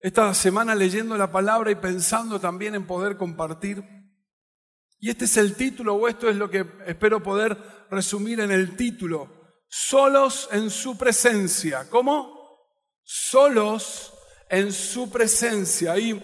esta 0.00 0.32
semana 0.34 0.74
leyendo 0.74 1.16
la 1.16 1.30
palabra 1.30 1.70
y 1.70 1.76
pensando 1.76 2.38
también 2.40 2.74
en 2.74 2.86
poder 2.86 3.16
compartir. 3.16 3.82
Y 5.00 5.10
este 5.10 5.26
es 5.26 5.36
el 5.36 5.54
título, 5.54 5.94
o 5.94 6.08
esto 6.08 6.28
es 6.28 6.36
lo 6.36 6.50
que 6.50 6.66
espero 6.86 7.22
poder 7.22 7.56
resumir 7.90 8.40
en 8.40 8.50
el 8.50 8.76
título. 8.76 9.28
Solos 9.68 10.48
en 10.52 10.70
su 10.70 10.96
presencia. 10.96 11.88
¿Cómo? 11.88 12.66
Solos 13.02 14.12
en 14.48 14.72
su 14.72 15.10
presencia. 15.10 15.96
Y 15.98 16.20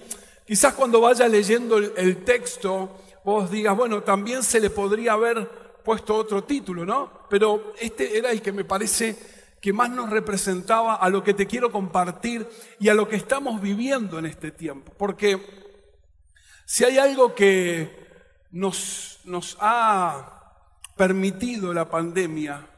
quizás 0.47 0.75
cuando 0.75 1.01
vaya 1.01 1.29
leyendo 1.29 1.79
el, 1.79 2.25
texto, 2.25 2.99
vos 3.25 3.51
digas, 3.51 3.77
bueno, 3.77 4.03
también 4.03 4.43
se 4.43 4.61
le 4.61 4.71
podría 4.71 5.13
haber 5.13 5.83
puesto 5.85 6.15
otro 6.15 6.45
título, 6.45 6.85
¿no? 6.85 7.27
Pero 7.29 7.75
este 7.79 8.17
era 8.17 8.31
el 8.31 8.41
que 8.41 8.53
me 8.53 8.65
parece 8.65 9.34
que 9.65 9.73
más 9.73 9.89
nos 9.89 10.11
representaba 10.11 10.97
a 10.97 11.09
lo 11.09 11.25
que 11.25 11.33
te 11.33 11.47
quiero 11.47 11.73
compartir 11.73 12.47
y 12.79 12.91
a 12.91 12.95
lo 12.95 13.09
que 13.09 13.17
estamos 13.17 13.63
viviendo 13.63 14.19
en 14.19 14.27
este 14.27 14.51
tiempo. 14.51 14.93
Porque 14.99 15.41
si 16.67 16.85
hay 16.85 16.99
algo 16.99 17.35
que 17.35 18.29
nos, 18.51 19.21
ha 19.61 20.69
permitido 20.99 21.73
la 21.73 21.89
pandemia 21.89 22.69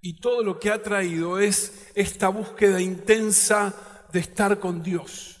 y 0.00 0.18
todo 0.18 0.42
lo 0.42 0.58
que 0.58 0.72
ha 0.72 0.82
traído 0.82 1.38
es 1.38 1.92
esta 1.94 2.26
búsqueda 2.26 2.80
intensa 2.80 3.72
de 4.10 4.18
estar 4.18 4.58
con 4.58 4.82
Dios. 4.82 5.40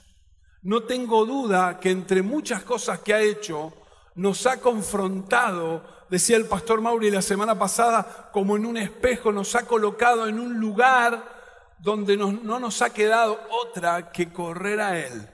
No 0.62 0.84
tengo 0.84 1.26
duda 1.26 1.80
que 1.80 1.90
entre 1.90 2.22
muchas 2.22 2.62
cosas 2.62 3.00
que 3.00 3.12
ha 3.12 3.20
hecho, 3.20 3.72
nos 4.14 4.46
ha 4.46 4.60
confrontado 4.60 5.84
decía 6.12 6.36
el 6.36 6.44
pastor 6.44 6.82
Mauri 6.82 7.10
la 7.10 7.22
semana 7.22 7.58
pasada, 7.58 8.28
como 8.34 8.58
en 8.58 8.66
un 8.66 8.76
espejo, 8.76 9.32
nos 9.32 9.54
ha 9.54 9.62
colocado 9.62 10.28
en 10.28 10.38
un 10.38 10.60
lugar 10.60 11.24
donde 11.78 12.18
no 12.18 12.60
nos 12.60 12.82
ha 12.82 12.90
quedado 12.90 13.40
otra 13.48 14.12
que 14.12 14.30
correr 14.30 14.82
a 14.82 14.98
Él, 14.98 15.26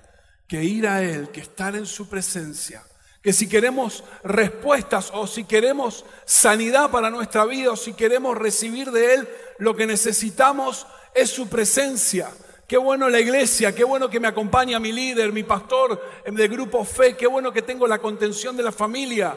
que 0.47 0.63
ir 0.63 0.87
a 0.87 1.03
Él, 1.03 1.31
que 1.31 1.41
estar 1.41 1.75
en 1.75 1.85
su 1.85 2.09
presencia. 2.09 2.85
Que 3.21 3.33
si 3.33 3.49
queremos 3.49 4.05
respuestas 4.23 5.11
o 5.13 5.27
si 5.27 5.43
queremos 5.43 6.05
sanidad 6.25 6.93
para 6.93 7.11
nuestra 7.11 7.45
vida 7.45 7.73
o 7.73 7.77
si 7.77 7.95
queremos 7.95 8.39
recibir 8.39 8.93
de 8.93 9.15
Él, 9.15 9.29
lo 9.59 9.75
que 9.75 9.85
necesitamos 9.85 10.87
es 11.13 11.29
su 11.29 11.49
presencia. 11.49 12.31
Qué 12.69 12.77
bueno 12.77 13.09
la 13.09 13.19
iglesia, 13.19 13.75
qué 13.75 13.83
bueno 13.83 14.09
que 14.09 14.21
me 14.21 14.29
acompaña 14.29 14.79
mi 14.79 14.93
líder, 14.93 15.33
mi 15.33 15.43
pastor 15.43 16.01
de 16.25 16.47
grupo 16.47 16.85
fe, 16.85 17.17
qué 17.17 17.27
bueno 17.27 17.53
que 17.53 17.63
tengo 17.63 17.89
la 17.89 17.99
contención 17.99 18.57
de 18.57 18.63
la 18.63 18.71
familia. 18.71 19.37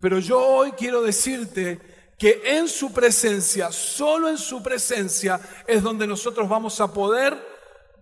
Pero 0.00 0.18
yo 0.18 0.40
hoy 0.40 0.72
quiero 0.72 1.02
decirte 1.02 1.78
que 2.18 2.42
en 2.44 2.68
su 2.68 2.92
presencia, 2.92 3.70
solo 3.70 4.28
en 4.28 4.38
su 4.38 4.62
presencia, 4.62 5.40
es 5.66 5.82
donde 5.82 6.06
nosotros 6.06 6.48
vamos 6.48 6.80
a 6.80 6.92
poder 6.92 7.36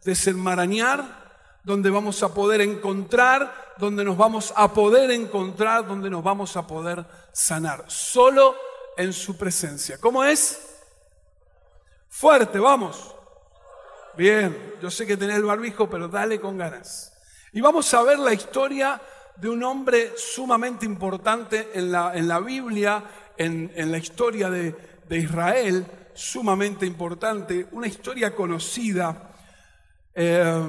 desenmarañar, 0.05 1.61
donde 1.65 1.91
vamos 1.91 2.23
a 2.23 2.33
poder 2.33 2.61
encontrar, 2.61 3.75
donde 3.79 4.05
nos 4.05 4.17
vamos 4.17 4.53
a 4.57 4.73
poder 4.73 5.11
encontrar, 5.11 5.87
donde 5.87 6.09
nos 6.09 6.23
vamos 6.23 6.57
a 6.57 6.67
poder 6.67 7.05
sanar. 7.33 7.85
Solo 7.89 8.57
en 8.97 9.13
su 9.13 9.37
presencia. 9.37 9.99
¿Cómo 9.99 10.25
es? 10.25 10.61
Fuerte, 12.09 12.59
vamos. 12.59 13.15
Bien, 14.17 14.75
yo 14.81 14.91
sé 14.91 15.07
que 15.07 15.17
tenés 15.17 15.37
el 15.37 15.45
barbijo, 15.45 15.89
pero 15.89 16.09
dale 16.09 16.41
con 16.41 16.59
ganas. 16.59 17.13
Y 17.53 17.61
vamos 17.61 17.93
a 17.95 18.03
ver 18.03 18.19
la 18.19 18.33
historia 18.33 19.01
de 19.41 19.49
un 19.49 19.63
hombre 19.63 20.13
sumamente 20.17 20.85
importante 20.85 21.71
en 21.75 21.93
la, 21.93 22.13
en 22.15 22.27
la 22.27 22.41
Biblia, 22.41 23.05
en, 23.37 23.91
la 23.91 23.99
historia 23.99 24.51
de, 24.51 24.75
Israel, 25.11 25.87
sumamente 26.13 26.85
importante, 26.85 27.69
una 27.73 27.87
historia 27.87 28.35
conocida, 28.35 29.31
eh, 30.15 30.63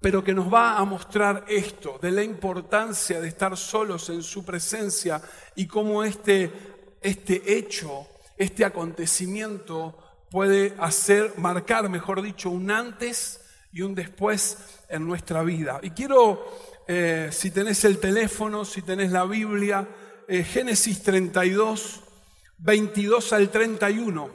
pero 0.00 0.22
que 0.22 0.34
nos 0.34 0.52
va 0.52 0.76
a 0.76 0.84
mostrar 0.84 1.44
esto, 1.48 1.98
de 2.00 2.10
la 2.10 2.22
importancia 2.22 3.20
de 3.20 3.28
estar 3.28 3.56
solos 3.56 4.10
en 4.10 4.22
su 4.22 4.44
presencia 4.44 5.20
y 5.54 5.66
cómo 5.66 6.04
este, 6.04 6.52
este 7.00 7.56
hecho, 7.56 8.06
este 8.36 8.64
acontecimiento 8.64 9.96
puede 10.30 10.74
hacer, 10.78 11.32
marcar, 11.38 11.88
mejor 11.88 12.20
dicho, 12.20 12.50
un 12.50 12.70
antes 12.70 13.40
y 13.72 13.80
un 13.80 13.94
después 13.94 14.58
en 14.88 15.06
nuestra 15.06 15.42
vida. 15.42 15.80
Y 15.82 15.90
quiero 15.90 16.75
eh, 16.88 17.30
si 17.32 17.50
tenés 17.50 17.84
el 17.84 17.98
teléfono, 17.98 18.64
si 18.64 18.82
tenés 18.82 19.10
la 19.10 19.24
Biblia, 19.24 19.88
eh, 20.28 20.44
Génesis 20.44 21.02
32, 21.02 22.02
22 22.58 23.32
al 23.32 23.50
31. 23.50 24.30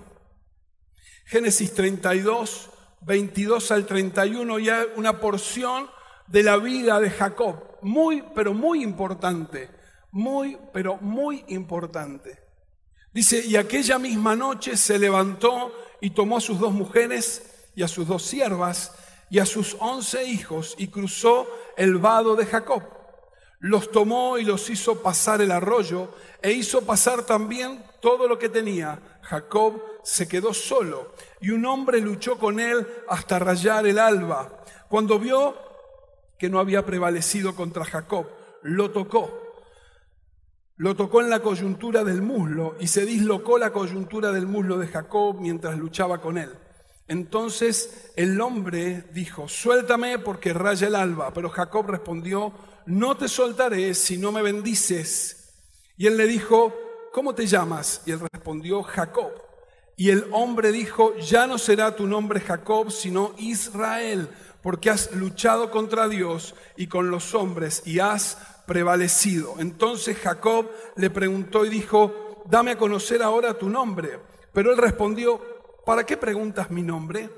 Génesis 1.25 1.73
32, 1.73 2.69
22 3.01 3.72
al 3.72 3.85
31, 3.85 4.59
ya 4.59 4.85
una 4.95 5.19
porción 5.19 5.89
de 6.28 6.44
la 6.44 6.57
vida 6.57 7.00
de 7.00 7.09
Jacob, 7.09 7.78
muy, 7.81 8.23
pero 8.35 8.53
muy 8.53 8.83
importante, 8.83 9.69
muy, 10.12 10.57
pero 10.73 10.97
muy 10.97 11.45
importante. 11.47 12.39
Dice, 13.13 13.45
y 13.45 13.56
aquella 13.56 13.97
misma 13.97 14.35
noche 14.35 14.78
se 14.78 15.00
levantó 15.00 15.73
y 16.00 16.12
tomó 16.12 16.38
a 16.38 16.41
sus 16.41 16.59
dos 16.59 16.73
mujeres 16.73 17.69
y 17.75 17.83
a 17.83 17.88
sus 17.88 18.07
dos 18.07 18.23
siervas 18.23 18.94
y 19.31 19.40
a 19.40 19.46
sus 19.46 19.78
once 19.80 20.25
hijos 20.25 20.75
y 20.78 20.90
cruzó 20.90 21.47
el 21.78 21.97
vado 21.97 22.36
de 22.36 22.46
Jacob. 22.46 22.84
Los 23.59 23.90
tomó 23.90 24.38
y 24.38 24.44
los 24.44 24.69
hizo 24.69 25.02
pasar 25.02 25.42
el 25.42 25.52
arroyo 25.52 26.09
e 26.42 26.52
hizo 26.52 26.81
pasar 26.81 27.24
también 27.24 27.81
todo 28.02 28.28
lo 28.28 28.38
que 28.38 28.50
tenía. 28.50 29.19
Jacob 29.22 29.81
se 30.03 30.28
quedó 30.28 30.53
solo 30.53 31.14
y 31.40 31.52
un 31.52 31.66
hombre 31.66 32.02
luchó 32.02 32.38
con 32.38 32.59
él 32.59 32.86
hasta 33.08 33.40
rayar 33.40 33.88
el 33.88 34.00
alba. 34.00 34.64
Cuando 34.90 35.18
vio 35.18 35.56
que 36.38 36.50
no 36.50 36.59
había 36.59 36.86
prevalecido 36.86 37.56
contra 37.56 37.86
Jacob, 37.86 38.28
lo 38.63 38.92
tocó. 38.92 39.31
Lo 40.75 40.94
tocó 40.98 41.22
en 41.22 41.30
la 41.30 41.40
coyuntura 41.40 42.03
del 42.03 42.22
muslo 42.22 42.75
y 42.81 42.88
se 42.88 43.06
dislocó 43.06 43.58
la 43.58 43.72
coyuntura 43.72 44.34
del 44.34 44.46
muslo 44.46 44.78
de 44.78 44.88
Jacob 44.88 45.38
mientras 45.40 45.78
luchaba 45.78 46.19
con 46.19 46.38
él. 46.38 46.52
Entonces 47.12 48.14
el 48.16 48.40
hombre 48.40 49.04
dijo, 49.12 49.50
suéltame 49.50 50.18
porque 50.18 50.54
raya 50.54 50.88
el 50.88 50.96
alba. 50.96 51.34
Pero 51.34 51.50
Jacob 51.50 51.86
respondió, 51.88 52.54
no 52.86 53.18
te 53.18 53.28
soltaré 53.28 53.94
si 53.96 54.18
no 54.18 54.32
me 54.32 54.42
bendices. 54.42 55.54
Y 55.98 56.08
él 56.08 56.16
le 56.16 56.26
dijo, 56.26 56.74
¿cómo 57.12 57.36
te 57.36 57.48
llamas? 57.48 58.04
Y 58.06 58.12
él 58.12 58.22
respondió, 58.32 58.82
Jacob. 58.84 59.34
Y 59.98 60.10
el 60.10 60.26
hombre 60.32 60.72
dijo, 60.72 61.14
ya 61.18 61.48
no 61.48 61.58
será 61.58 61.98
tu 61.98 62.08
nombre 62.08 62.40
Jacob, 62.40 62.90
sino 62.92 63.34
Israel, 63.38 64.30
porque 64.64 64.90
has 64.90 65.12
luchado 65.12 65.70
contra 65.70 66.08
Dios 66.08 66.56
y 66.78 66.88
con 66.88 67.12
los 67.12 67.36
hombres 67.36 67.84
y 67.86 68.00
has 68.00 68.38
prevalecido. 68.66 69.56
Entonces 69.60 70.18
Jacob 70.18 70.72
le 70.96 71.10
preguntó 71.10 71.66
y 71.66 71.70
dijo, 71.70 72.46
dame 72.50 72.72
a 72.72 72.78
conocer 72.78 73.22
ahora 73.22 73.58
tu 73.58 73.70
nombre. 73.70 74.18
Pero 74.54 74.72
él 74.72 74.78
respondió, 74.78 75.50
¿para 75.86 76.06
qué 76.06 76.18
preguntas 76.18 76.72
mi 76.72 76.81
nombre? 76.81 77.30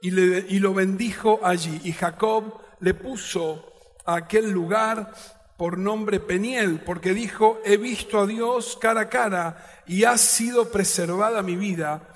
Y, 0.00 0.10
lo 0.10 0.74
bendijo 0.74 1.40
allí. 1.42 1.80
Y 1.84 1.92
Jacob 1.92 2.60
le 2.80 2.92
puso 2.92 3.72
a 4.04 4.16
aquel 4.16 4.50
lugar 4.50 5.14
por 5.56 5.78
nombre 5.78 6.20
Peniel, 6.20 6.80
porque 6.84 7.14
dijo, 7.14 7.60
he 7.64 7.78
visto 7.78 8.20
a 8.20 8.26
Dios 8.26 8.76
cara 8.78 9.02
a 9.02 9.08
cara 9.08 9.82
y 9.86 10.04
ha 10.04 10.18
sido 10.18 10.70
preservada 10.70 11.42
mi 11.42 11.56
vida. 11.56 12.08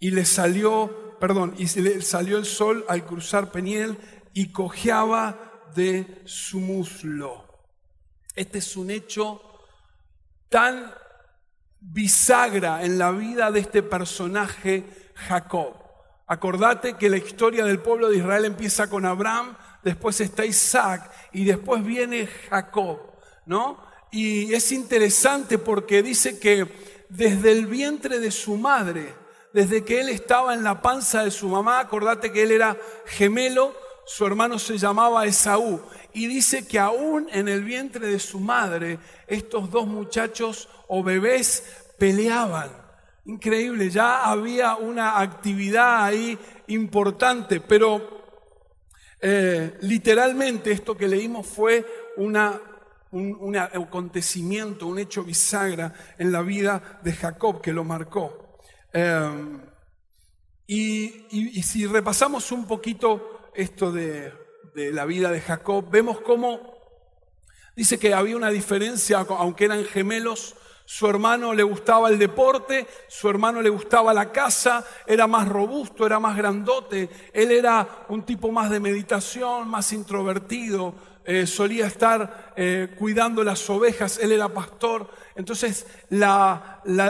Y 0.00 0.10
le 0.10 0.24
salió, 0.24 1.16
perdón, 1.20 1.54
y 1.56 1.68
le 1.80 2.02
salió 2.02 2.38
el 2.38 2.46
sol 2.46 2.84
al 2.88 3.04
cruzar 3.04 3.52
Peniel 3.52 3.96
y 4.34 4.50
cojeaba 4.50 5.38
de 5.76 6.22
su 6.24 6.58
muslo. 6.58 7.46
Este 8.34 8.58
es 8.58 8.76
un 8.76 8.90
hecho 8.90 9.40
tan 10.48 10.92
bisagra 11.92 12.84
en 12.84 12.98
la 12.98 13.10
vida 13.12 13.50
de 13.50 13.60
este 13.60 13.82
personaje 13.82 14.84
Jacob. 15.14 15.74
Acordate 16.26 16.94
que 16.94 17.08
la 17.08 17.18
historia 17.18 17.64
del 17.64 17.78
pueblo 17.78 18.08
de 18.08 18.18
Israel 18.18 18.44
empieza 18.44 18.90
con 18.90 19.06
Abraham, 19.06 19.56
después 19.84 20.20
está 20.20 20.44
Isaac 20.44 21.10
y 21.32 21.44
después 21.44 21.84
viene 21.84 22.26
Jacob, 22.50 22.98
¿no? 23.46 23.78
Y 24.10 24.52
es 24.52 24.72
interesante 24.72 25.58
porque 25.58 26.02
dice 26.02 26.38
que 26.40 26.66
desde 27.08 27.52
el 27.52 27.66
vientre 27.66 28.18
de 28.18 28.32
su 28.32 28.56
madre, 28.56 29.14
desde 29.52 29.84
que 29.84 30.00
él 30.00 30.08
estaba 30.08 30.54
en 30.54 30.64
la 30.64 30.82
panza 30.82 31.22
de 31.22 31.30
su 31.30 31.48
mamá, 31.48 31.78
acordate 31.78 32.32
que 32.32 32.42
él 32.42 32.50
era 32.50 32.76
gemelo, 33.06 33.74
su 34.04 34.26
hermano 34.26 34.58
se 34.58 34.78
llamaba 34.78 35.26
Esaú, 35.26 35.80
y 36.16 36.28
dice 36.28 36.66
que 36.66 36.78
aún 36.78 37.28
en 37.30 37.46
el 37.46 37.62
vientre 37.62 38.06
de 38.06 38.18
su 38.18 38.40
madre, 38.40 38.98
estos 39.26 39.70
dos 39.70 39.86
muchachos 39.86 40.66
o 40.88 41.02
bebés 41.02 41.62
peleaban. 41.98 42.70
Increíble, 43.26 43.90
ya 43.90 44.24
había 44.24 44.76
una 44.76 45.20
actividad 45.20 46.06
ahí 46.06 46.38
importante, 46.68 47.60
pero 47.60 48.00
eh, 49.20 49.76
literalmente 49.82 50.72
esto 50.72 50.96
que 50.96 51.06
leímos 51.06 51.46
fue 51.46 51.84
una, 52.16 52.62
un, 53.10 53.54
acontecimiento, 53.54 54.86
un 54.86 54.98
hecho 54.98 55.22
bisagra 55.22 55.92
en 56.16 56.32
la 56.32 56.40
vida 56.40 56.98
de 57.02 57.12
Jacob 57.12 57.60
que 57.60 57.74
lo 57.74 57.84
marcó. 57.84 58.58
Y, 60.66 61.26
y 61.28 61.62
si 61.62 61.86
repasamos 61.86 62.50
un 62.52 62.66
poquito 62.66 63.50
esto 63.54 63.92
de 63.92 64.45
de 64.76 64.92
la 64.92 65.06
vida 65.06 65.30
de 65.30 65.40
Jacob, 65.40 65.86
vemos 65.90 66.20
cómo 66.20 66.76
dice 67.74 67.98
que 67.98 68.12
había 68.12 68.36
una 68.36 68.50
diferencia, 68.50 69.24
aunque 69.26 69.64
eran 69.64 69.82
gemelos, 69.86 70.54
su 70.84 71.08
hermano 71.08 71.54
le 71.54 71.62
gustaba 71.62 72.10
el 72.10 72.18
deporte, 72.18 72.86
su 73.08 73.30
hermano 73.30 73.62
le 73.62 73.70
gustaba 73.70 74.12
la 74.12 74.30
casa, 74.32 74.84
era 75.06 75.26
más 75.26 75.48
robusto, 75.48 76.04
era 76.04 76.20
más 76.20 76.36
grandote, 76.36 77.08
él 77.32 77.52
era 77.52 78.04
un 78.10 78.24
tipo 78.26 78.52
más 78.52 78.68
de 78.68 78.78
meditación, 78.78 79.66
más 79.66 79.94
introvertido, 79.94 80.94
eh, 81.24 81.46
solía 81.46 81.86
estar 81.86 82.52
eh, 82.54 82.94
cuidando 82.98 83.42
las 83.42 83.68
ovejas, 83.70 84.18
él 84.18 84.30
era 84.30 84.50
pastor. 84.50 85.08
Entonces 85.36 85.86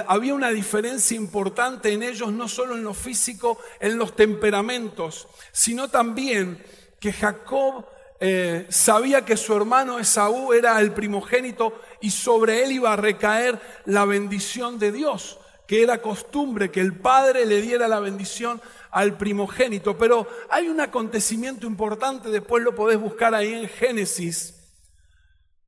había 0.07 0.35
una 0.35 0.51
diferencia 0.51 1.17
importante 1.17 1.93
en 1.93 2.05
ellos, 2.05 2.31
no 2.31 2.47
solo 2.47 2.77
en 2.77 2.85
lo 2.85 2.95
físico, 2.95 3.59
en 3.81 3.99
los 3.99 4.15
temperamentos, 4.15 5.27
sino 5.51 5.89
también 5.89 6.63
que 7.07 7.13
Jacob 7.13 7.87
eh, 8.19 8.67
sabía 8.69 9.25
que 9.25 9.37
su 9.37 9.55
hermano 9.55 10.01
Esaú 10.01 10.53
era 10.53 10.81
el 10.81 10.91
primogénito 10.91 11.73
y 12.01 12.11
sobre 12.11 12.65
él 12.65 12.73
iba 12.73 12.93
a 12.93 12.97
recaer 12.97 13.61
la 13.85 14.05
bendición 14.05 14.81
de 14.81 14.91
Dios, 14.91 15.39
que 15.69 15.85
era 15.85 16.03
costumbre 16.03 16.73
que 16.73 16.81
el 16.81 16.99
padre 16.99 17.47
le 17.47 17.63
diera 17.63 17.87
la 17.87 18.01
bendición 18.01 18.61
al 18.91 19.17
primogénito. 19.17 19.97
Pero 19.97 20.27
hay 20.51 20.67
un 20.67 20.81
acontecimiento 20.81 21.69
importante, 21.69 22.29
después 22.31 22.65
lo 22.65 22.75
podés 22.75 22.99
buscar 22.99 23.33
ahí 23.37 23.55
en 23.55 23.69
Génesis, 23.69 24.75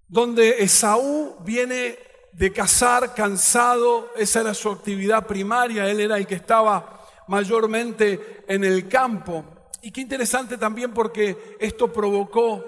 donde 0.09 0.61
Esaú 0.65 1.37
viene 1.45 2.01
de 2.33 2.53
cazar 2.53 3.15
cansado, 3.15 4.11
esa 4.17 4.41
era 4.41 4.55
su 4.55 4.71
actividad 4.71 5.25
primaria, 5.25 5.89
él 5.89 6.01
era 6.01 6.17
el 6.17 6.27
que 6.27 6.35
estaba 6.35 7.07
mayormente 7.29 8.43
en 8.49 8.65
el 8.65 8.89
campo. 8.89 9.58
Y 9.83 9.91
qué 9.91 10.01
interesante 10.01 10.59
también 10.59 10.93
porque 10.93 11.57
esto 11.61 11.93
provocó 11.93 12.65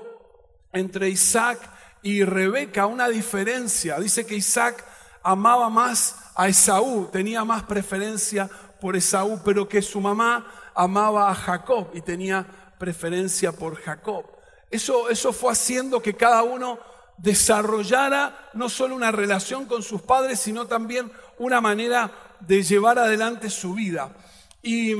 entre 0.73 1.09
Isaac 1.09 1.59
y 2.03 2.25
Rebeca 2.25 2.87
una 2.87 3.09
diferencia. 3.09 3.99
Dice 3.99 4.25
que 4.25 4.37
Isaac 4.37 4.85
amaba 5.23 5.69
más 5.69 6.17
a 6.37 6.49
Esaú, 6.49 7.09
tenía 7.13 7.45
más 7.45 7.65
preferencia 7.65 8.49
por 8.81 8.97
Esaú, 8.97 9.41
pero 9.45 9.69
que 9.69 9.83
su 9.83 10.01
mamá 10.01 10.47
amaba 10.75 11.31
a 11.31 11.35
Jacob 11.35 11.89
y 11.93 12.01
tenía 12.01 12.47
preferencia 12.79 13.53
por 13.53 13.77
Jacob. 13.77 14.25
Eso, 14.71 15.11
eso 15.11 15.33
fue 15.33 15.53
haciendo 15.53 16.01
que 16.01 16.15
cada 16.15 16.43
uno 16.43 16.79
desarrollara 17.19 18.51
no 18.55 18.69
solo 18.69 18.95
una 18.95 19.11
relación 19.11 19.67
con 19.67 19.83
sus 19.83 20.01
padres, 20.01 20.41
sino 20.41 20.67
también 20.67 21.13
una 21.39 21.61
manera 21.61 22.11
de 22.41 22.63
llevar 22.63 22.99
adelante 22.99 23.51
su 23.51 23.75
vida. 23.75 24.15
Y 24.63 24.95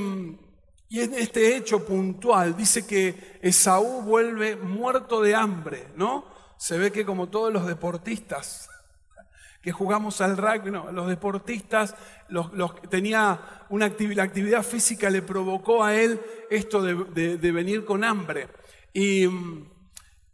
y 0.93 1.03
en 1.03 1.15
este 1.15 1.57
hecho 1.57 1.87
puntual 1.87 2.57
dice 2.57 2.85
que 2.85 3.39
Esaú 3.41 4.03
vuelve 4.03 4.57
muerto 4.57 5.23
de 5.23 5.37
hambre, 5.37 5.87
¿no? 5.95 6.25
Se 6.59 6.79
ve 6.79 6.91
que 6.91 7.07
como 7.07 7.29
todos 7.29 7.53
los 7.53 7.65
deportistas 7.65 8.69
que 9.63 9.71
jugamos 9.71 10.21
al 10.21 10.37
rugby, 10.37 10.73
los 10.73 11.07
deportistas, 11.07 11.95
los, 12.29 12.51
tenía 12.91 13.67
una 13.69 13.87
actividad, 13.87 14.17
la 14.17 14.23
actividad 14.25 14.63
física 14.65 15.11
le 15.11 15.23
provocó 15.23 15.85
a 15.85 15.95
él 15.95 16.21
esto 16.51 16.83
de, 16.83 17.37
venir 17.53 17.85
con 17.85 18.03
hambre. 18.03 18.49
Y, 18.93 19.29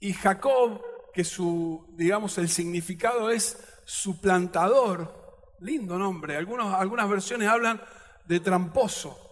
y, 0.01 0.15
Jacob, 0.15 0.81
que 1.13 1.25
su, 1.25 1.85
digamos, 1.99 2.39
el 2.39 2.49
significado 2.49 3.29
es 3.29 3.63
suplantador, 3.85 5.55
lindo 5.61 5.99
nombre, 5.99 6.37
Algunos, 6.37 6.73
algunas 6.73 7.11
versiones 7.11 7.47
hablan 7.47 7.83
de 8.25 8.41
tramposo. 8.41 9.26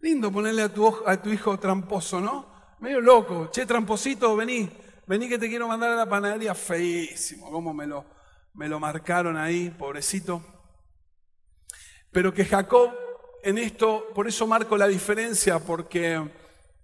Lindo 0.00 0.30
ponerle 0.30 0.62
a 0.62 0.68
tu, 0.72 1.32
hijo 1.32 1.58
tramposo, 1.58 2.20
¿no? 2.20 2.46
Medio 2.80 3.00
loco. 3.00 3.50
Che, 3.50 3.66
tramposito, 3.66 4.36
vení. 4.36 4.68
Vení 5.06 5.28
que 5.28 5.38
te 5.38 5.48
quiero 5.48 5.66
mandar 5.66 5.90
a 5.90 5.96
la 5.96 6.08
panadería. 6.08 6.54
Feísimo. 6.54 7.50
¿Cómo 7.50 7.74
me 7.74 7.86
lo, 7.86 8.04
me 8.54 8.68
lo 8.68 8.78
marcaron 8.78 9.36
ahí, 9.36 9.70
pobrecito? 9.70 10.42
Pero 12.12 12.32
que 12.32 12.44
Jacob 12.44 12.92
en 13.42 13.58
esto, 13.58 14.06
por 14.14 14.28
eso 14.28 14.46
marco 14.46 14.76
la 14.76 14.88
diferencia, 14.88 15.58
porque 15.58 16.20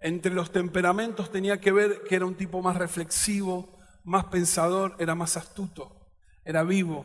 entre 0.00 0.32
los 0.32 0.52
temperamentos 0.52 1.31
tenía 1.31 1.60
que 1.60 1.72
ver 1.72 2.02
que 2.02 2.17
era 2.17 2.26
un 2.26 2.34
tipo 2.34 2.62
más 2.62 2.76
reflexivo, 2.76 3.78
más 4.05 4.26
pensador, 4.26 4.94
era 4.99 5.14
más 5.14 5.37
astuto, 5.37 6.10
era 6.44 6.62
vivo. 6.62 7.05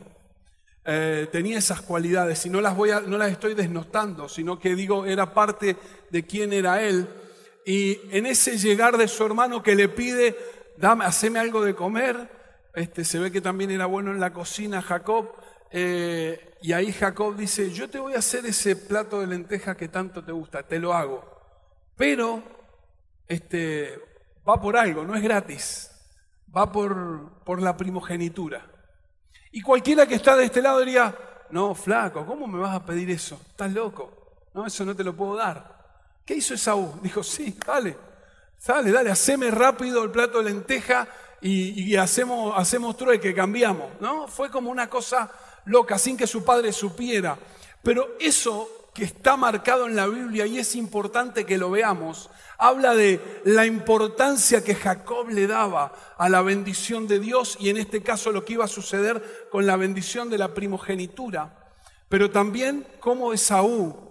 Eh, 0.84 1.28
tenía 1.30 1.58
esas 1.58 1.82
cualidades 1.82 2.46
y 2.46 2.50
no 2.50 2.60
las, 2.60 2.74
voy 2.74 2.90
no 3.06 3.18
las 3.18 3.30
estoy 3.30 3.54
desnotando, 3.54 4.28
sino 4.28 4.58
que 4.58 4.74
digo, 4.74 5.04
era 5.04 5.34
parte 5.34 5.76
de 6.10 6.26
quién 6.26 6.52
era 6.52 6.82
él. 6.82 7.08
Y 7.64 8.00
en 8.10 8.26
ese 8.26 8.58
llegar 8.58 8.96
de 8.96 9.08
su 9.08 9.24
hermano 9.24 9.62
que 9.62 9.74
le 9.74 9.88
pide, 9.88 10.36
dame, 10.76 11.04
haceme 11.04 11.38
algo 11.38 11.64
de 11.64 11.74
comer, 11.74 12.30
este, 12.74 13.04
se 13.04 13.18
ve 13.18 13.30
que 13.30 13.40
también 13.40 13.70
era 13.70 13.86
bueno 13.86 14.10
en 14.10 14.20
la 14.20 14.32
cocina 14.32 14.82
Jacob, 14.82 15.32
eh, 15.70 16.56
y 16.62 16.72
ahí 16.72 16.92
Jacob 16.92 17.36
dice, 17.36 17.70
yo 17.70 17.88
te 17.88 17.98
voy 17.98 18.14
a 18.14 18.18
hacer 18.18 18.44
ese 18.46 18.76
plato 18.76 19.20
de 19.20 19.26
lenteja 19.26 19.76
que 19.76 19.88
tanto 19.88 20.24
te 20.24 20.32
gusta, 20.32 20.62
te 20.62 20.78
lo 20.78 20.92
hago, 20.92 21.24
pero 21.96 22.42
este, 23.28 24.00
va 24.48 24.60
por 24.60 24.76
algo, 24.76 25.04
no 25.04 25.14
es 25.14 25.22
gratis, 25.22 25.90
va 26.54 26.72
por, 26.72 27.44
por 27.44 27.62
la 27.62 27.76
primogenitura. 27.76 28.66
Y 29.52 29.62
cualquiera 29.62 30.06
que 30.06 30.14
está 30.14 30.36
de 30.36 30.44
este 30.44 30.62
lado 30.62 30.80
diría, 30.80 31.16
no, 31.50 31.74
flaco, 31.74 32.24
¿cómo 32.24 32.46
me 32.46 32.58
vas 32.58 32.74
a 32.74 32.86
pedir 32.86 33.10
eso? 33.10 33.40
Estás 33.48 33.72
loco. 33.72 34.48
No, 34.54 34.66
eso 34.66 34.84
no 34.84 34.94
te 34.94 35.04
lo 35.04 35.16
puedo 35.16 35.36
dar. 35.36 35.79
¿Qué 36.24 36.34
hizo 36.34 36.54
Esaú? 36.54 37.00
Dijo, 37.02 37.22
sí, 37.22 37.56
dale, 37.66 37.96
dale, 38.66 38.92
dale, 38.92 39.10
haceme 39.10 39.50
rápido 39.50 40.04
el 40.04 40.10
plato 40.10 40.38
de 40.38 40.44
lenteja 40.44 41.08
y, 41.40 41.96
hacemos, 41.96 42.54
hacemos 42.56 42.96
trueque, 42.96 43.34
cambiamos. 43.34 43.88
¿no? 44.00 44.28
Fue 44.28 44.50
como 44.50 44.70
una 44.70 44.88
cosa 44.88 45.30
loca, 45.64 45.98
sin 45.98 46.16
que 46.16 46.26
su 46.26 46.44
padre 46.44 46.72
supiera. 46.72 47.38
Pero 47.82 48.16
eso 48.20 48.68
que 48.94 49.04
está 49.04 49.36
marcado 49.36 49.86
en 49.86 49.96
la 49.96 50.06
Biblia 50.06 50.46
y 50.46 50.58
es 50.58 50.74
importante 50.74 51.46
que 51.46 51.58
lo 51.58 51.70
veamos, 51.70 52.28
habla 52.58 52.94
de 52.94 53.40
la 53.44 53.64
importancia 53.64 54.64
que 54.64 54.74
Jacob 54.74 55.28
le 55.30 55.46
daba 55.46 55.92
a 56.18 56.28
la 56.28 56.42
bendición 56.42 57.06
de 57.06 57.20
Dios 57.20 57.56
y 57.60 57.70
en 57.70 57.76
este 57.76 58.02
caso 58.02 58.32
lo 58.32 58.44
que 58.44 58.54
iba 58.54 58.64
a 58.64 58.68
suceder 58.68 59.48
con 59.50 59.64
la 59.64 59.76
bendición 59.76 60.28
de 60.28 60.38
la 60.38 60.54
primogenitura, 60.54 61.70
pero 62.08 62.30
también 62.30 62.86
cómo 62.98 63.32
Esaú 63.32 64.09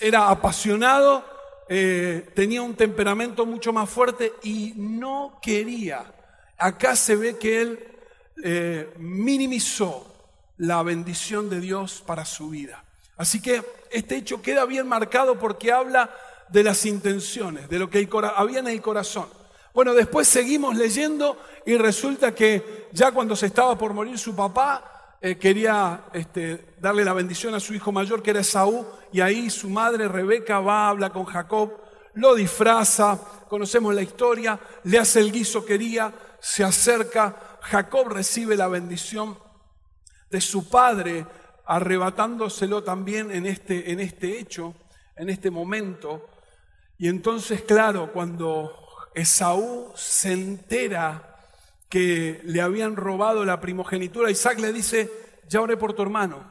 era 0.00 0.28
apasionado, 0.28 1.24
eh, 1.68 2.30
tenía 2.34 2.62
un 2.62 2.74
temperamento 2.74 3.46
mucho 3.46 3.72
más 3.72 3.88
fuerte 3.88 4.32
y 4.42 4.74
no 4.76 5.38
quería. 5.40 6.04
Acá 6.58 6.96
se 6.96 7.16
ve 7.16 7.38
que 7.38 7.62
él 7.62 7.88
eh, 8.42 8.92
minimizó 8.98 10.06
la 10.58 10.82
bendición 10.82 11.48
de 11.48 11.60
Dios 11.60 12.02
para 12.06 12.24
su 12.24 12.50
vida. 12.50 12.84
Así 13.16 13.40
que 13.40 13.62
este 13.90 14.16
hecho 14.16 14.42
queda 14.42 14.64
bien 14.66 14.86
marcado 14.86 15.38
porque 15.38 15.72
habla 15.72 16.10
de 16.48 16.62
las 16.62 16.84
intenciones, 16.84 17.68
de 17.68 17.78
lo 17.78 17.88
que 17.88 18.08
había 18.36 18.58
en 18.58 18.68
el 18.68 18.82
corazón. 18.82 19.28
Bueno, 19.72 19.94
después 19.94 20.26
seguimos 20.26 20.76
leyendo 20.76 21.38
y 21.64 21.76
resulta 21.76 22.34
que 22.34 22.88
ya 22.92 23.12
cuando 23.12 23.36
se 23.36 23.46
estaba 23.46 23.78
por 23.78 23.94
morir 23.94 24.18
su 24.18 24.34
papá, 24.34 24.99
eh, 25.20 25.36
quería 25.36 26.06
este, 26.14 26.74
darle 26.78 27.04
la 27.04 27.12
bendición 27.12 27.54
a 27.54 27.60
su 27.60 27.74
hijo 27.74 27.92
mayor, 27.92 28.22
que 28.22 28.30
era 28.30 28.40
Esaú, 28.40 28.86
y 29.12 29.20
ahí 29.20 29.50
su 29.50 29.68
madre 29.68 30.08
Rebeca 30.08 30.60
va, 30.60 30.88
habla 30.88 31.10
con 31.10 31.24
Jacob, 31.24 31.72
lo 32.14 32.34
disfraza, 32.34 33.18
conocemos 33.48 33.94
la 33.94 34.02
historia, 34.02 34.58
le 34.84 34.98
hace 34.98 35.20
el 35.20 35.30
guiso 35.30 35.64
quería, 35.64 36.12
se 36.40 36.64
acerca, 36.64 37.58
Jacob 37.60 38.08
recibe 38.08 38.56
la 38.56 38.68
bendición 38.68 39.38
de 40.30 40.40
su 40.40 40.68
padre, 40.68 41.26
arrebatándoselo 41.66 42.82
también 42.82 43.30
en 43.30 43.46
este, 43.46 43.92
en 43.92 44.00
este 44.00 44.38
hecho, 44.38 44.74
en 45.16 45.28
este 45.28 45.50
momento. 45.50 46.28
Y 46.96 47.08
entonces, 47.08 47.62
claro, 47.62 48.12
cuando 48.12 48.72
Esaú 49.14 49.92
se 49.94 50.32
entera 50.32 51.29
que 51.90 52.40
le 52.44 52.60
habían 52.62 52.96
robado 52.96 53.44
la 53.44 53.60
primogenitura, 53.60 54.30
Isaac 54.30 54.60
le 54.60 54.72
dice, 54.72 55.10
ya 55.48 55.60
oré 55.60 55.76
por 55.76 55.92
tu 55.92 56.02
hermano, 56.02 56.44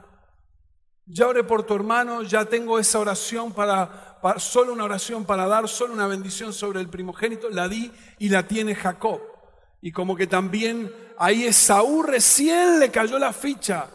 ya 1.05 1.27
oré 1.27 1.45
por 1.45 1.63
tu 1.63 1.73
hermano, 1.73 2.21
ya 2.23 2.45
tengo 2.45 2.77
esa 2.77 2.99
oración 2.99 3.53
para, 3.53 4.19
solo 4.37 4.73
una 4.73 4.83
oración 4.83 5.25
para 5.25 5.47
dar, 5.47 5.69
solo 5.69 5.93
una 5.93 6.07
bendición 6.07 6.51
sobre 6.51 6.81
el 6.81 6.89
primogénito, 6.89 7.49
la 7.49 7.69
di 7.69 7.89
y 8.19 8.29
la 8.29 8.47
tiene 8.47 8.75
Jacob. 8.75 9.21
Y 9.81 9.93
como 9.93 10.17
que 10.17 10.27
también 10.27 10.93
ahí 11.17 11.45
Esaú 11.45 12.03
recién 12.03 12.81
le 12.81 12.91
cayó 12.91 13.17
la 13.17 13.31
ficha 13.31 13.87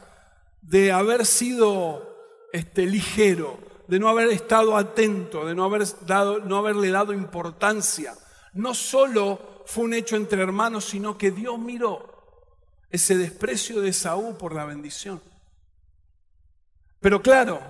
de 0.63 0.93
haber 0.93 1.27
sido 1.27 2.49
este, 2.55 2.87
ligero, 2.87 3.59
de 3.87 3.99
no 3.99 4.09
haber 4.09 4.31
estado 4.31 4.79
atento, 4.79 5.45
de 5.45 5.55
no, 5.55 5.65
haber 5.65 5.85
dado, 6.07 6.39
no 6.39 6.57
haberle 6.57 6.89
dado 6.89 7.13
importancia. 7.13 8.15
No 8.55 8.75
solo 8.75 9.63
fue 9.67 9.85
un 9.85 9.95
hecho 9.95 10.17
entre 10.17 10.43
hermanos, 10.43 10.85
sino 10.85 11.19
que 11.19 11.31
Dios 11.31 11.59
miró 11.59 12.15
ese 12.91 13.17
desprecio 13.17 13.81
de 13.81 13.93
Saúl 13.93 14.37
por 14.37 14.55
la 14.55 14.65
bendición. 14.65 15.21
Pero 17.01 17.21
claro, 17.21 17.61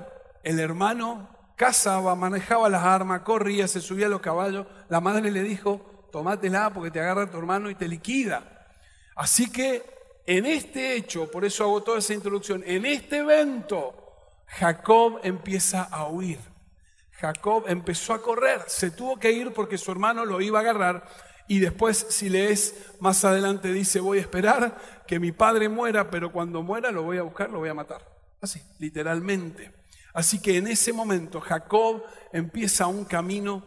el 0.43 0.61
hermano 0.61 1.29
cazaba, 1.57 2.15
manejaba 2.15 2.69
las 2.69 2.85
armas, 2.85 3.23
corría, 3.23 3.67
se 3.67 3.81
subía 3.81 4.07
a 4.07 4.11
los 4.11 4.21
caballos. 4.21 4.67
La 4.89 5.01
madre 5.01 5.31
le 5.31 5.43
dijo, 5.43 6.09
tomátela 6.13 6.73
porque 6.73 6.91
te 6.91 7.01
agarra 7.01 7.31
tu 7.31 7.39
hermano 7.39 7.71
y 7.71 7.75
te 7.75 7.89
liquida. 7.89 8.69
Así 9.17 9.51
que 9.51 9.83
en 10.27 10.47
este 10.47 10.95
hecho, 10.95 11.31
por 11.31 11.45
eso 11.45 11.65
hago 11.65 11.83
toda 11.83 11.99
esa 11.99 12.15
introducción, 12.15 12.63
en 12.67 12.87
este 12.87 13.19
evento, 13.19 13.95
Jacob 14.47 15.21
empieza 15.23 15.83
a 15.83 16.09
huir. 16.09 16.39
Jacob 17.21 17.65
empezó 17.69 18.13
a 18.13 18.23
correr, 18.23 18.63
se 18.67 18.91
tuvo 18.91 19.19
que 19.19 19.33
ir 19.33 19.53
porque 19.53 19.79
su 19.79 19.91
hermano 19.91 20.25
lo 20.25 20.41
iba 20.41 20.59
a 20.59 20.63
agarrar 20.63 21.05
y 21.47 21.59
después 21.59 22.07
si 22.09 22.29
lees 22.29 22.75
más 23.01 23.25
adelante 23.25 23.73
dice, 23.73 24.01
voy 24.01 24.19
a 24.19 24.23
esperar 24.23 24.77
que 25.07 25.21
mi 25.21 25.33
padre 25.33 25.69
muera, 25.69 26.11
pero 26.11 26.33
cuando 26.33 26.63
muera 26.63 26.91
lo 26.91 27.03
voy 27.03 27.19
a 27.19 27.23
buscar, 27.23 27.51
lo 27.51 27.59
voy 27.59 27.69
a 27.69 27.75
matar. 27.75 28.03
Así, 28.41 28.61
literalmente. 28.79 29.73
Así 30.15 30.41
que 30.41 30.57
en 30.57 30.69
ese 30.69 30.93
momento 30.93 31.41
Jacob 31.41 32.03
empieza 32.33 32.87
un 32.87 33.05
camino, 33.05 33.65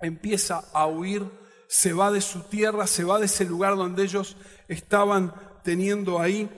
empieza 0.00 0.64
a 0.72 0.86
huir, 0.86 1.28
se 1.68 1.92
va 1.92 2.10
de 2.10 2.20
su 2.20 2.40
tierra, 2.42 2.86
se 2.86 3.04
va 3.04 3.18
de 3.18 3.26
ese 3.26 3.44
lugar 3.44 3.76
donde 3.76 4.04
ellos 4.04 4.36
estaban 4.68 5.34
teniendo 5.62 6.20
ahí, 6.20 6.48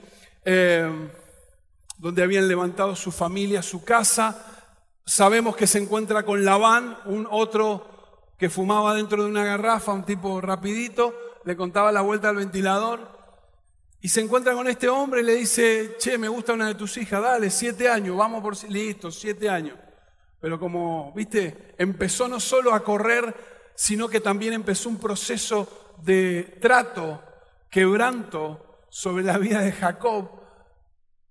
eh, 0.43 1.09
donde 1.97 2.23
habían 2.23 2.47
levantado 2.47 2.95
su 2.95 3.11
familia, 3.11 3.61
su 3.61 3.83
casa. 3.83 4.54
Sabemos 5.05 5.55
que 5.55 5.67
se 5.67 5.77
encuentra 5.77 6.23
con 6.23 6.43
Labán, 6.43 6.97
un 7.05 7.27
otro 7.29 7.87
que 8.37 8.49
fumaba 8.49 8.95
dentro 8.95 9.23
de 9.23 9.29
una 9.29 9.45
garrafa, 9.45 9.93
un 9.93 10.03
tipo 10.03 10.41
rapidito, 10.41 11.13
le 11.43 11.55
contaba 11.55 11.91
la 11.91 12.01
vuelta 12.01 12.29
al 12.29 12.37
ventilador 12.37 13.15
y 14.01 14.09
se 14.09 14.21
encuentra 14.21 14.53
con 14.53 14.67
este 14.67 14.89
hombre 14.89 15.21
y 15.21 15.23
le 15.23 15.35
dice, 15.35 15.95
che, 15.99 16.17
me 16.17 16.27
gusta 16.27 16.53
una 16.53 16.67
de 16.67 16.75
tus 16.75 16.97
hijas, 16.97 17.21
dale, 17.21 17.49
siete 17.49 17.89
años, 17.89 18.17
vamos 18.17 18.41
por... 18.41 18.55
Listo, 18.69 19.09
siete 19.11 19.49
años. 19.49 19.77
Pero 20.39 20.59
como, 20.59 21.11
viste, 21.15 21.73
empezó 21.77 22.27
no 22.27 22.39
solo 22.39 22.73
a 22.73 22.83
correr, 22.83 23.35
sino 23.73 24.07
que 24.07 24.19
también 24.19 24.53
empezó 24.53 24.89
un 24.89 24.97
proceso 24.97 25.95
de 26.03 26.57
trato, 26.61 27.21
quebranto 27.69 28.85
sobre 28.89 29.23
la 29.23 29.37
vida 29.37 29.61
de 29.61 29.71
Jacob. 29.71 30.29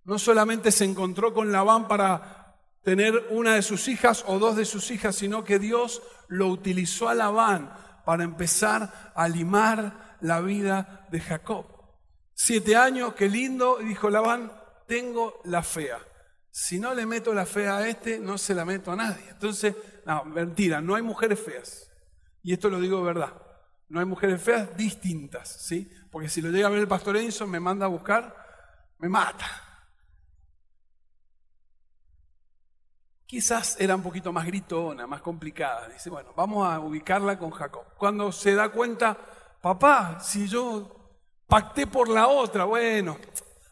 No 0.04 0.18
solamente 0.18 0.72
se 0.72 0.84
encontró 0.84 1.32
con 1.32 1.52
Labán 1.52 1.86
para 1.86 2.43
tener 2.84 3.26
una 3.30 3.54
de 3.54 3.62
sus 3.62 3.88
hijas 3.88 4.24
o 4.26 4.38
dos 4.38 4.56
de 4.56 4.64
sus 4.64 4.90
hijas, 4.90 5.16
sino 5.16 5.42
que 5.42 5.58
Dios 5.58 6.02
lo 6.28 6.48
utilizó 6.48 7.08
a 7.08 7.14
Labán 7.14 7.72
para 8.04 8.24
empezar 8.24 9.12
a 9.14 9.28
limar 9.28 10.16
la 10.20 10.40
vida 10.40 11.06
de 11.10 11.20
Jacob. 11.20 11.66
Siete 12.34 12.76
años, 12.76 13.14
qué 13.14 13.28
lindo. 13.28 13.80
Y 13.80 13.86
dijo 13.86 14.10
Labán, 14.10 14.52
tengo 14.86 15.40
la 15.44 15.62
fea. 15.62 15.98
Si 16.50 16.78
no 16.78 16.94
le 16.94 17.06
meto 17.06 17.34
la 17.34 17.46
fea 17.46 17.78
a 17.78 17.88
este, 17.88 18.18
no 18.18 18.38
se 18.38 18.54
la 18.54 18.64
meto 18.64 18.92
a 18.92 18.96
nadie. 18.96 19.28
Entonces, 19.30 19.74
no, 20.06 20.24
mentira, 20.24 20.80
no 20.80 20.94
hay 20.94 21.02
mujeres 21.02 21.40
feas. 21.40 21.90
Y 22.42 22.52
esto 22.52 22.68
lo 22.68 22.80
digo 22.80 22.98
de 22.98 23.04
verdad. 23.04 23.32
No 23.88 24.00
hay 24.00 24.06
mujeres 24.06 24.42
feas 24.42 24.76
distintas, 24.76 25.48
¿sí? 25.48 25.90
Porque 26.10 26.28
si 26.28 26.40
lo 26.40 26.50
llega 26.50 26.66
a 26.66 26.70
ver 26.70 26.80
el 26.80 26.88
pastor 26.88 27.16
Enzo, 27.16 27.46
me 27.46 27.60
manda 27.60 27.86
a 27.86 27.88
buscar, 27.88 28.34
me 28.98 29.08
mata. 29.08 29.46
Quizás 33.26 33.76
era 33.80 33.96
un 33.96 34.02
poquito 34.02 34.32
más 34.32 34.46
gritona, 34.46 35.06
más 35.06 35.20
complicada. 35.22 35.88
Dice, 35.88 36.10
bueno, 36.10 36.30
vamos 36.36 36.68
a 36.68 36.80
ubicarla 36.80 37.38
con 37.38 37.50
Jacob. 37.50 37.84
Cuando 37.96 38.30
se 38.32 38.54
da 38.54 38.68
cuenta, 38.68 39.16
papá, 39.60 40.20
si 40.20 40.46
yo 40.46 41.04
Pacté 41.46 41.86
por 41.86 42.08
la 42.08 42.28
otra, 42.28 42.64
bueno, 42.64 43.18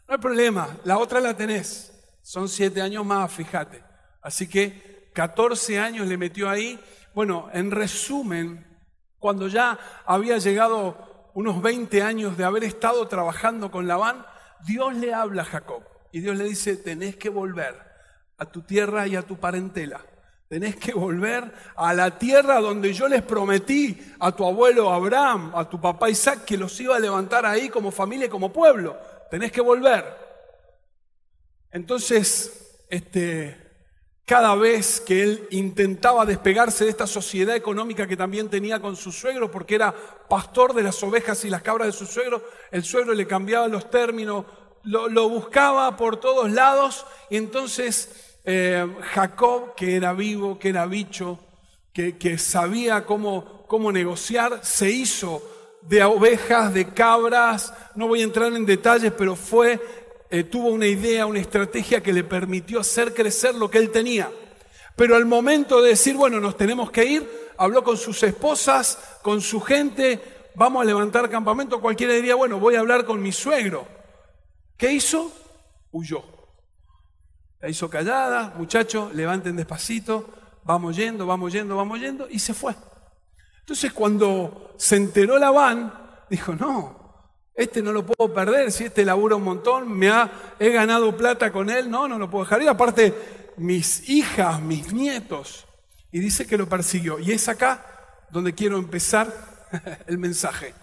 no 0.06 0.14
hay 0.14 0.18
problema, 0.18 0.68
la 0.84 0.98
otra 0.98 1.20
la 1.20 1.36
tenés. 1.36 1.90
Son 2.22 2.48
siete 2.48 2.82
años 2.82 3.04
más, 3.04 3.32
fíjate. 3.32 3.82
Así 4.20 4.48
que 4.48 5.10
14 5.14 5.80
años 5.80 6.06
le 6.06 6.18
metió 6.18 6.48
ahí. 6.48 6.78
Bueno, 7.14 7.48
en 7.52 7.70
resumen, 7.70 8.66
cuando 9.18 9.48
ya 9.48 9.78
había 10.04 10.38
llegado 10.38 11.30
unos 11.34 11.62
20 11.62 12.02
años 12.02 12.36
de 12.36 12.44
haber 12.44 12.64
estado 12.64 13.08
trabajando 13.08 13.70
con 13.70 13.88
Labán, 13.88 14.26
Dios 14.66 14.94
le 14.94 15.14
habla 15.14 15.42
a 15.42 15.46
Jacob 15.46 15.82
y 16.12 16.20
Dios 16.20 16.36
le 16.36 16.44
dice, 16.44 16.76
tenés 16.76 17.16
que 17.16 17.30
volver 17.30 17.91
a 18.38 18.46
tu 18.46 18.62
tierra 18.62 19.06
y 19.06 19.16
a 19.16 19.22
tu 19.22 19.36
parentela. 19.38 20.00
Tenés 20.48 20.76
que 20.76 20.92
volver 20.92 21.50
a 21.76 21.94
la 21.94 22.18
tierra 22.18 22.60
donde 22.60 22.92
yo 22.92 23.08
les 23.08 23.22
prometí 23.22 23.98
a 24.20 24.32
tu 24.32 24.44
abuelo 24.44 24.92
Abraham, 24.92 25.52
a 25.54 25.68
tu 25.68 25.80
papá 25.80 26.10
Isaac, 26.10 26.44
que 26.44 26.58
los 26.58 26.78
iba 26.78 26.94
a 26.94 27.00
levantar 27.00 27.46
ahí 27.46 27.70
como 27.70 27.90
familia 27.90 28.26
y 28.26 28.28
como 28.28 28.52
pueblo. 28.52 28.98
Tenés 29.30 29.50
que 29.50 29.62
volver. 29.62 30.04
Entonces, 31.70 32.84
este, 32.90 33.62
cada 34.26 34.54
vez 34.54 35.00
que 35.00 35.22
él 35.22 35.48
intentaba 35.50 36.26
despegarse 36.26 36.84
de 36.84 36.90
esta 36.90 37.06
sociedad 37.06 37.56
económica 37.56 38.06
que 38.06 38.16
también 38.16 38.48
tenía 38.48 38.78
con 38.78 38.94
su 38.94 39.10
suegro, 39.10 39.50
porque 39.50 39.74
era 39.74 39.94
pastor 40.28 40.74
de 40.74 40.82
las 40.82 41.02
ovejas 41.02 41.44
y 41.44 41.50
las 41.50 41.62
cabras 41.62 41.88
de 41.88 41.92
su 41.92 42.06
suegro, 42.06 42.44
el 42.70 42.84
suegro 42.84 43.14
le 43.14 43.26
cambiaba 43.26 43.68
los 43.68 43.90
términos, 43.90 44.44
lo, 44.84 45.28
buscaba 45.28 45.96
por 45.96 46.18
todos 46.18 46.50
lados 46.50 47.06
y 47.30 47.36
entonces 47.36 48.36
eh, 48.44 48.86
Jacob, 49.12 49.74
que 49.74 49.96
era 49.96 50.12
vivo, 50.12 50.58
que 50.58 50.70
era 50.70 50.86
bicho, 50.86 51.38
que, 51.92 52.38
sabía 52.38 53.04
cómo, 53.04 53.64
cómo 53.68 53.92
negociar, 53.92 54.60
se 54.62 54.90
hizo 54.90 55.42
de 55.82 56.02
ovejas, 56.02 56.72
de 56.72 56.88
cabras, 56.88 57.74
no 57.94 58.08
voy 58.08 58.20
a 58.20 58.24
entrar 58.24 58.52
en 58.52 58.64
detalles, 58.64 59.12
pero 59.16 59.36
fue, 59.36 59.80
eh, 60.30 60.44
tuvo 60.44 60.68
una 60.68 60.86
idea, 60.86 61.26
una 61.26 61.40
estrategia 61.40 62.02
que 62.02 62.12
le 62.12 62.24
permitió 62.24 62.80
hacer 62.80 63.12
crecer 63.12 63.54
lo 63.54 63.70
que 63.70 63.78
él 63.78 63.90
tenía. 63.90 64.30
Pero 64.96 65.16
al 65.16 65.26
momento 65.26 65.82
de 65.82 65.90
decir, 65.90 66.16
bueno, 66.16 66.40
nos 66.40 66.56
tenemos 66.56 66.90
que 66.90 67.04
ir, 67.04 67.50
habló 67.56 67.84
con 67.84 67.96
sus 67.96 68.22
esposas, 68.22 68.98
con 69.22 69.40
su 69.40 69.60
gente, 69.60 70.20
vamos 70.54 70.82
a 70.82 70.84
levantar 70.84 71.28
campamento, 71.28 71.80
cualquiera 71.80 72.14
diría, 72.14 72.34
bueno, 72.34 72.58
voy 72.58 72.76
a 72.76 72.80
hablar 72.80 73.04
con 73.04 73.20
mi 73.20 73.32
suegro. 73.32 74.01
¿Qué 74.82 74.90
hizo? 74.90 75.30
Huyó. 75.92 76.24
La 77.60 77.68
hizo 77.68 77.88
callada, 77.88 78.52
muchachos, 78.56 79.14
levanten 79.14 79.54
despacito, 79.54 80.28
vamos 80.64 80.96
yendo, 80.96 81.24
vamos 81.24 81.52
yendo, 81.52 81.76
vamos 81.76 82.00
yendo, 82.00 82.28
y 82.28 82.40
se 82.40 82.52
fue. 82.52 82.74
Entonces 83.60 83.92
cuando 83.92 84.74
se 84.76 84.96
enteró 84.96 85.38
Labán, 85.38 86.24
dijo, 86.28 86.56
no, 86.56 87.38
este 87.54 87.80
no 87.80 87.92
lo 87.92 88.04
puedo 88.04 88.34
perder, 88.34 88.72
si 88.72 88.82
este 88.82 89.04
labura 89.04 89.36
un 89.36 89.44
montón, 89.44 89.88
me 89.88 90.10
ha, 90.10 90.56
he 90.58 90.70
ganado 90.70 91.16
plata 91.16 91.52
con 91.52 91.70
él, 91.70 91.88
no, 91.88 92.08
no 92.08 92.18
lo 92.18 92.28
puedo 92.28 92.42
dejar. 92.44 92.60
Y 92.62 92.66
aparte, 92.66 93.52
mis 93.58 94.08
hijas, 94.08 94.60
mis 94.60 94.92
nietos. 94.92 95.64
Y 96.10 96.18
dice 96.18 96.44
que 96.44 96.58
lo 96.58 96.68
persiguió. 96.68 97.20
Y 97.20 97.30
es 97.30 97.48
acá 97.48 98.26
donde 98.32 98.52
quiero 98.52 98.78
empezar 98.78 99.32
el 100.08 100.18
mensaje. 100.18 100.74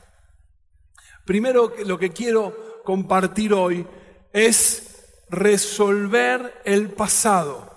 Primero 1.26 1.74
lo 1.86 2.00
que 2.00 2.12
quiero 2.12 2.69
compartir 2.90 3.54
hoy 3.54 3.86
es 4.34 5.06
resolver 5.30 6.60
el 6.66 6.90
pasado. 6.90 7.70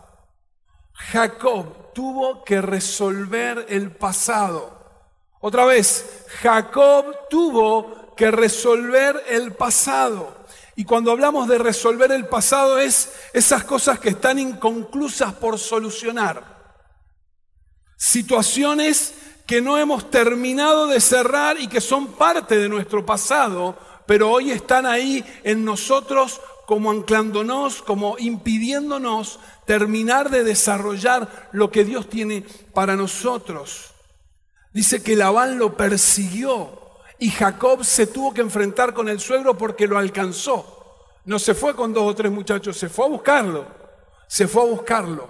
Jacob 0.94 1.92
tuvo 1.92 2.42
que 2.42 2.62
resolver 2.62 3.66
el 3.68 3.90
pasado. 3.90 4.72
Otra 5.38 5.66
vez, 5.66 6.24
Jacob 6.40 7.28
tuvo 7.28 8.14
que 8.16 8.30
resolver 8.30 9.22
el 9.28 9.52
pasado. 9.52 10.34
Y 10.76 10.86
cuando 10.86 11.12
hablamos 11.12 11.46
de 11.46 11.58
resolver 11.58 12.10
el 12.10 12.26
pasado 12.26 12.78
es 12.78 13.12
esas 13.34 13.64
cosas 13.64 13.98
que 13.98 14.08
están 14.08 14.38
inconclusas 14.38 15.34
por 15.34 15.58
solucionar. 15.58 16.72
Situaciones 17.98 19.12
que 19.46 19.60
no 19.60 19.76
hemos 19.76 20.10
terminado 20.10 20.86
de 20.86 21.02
cerrar 21.02 21.60
y 21.60 21.66
que 21.66 21.82
son 21.82 22.14
parte 22.14 22.56
de 22.56 22.70
nuestro 22.70 23.04
pasado, 23.04 23.76
pero 24.06 24.30
hoy 24.30 24.50
están 24.50 24.86
ahí 24.86 25.24
en 25.44 25.64
nosotros 25.64 26.40
como 26.66 26.90
anclándonos, 26.90 27.82
como 27.82 28.16
impidiéndonos 28.18 29.40
terminar 29.66 30.30
de 30.30 30.44
desarrollar 30.44 31.50
lo 31.52 31.70
que 31.70 31.84
Dios 31.84 32.08
tiene 32.08 32.44
para 32.72 32.96
nosotros. 32.96 33.92
Dice 34.72 35.02
que 35.02 35.16
Labán 35.16 35.58
lo 35.58 35.76
persiguió 35.76 36.80
y 37.18 37.30
Jacob 37.30 37.84
se 37.84 38.06
tuvo 38.06 38.32
que 38.32 38.40
enfrentar 38.40 38.94
con 38.94 39.08
el 39.08 39.20
suegro 39.20 39.56
porque 39.58 39.86
lo 39.86 39.98
alcanzó. 39.98 40.78
No 41.24 41.38
se 41.38 41.54
fue 41.54 41.76
con 41.76 41.92
dos 41.92 42.04
o 42.04 42.14
tres 42.14 42.32
muchachos, 42.32 42.76
se 42.76 42.88
fue 42.88 43.04
a 43.04 43.08
buscarlo. 43.08 43.66
Se 44.26 44.48
fue 44.48 44.62
a 44.62 44.66
buscarlo. 44.66 45.28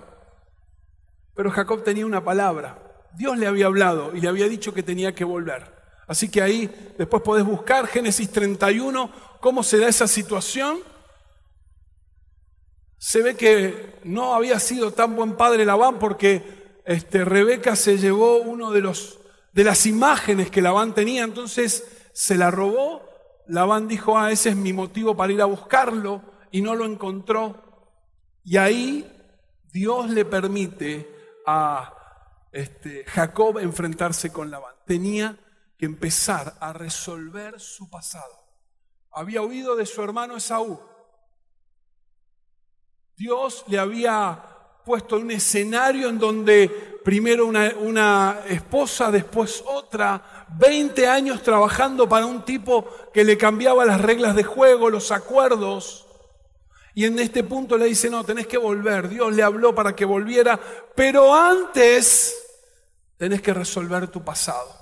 Pero 1.35 1.51
Jacob 1.51 1.83
tenía 1.83 2.07
una 2.07 2.23
palabra. 2.23 2.79
Dios 3.15 3.37
le 3.37 3.47
había 3.47 3.67
hablado 3.67 4.15
y 4.15 4.21
le 4.21 4.29
había 4.29 4.49
dicho 4.49 4.73
que 4.73 4.83
tenía 4.83 5.15
que 5.15 5.25
volver. 5.25 5.82
Así 6.07 6.31
que 6.31 6.43
ahí 6.43 6.95
después 6.99 7.23
podés 7.23 7.45
buscar 7.45 7.87
Génesis 7.87 8.31
31, 8.31 9.11
cómo 9.41 9.63
se 9.63 9.79
da 9.79 9.89
esa 9.89 10.07
situación 10.07 10.81
se 13.03 13.21
ve 13.21 13.35
que 13.35 13.97
no 14.05 14.33
había 14.33 14.61
sido 14.61 14.93
tan 14.93 15.17
buen 15.17 15.37
padre 15.37 15.65
Labán 15.65 15.99
porque 15.99 16.81
este, 16.85 17.25
Rebeca 17.25 17.75
se 17.75 17.99
llevó 17.99 18.37
uno 18.37 18.71
de, 18.71 18.89
de 19.53 19.65
las 19.65 19.87
imágenes 19.87 20.53
que 20.53 20.63
Labán 20.63 20.95
tenía, 20.95 21.25
entonces 21.25 21.85
se 22.13 22.37
la 22.37 22.53
robó. 22.53 23.03
Labán 23.49 23.89
dijo, 23.89 24.17
ah, 24.17 24.31
ese 24.31 24.51
es 24.51 24.57
mi 24.57 24.73
motivo 24.73 25.17
para 25.17 25.33
ir 25.33 25.43
a 25.43 25.47
buscarlo 25.47 26.23
y 26.53 26.63
no 26.63 26.77
lo 26.77 26.85
encontró. 26.85 27.91
Y 28.45 28.57
ahí 28.57 29.05
Dios 29.73 30.09
le 30.09 30.25
permite 30.25 31.13
a 31.45 31.93
este, 32.53 33.05
Jacob 33.07 33.59
enfrentarse 33.59 34.33
con 34.33 34.49
Labán. 34.49 34.77
Tenía 34.87 35.37
empezar 35.87 36.55
a 36.61 36.73
resolver 36.73 37.61
su 37.61 37.91
pasado. 37.91 38.43
Había 39.11 39.43
oído 39.43 39.75
de 39.75 39.85
su 39.85 40.03
hermano 40.03 40.37
Esaú. 40.37 40.81
Dios 43.17 43.65
le 43.67 43.79
había 43.79 44.43
puesto 44.85 45.17
un 45.17 45.31
escenario 45.31 46.09
en 46.09 46.19
donde 46.19 46.69
primero 47.05 47.47
una, 47.47 47.73
una, 47.81 48.41
esposa, 48.49 49.11
después 49.11 49.63
otra, 49.67 50.47
20 50.57 51.07
años 51.07 51.43
trabajando 51.43 52.09
para 52.09 52.27
un 52.27 52.45
tipo 52.45 52.89
que 53.13 53.25
le 53.25 53.37
cambiaba 53.37 53.85
las 53.85 54.01
reglas 54.01 54.37
de 54.37 54.45
juego, 54.45 54.89
los 54.89 55.11
acuerdos. 55.11 56.07
Y 56.95 57.07
en 57.07 57.19
este 57.19 57.43
punto 57.43 57.77
le 57.77 57.87
dice, 57.87 58.09
no, 58.09 58.23
tenés 58.23 58.47
que 58.47 58.59
volver. 58.59 59.09
Dios 59.09 59.35
le 59.35 59.43
habló 59.43 59.75
para 59.75 59.97
que 59.97 60.05
volviera, 60.05 60.61
pero 60.95 61.35
antes 61.35 62.37
tenés 63.17 63.43
que 63.43 63.53
resolver 63.53 64.09
tu 64.09 64.23
pasado. 64.23 64.82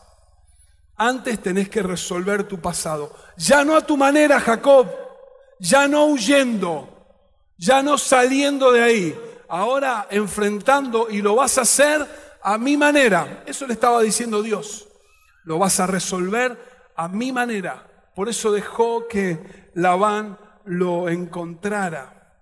Antes 1.02 1.40
tenés 1.40 1.70
que 1.70 1.82
resolver 1.82 2.44
tu 2.44 2.60
pasado. 2.60 3.10
Ya 3.38 3.64
no 3.64 3.74
a 3.74 3.80
tu 3.80 3.96
manera, 3.96 4.38
Jacob. 4.38 4.86
Ya 5.58 5.88
no 5.88 6.04
huyendo. 6.04 7.06
Ya 7.56 7.82
no 7.82 7.96
saliendo 7.96 8.70
de 8.70 8.82
ahí. 8.82 9.20
Ahora 9.48 10.08
enfrentando 10.10 11.08
y 11.08 11.22
lo 11.22 11.36
vas 11.36 11.56
a 11.56 11.62
hacer 11.62 12.06
a 12.42 12.58
mi 12.58 12.76
manera. 12.76 13.44
Eso 13.46 13.66
le 13.66 13.72
estaba 13.72 14.02
diciendo 14.02 14.42
Dios. 14.42 14.88
Lo 15.44 15.58
vas 15.58 15.80
a 15.80 15.86
resolver 15.86 16.92
a 16.94 17.08
mi 17.08 17.32
manera. 17.32 18.10
Por 18.14 18.28
eso 18.28 18.52
dejó 18.52 19.08
que 19.08 19.70
Labán 19.72 20.38
lo 20.66 21.08
encontrara. 21.08 22.36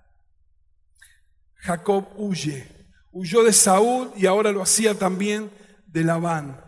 Jacob 1.59 2.09
huye. 2.17 2.67
Huyó 3.13 3.45
de 3.45 3.53
Saúl 3.53 4.11
y 4.17 4.27
ahora 4.27 4.51
lo 4.51 4.63
hacía 4.63 4.99
también 4.99 5.49
de 5.87 6.03
Labán. 6.03 6.68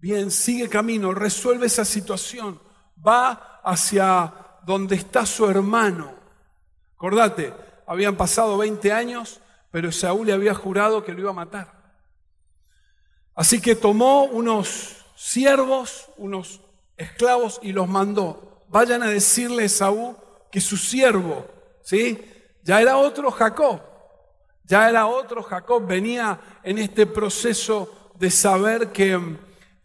Bien, 0.00 0.30
sigue 0.30 0.68
camino, 0.68 1.12
resuelve 1.12 1.66
esa 1.66 1.84
situación, 1.84 2.60
va 3.04 3.60
hacia 3.64 4.32
donde 4.64 4.94
está 4.94 5.26
su 5.26 5.48
hermano. 5.50 6.14
Acordate, 6.94 7.52
habían 7.84 8.16
pasado 8.16 8.56
20 8.58 8.92
años, 8.92 9.40
pero 9.72 9.90
Saúl 9.90 10.28
le 10.28 10.32
había 10.32 10.54
jurado 10.54 11.04
que 11.04 11.12
lo 11.12 11.20
iba 11.20 11.30
a 11.30 11.34
matar. 11.34 11.96
Así 13.34 13.60
que 13.60 13.74
tomó 13.74 14.24
unos 14.24 15.04
siervos, 15.16 16.10
unos 16.16 16.60
esclavos 16.96 17.58
y 17.62 17.72
los 17.72 17.88
mandó. 17.88 18.64
Vayan 18.68 19.02
a 19.02 19.10
decirle 19.10 19.64
a 19.64 19.68
Saúl 19.68 20.16
que 20.52 20.60
su 20.60 20.76
siervo, 20.76 21.44
¿sí? 21.82 22.24
Ya 22.62 22.80
era 22.80 22.98
otro 22.98 23.32
Jacob. 23.32 23.80
Ya 24.64 24.88
era 24.88 25.06
otro 25.06 25.42
Jacob, 25.42 25.86
venía 25.86 26.38
en 26.62 26.78
este 26.78 27.06
proceso 27.06 28.12
de 28.16 28.30
saber 28.30 28.92
que 28.92 29.18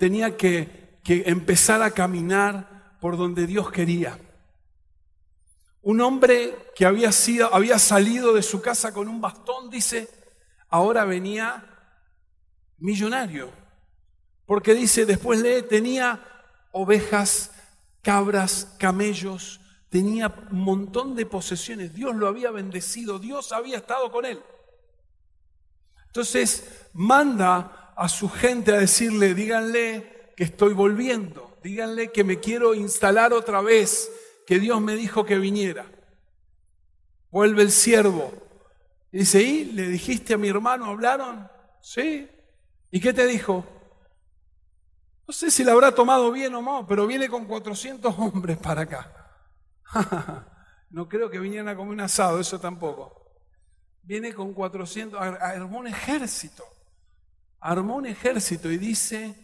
tenía 0.04 0.36
que, 0.36 1.00
que 1.02 1.24
empezar 1.28 1.82
a 1.82 1.92
caminar 1.92 2.98
por 3.00 3.16
donde 3.16 3.48
Dios 3.48 3.72
quería. 3.72 4.20
Un 5.82 6.02
hombre 6.02 6.58
que 6.76 6.86
había, 6.86 7.14
sido, 7.14 7.56
había 7.56 7.80
salido 7.80 8.34
de 8.34 8.42
su 8.42 8.62
casa 8.62 8.94
con 8.94 9.08
un 9.08 9.22
bastón, 9.22 9.70
dice, 9.70 10.10
ahora 10.68 11.06
venía 11.06 11.66
millonario. 12.80 13.50
Porque 14.46 14.74
dice, 14.74 15.06
después 15.06 15.40
lee, 15.40 15.62
tenía 15.70 16.22
ovejas, 16.74 17.52
cabras, 18.02 18.76
camellos, 18.78 19.62
tenía 19.88 20.28
un 20.52 20.60
montón 20.60 21.16
de 21.16 21.26
posesiones. 21.26 21.94
Dios 21.94 22.14
lo 22.14 22.28
había 22.28 22.52
bendecido, 22.52 23.20
Dios 23.20 23.54
había 23.54 23.78
estado 23.78 24.12
con 24.12 24.26
él. 24.26 24.44
Entonces 26.08 26.90
manda 26.92 27.83
a 27.96 28.10
su 28.10 28.30
gente 28.30 28.72
a 28.72 28.80
decirle, 28.80 29.34
díganle 29.34 30.34
que 30.36 30.44
estoy 30.44 30.74
volviendo, 30.74 31.58
díganle 31.64 32.12
que 32.12 32.24
me 32.24 32.40
quiero 32.40 32.74
instalar 32.74 33.34
otra 33.34 33.62
vez, 33.62 34.12
que 34.46 34.60
Dios 34.60 34.82
me 34.82 34.96
dijo 34.96 35.26
que 35.26 35.38
viniera. 35.38 35.86
Vuelve 37.30 37.64
el 37.64 37.72
siervo. 37.72 38.32
Y 39.12 39.20
dice, 39.20 39.42
¿y 39.42 39.66
le 39.66 39.88
dijiste 39.88 40.34
a 40.34 40.38
mi 40.38 40.50
hermano, 40.50 40.86
hablaron? 40.86 41.50
Sí. 41.82 42.30
¿Y 42.92 43.00
qué 43.00 43.14
te 43.14 43.26
dijo? 43.26 43.66
No 45.28 45.34
sé 45.34 45.50
si 45.50 45.64
le 45.64 45.72
habrá 45.72 45.94
tomado 45.94 46.32
bien 46.32 46.54
o 46.56 46.62
no, 46.62 46.86
pero 46.86 47.08
viene 47.08 47.30
con 47.30 47.46
400 47.46 48.14
hombres 48.20 48.58
para 48.58 48.82
acá. 48.82 49.12
no 50.90 51.08
creo 51.08 51.30
que 51.30 51.40
vinieran 51.40 51.70
a 51.70 51.76
comer 51.76 51.94
un 51.94 52.02
asado, 52.02 52.40
eso 52.40 52.60
tampoco. 52.60 53.22
Viene 54.02 54.34
con 54.34 54.54
400, 54.54 55.20
armó 55.20 55.80
un 55.80 55.88
ejército 55.88 56.66
armó 57.64 57.96
un 57.96 58.06
ejército 58.06 58.70
y 58.70 58.78
dice 58.78 59.36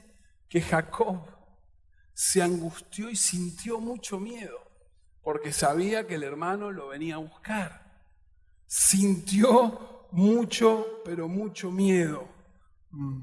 que 0.49 0.61
Jacob 0.61 1.25
se 2.13 2.41
angustió 2.41 3.09
y 3.09 3.15
sintió 3.15 3.79
mucho 3.79 4.19
miedo, 4.19 4.59
porque 5.23 5.53
sabía 5.53 6.05
que 6.05 6.15
el 6.15 6.23
hermano 6.23 6.71
lo 6.71 6.89
venía 6.89 7.15
a 7.15 7.19
buscar. 7.19 8.03
Sintió 8.67 10.07
mucho, 10.11 11.01
pero 11.05 11.29
mucho 11.29 11.71
miedo. 11.71 12.27
Mm. 12.91 13.21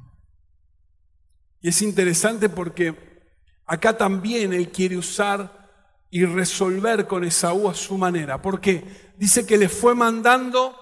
Y 1.60 1.68
es 1.68 1.82
interesante 1.82 2.48
porque 2.48 3.22
acá 3.66 3.96
también 3.96 4.54
él 4.54 4.70
quiere 4.70 4.96
usar 4.96 5.68
y 6.10 6.24
resolver 6.24 7.06
con 7.06 7.22
Esaú 7.22 7.68
a 7.68 7.74
su 7.74 7.98
manera. 7.98 8.40
porque 8.40 9.06
Dice 9.16 9.46
que 9.46 9.56
le 9.56 9.68
fue 9.68 9.94
mandando 9.94 10.78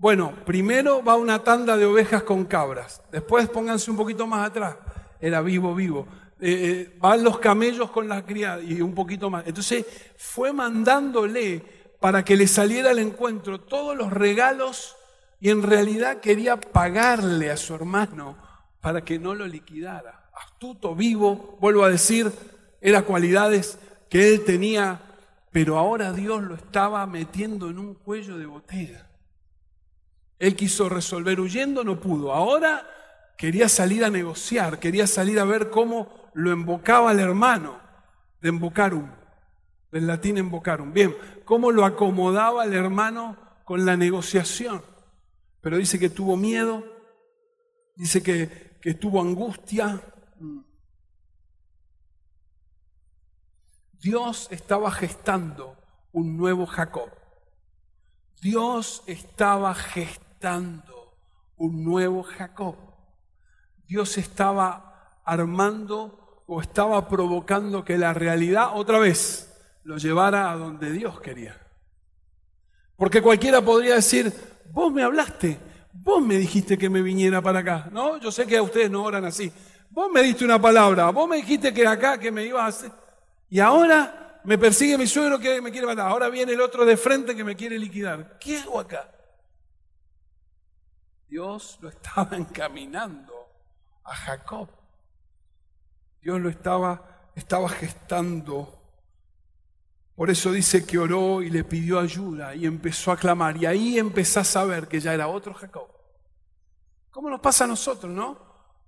bueno, 0.00 0.32
primero 0.46 1.04
va 1.04 1.16
una 1.16 1.44
tanda 1.44 1.76
de 1.76 1.84
ovejas 1.84 2.22
con 2.22 2.46
cabras, 2.46 3.02
después 3.12 3.46
pónganse 3.50 3.90
un 3.90 3.98
poquito 3.98 4.26
más 4.26 4.48
atrás, 4.48 4.76
era 5.20 5.42
vivo, 5.42 5.74
vivo. 5.74 6.08
Eh, 6.40 6.48
eh, 6.52 6.96
van 6.98 7.22
los 7.22 7.38
camellos 7.38 7.90
con 7.90 8.08
las 8.08 8.22
criadas 8.22 8.64
y 8.64 8.80
un 8.80 8.94
poquito 8.94 9.28
más. 9.28 9.46
Entonces 9.46 9.84
fue 10.16 10.54
mandándole 10.54 11.62
para 12.00 12.24
que 12.24 12.34
le 12.34 12.46
saliera 12.46 12.92
al 12.92 12.98
encuentro 12.98 13.60
todos 13.60 13.94
los 13.94 14.10
regalos 14.10 14.96
y 15.38 15.50
en 15.50 15.62
realidad 15.62 16.20
quería 16.20 16.58
pagarle 16.58 17.50
a 17.50 17.58
su 17.58 17.74
hermano 17.74 18.38
para 18.80 19.04
que 19.04 19.18
no 19.18 19.34
lo 19.34 19.46
liquidara. 19.46 20.30
Astuto, 20.32 20.94
vivo, 20.94 21.58
vuelvo 21.60 21.84
a 21.84 21.90
decir, 21.90 22.32
eran 22.80 23.04
cualidades 23.04 23.78
que 24.08 24.32
él 24.32 24.44
tenía, 24.46 24.98
pero 25.52 25.76
ahora 25.76 26.14
Dios 26.14 26.42
lo 26.42 26.54
estaba 26.54 27.06
metiendo 27.06 27.68
en 27.68 27.78
un 27.78 27.92
cuello 27.92 28.38
de 28.38 28.46
botella. 28.46 29.09
Él 30.40 30.56
quiso 30.56 30.88
resolver 30.88 31.38
huyendo, 31.38 31.84
no 31.84 32.00
pudo. 32.00 32.32
Ahora 32.32 32.88
quería 33.36 33.68
salir 33.68 34.06
a 34.06 34.10
negociar, 34.10 34.80
quería 34.80 35.06
salir 35.06 35.38
a 35.38 35.44
ver 35.44 35.68
cómo 35.68 36.30
lo 36.32 36.50
embocaba 36.50 37.12
el 37.12 37.20
hermano 37.20 37.78
de 38.40 38.48
embocarum, 38.48 39.10
del 39.92 40.06
latín 40.06 40.38
embocarum. 40.38 40.94
Bien, 40.94 41.14
cómo 41.44 41.70
lo 41.70 41.84
acomodaba 41.84 42.64
el 42.64 42.72
hermano 42.72 43.36
con 43.66 43.84
la 43.84 43.98
negociación. 43.98 44.82
Pero 45.60 45.76
dice 45.76 45.98
que 45.98 46.08
tuvo 46.08 46.38
miedo, 46.38 46.84
dice 47.94 48.22
que, 48.22 48.78
que 48.80 48.94
tuvo 48.94 49.20
angustia. 49.20 50.00
Dios 54.00 54.48
estaba 54.50 54.90
gestando 54.90 55.76
un 56.12 56.38
nuevo 56.38 56.64
Jacob. 56.64 57.10
Dios 58.40 59.02
estaba 59.06 59.74
gestando 59.74 60.29
un 61.56 61.84
nuevo 61.84 62.22
Jacob. 62.22 62.76
Dios 63.86 64.16
estaba 64.16 65.20
armando 65.24 66.42
o 66.46 66.60
estaba 66.60 67.08
provocando 67.08 67.84
que 67.84 67.98
la 67.98 68.14
realidad 68.14 68.70
otra 68.74 68.98
vez 68.98 69.52
lo 69.84 69.98
llevara 69.98 70.50
a 70.50 70.56
donde 70.56 70.92
Dios 70.92 71.20
quería. 71.20 71.56
Porque 72.96 73.22
cualquiera 73.22 73.60
podría 73.60 73.96
decir, 73.96 74.32
vos 74.72 74.92
me 74.92 75.02
hablaste, 75.02 75.58
vos 75.92 76.22
me 76.22 76.36
dijiste 76.36 76.78
que 76.78 76.88
me 76.88 77.02
viniera 77.02 77.42
para 77.42 77.60
acá. 77.60 77.88
No, 77.92 78.18
yo 78.18 78.30
sé 78.32 78.46
que 78.46 78.56
a 78.56 78.62
ustedes 78.62 78.90
no 78.90 79.02
oran 79.02 79.24
así. 79.24 79.52
Vos 79.90 80.10
me 80.10 80.22
diste 80.22 80.44
una 80.44 80.60
palabra, 80.60 81.10
vos 81.10 81.28
me 81.28 81.36
dijiste 81.36 81.74
que 81.74 81.86
acá, 81.86 82.18
que 82.18 82.30
me 82.30 82.44
ibas 82.44 82.62
a 82.62 82.66
hacer. 82.66 82.92
Y 83.48 83.58
ahora 83.60 84.40
me 84.44 84.56
persigue 84.56 84.96
mi 84.96 85.06
suegro 85.06 85.38
que 85.38 85.60
me 85.60 85.70
quiere 85.70 85.86
matar. 85.86 86.08
Ahora 86.08 86.28
viene 86.30 86.52
el 86.52 86.60
otro 86.60 86.84
de 86.84 86.96
frente 86.96 87.34
que 87.34 87.44
me 87.44 87.56
quiere 87.56 87.78
liquidar. 87.78 88.38
¿Qué 88.38 88.58
hago 88.58 88.80
acá? 88.80 89.19
Dios 91.30 91.78
lo 91.80 91.88
estaba 91.88 92.36
encaminando 92.36 93.32
a 94.04 94.14
Jacob. 94.14 94.68
Dios 96.20 96.40
lo 96.40 96.50
estaba, 96.50 97.30
estaba 97.34 97.68
gestando. 97.68 98.76
Por 100.16 100.28
eso 100.28 100.52
dice 100.52 100.84
que 100.84 100.98
oró 100.98 101.40
y 101.40 101.48
le 101.48 101.64
pidió 101.64 101.98
ayuda 101.98 102.54
y 102.54 102.66
empezó 102.66 103.12
a 103.12 103.16
clamar. 103.16 103.56
Y 103.56 103.64
ahí 103.64 103.98
empezó 103.98 104.40
a 104.40 104.44
saber 104.44 104.88
que 104.88 105.00
ya 105.00 105.14
era 105.14 105.28
otro 105.28 105.54
Jacob. 105.54 105.88
¿Cómo 107.10 107.30
nos 107.30 107.40
pasa 107.40 107.64
a 107.64 107.68
nosotros, 107.68 108.12
no? 108.12 108.38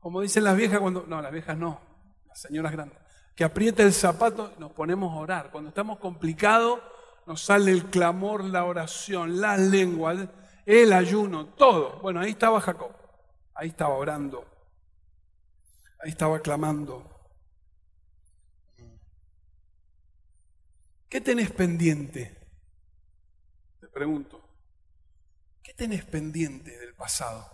Como 0.01 0.21
dicen 0.21 0.45
las 0.45 0.57
viejas 0.57 0.81
cuando... 0.81 1.07
No, 1.07 1.23
las 1.23 1.33
viejas 1.33 1.57
no, 1.57 1.81
las 2.27 2.41
señoras 2.41 2.73
grandes. 2.73 2.99
Que 3.35 3.45
aprieta 3.45 3.83
el 3.83 3.93
zapato, 3.93 4.53
nos 4.59 4.73
ponemos 4.73 5.13
a 5.13 5.21
orar. 5.21 5.51
Cuando 5.51 5.69
estamos 5.71 5.99
complicados, 5.99 6.81
nos 7.27 7.43
sale 7.43 7.71
el 7.71 7.87
clamor, 7.87 8.45
la 8.45 8.65
oración, 8.65 9.41
las 9.41 9.59
lenguas 9.59 10.29
el 10.67 10.93
ayuno, 10.93 11.55
todo. 11.55 12.01
Bueno, 12.01 12.21
ahí 12.21 12.31
estaba 12.31 12.61
Jacob, 12.61 12.93
ahí 13.55 13.69
estaba 13.69 13.95
orando, 13.95 14.45
ahí 16.01 16.11
estaba 16.11 16.41
clamando. 16.41 17.09
¿Qué 21.09 21.21
tenés 21.21 21.51
pendiente? 21.51 22.39
Te 23.81 23.89
pregunto. 23.89 24.41
¿Qué 25.63 25.75
tenés 25.75 26.05
pendiente 26.05 26.79
del 26.79 26.95
pasado? 26.95 27.51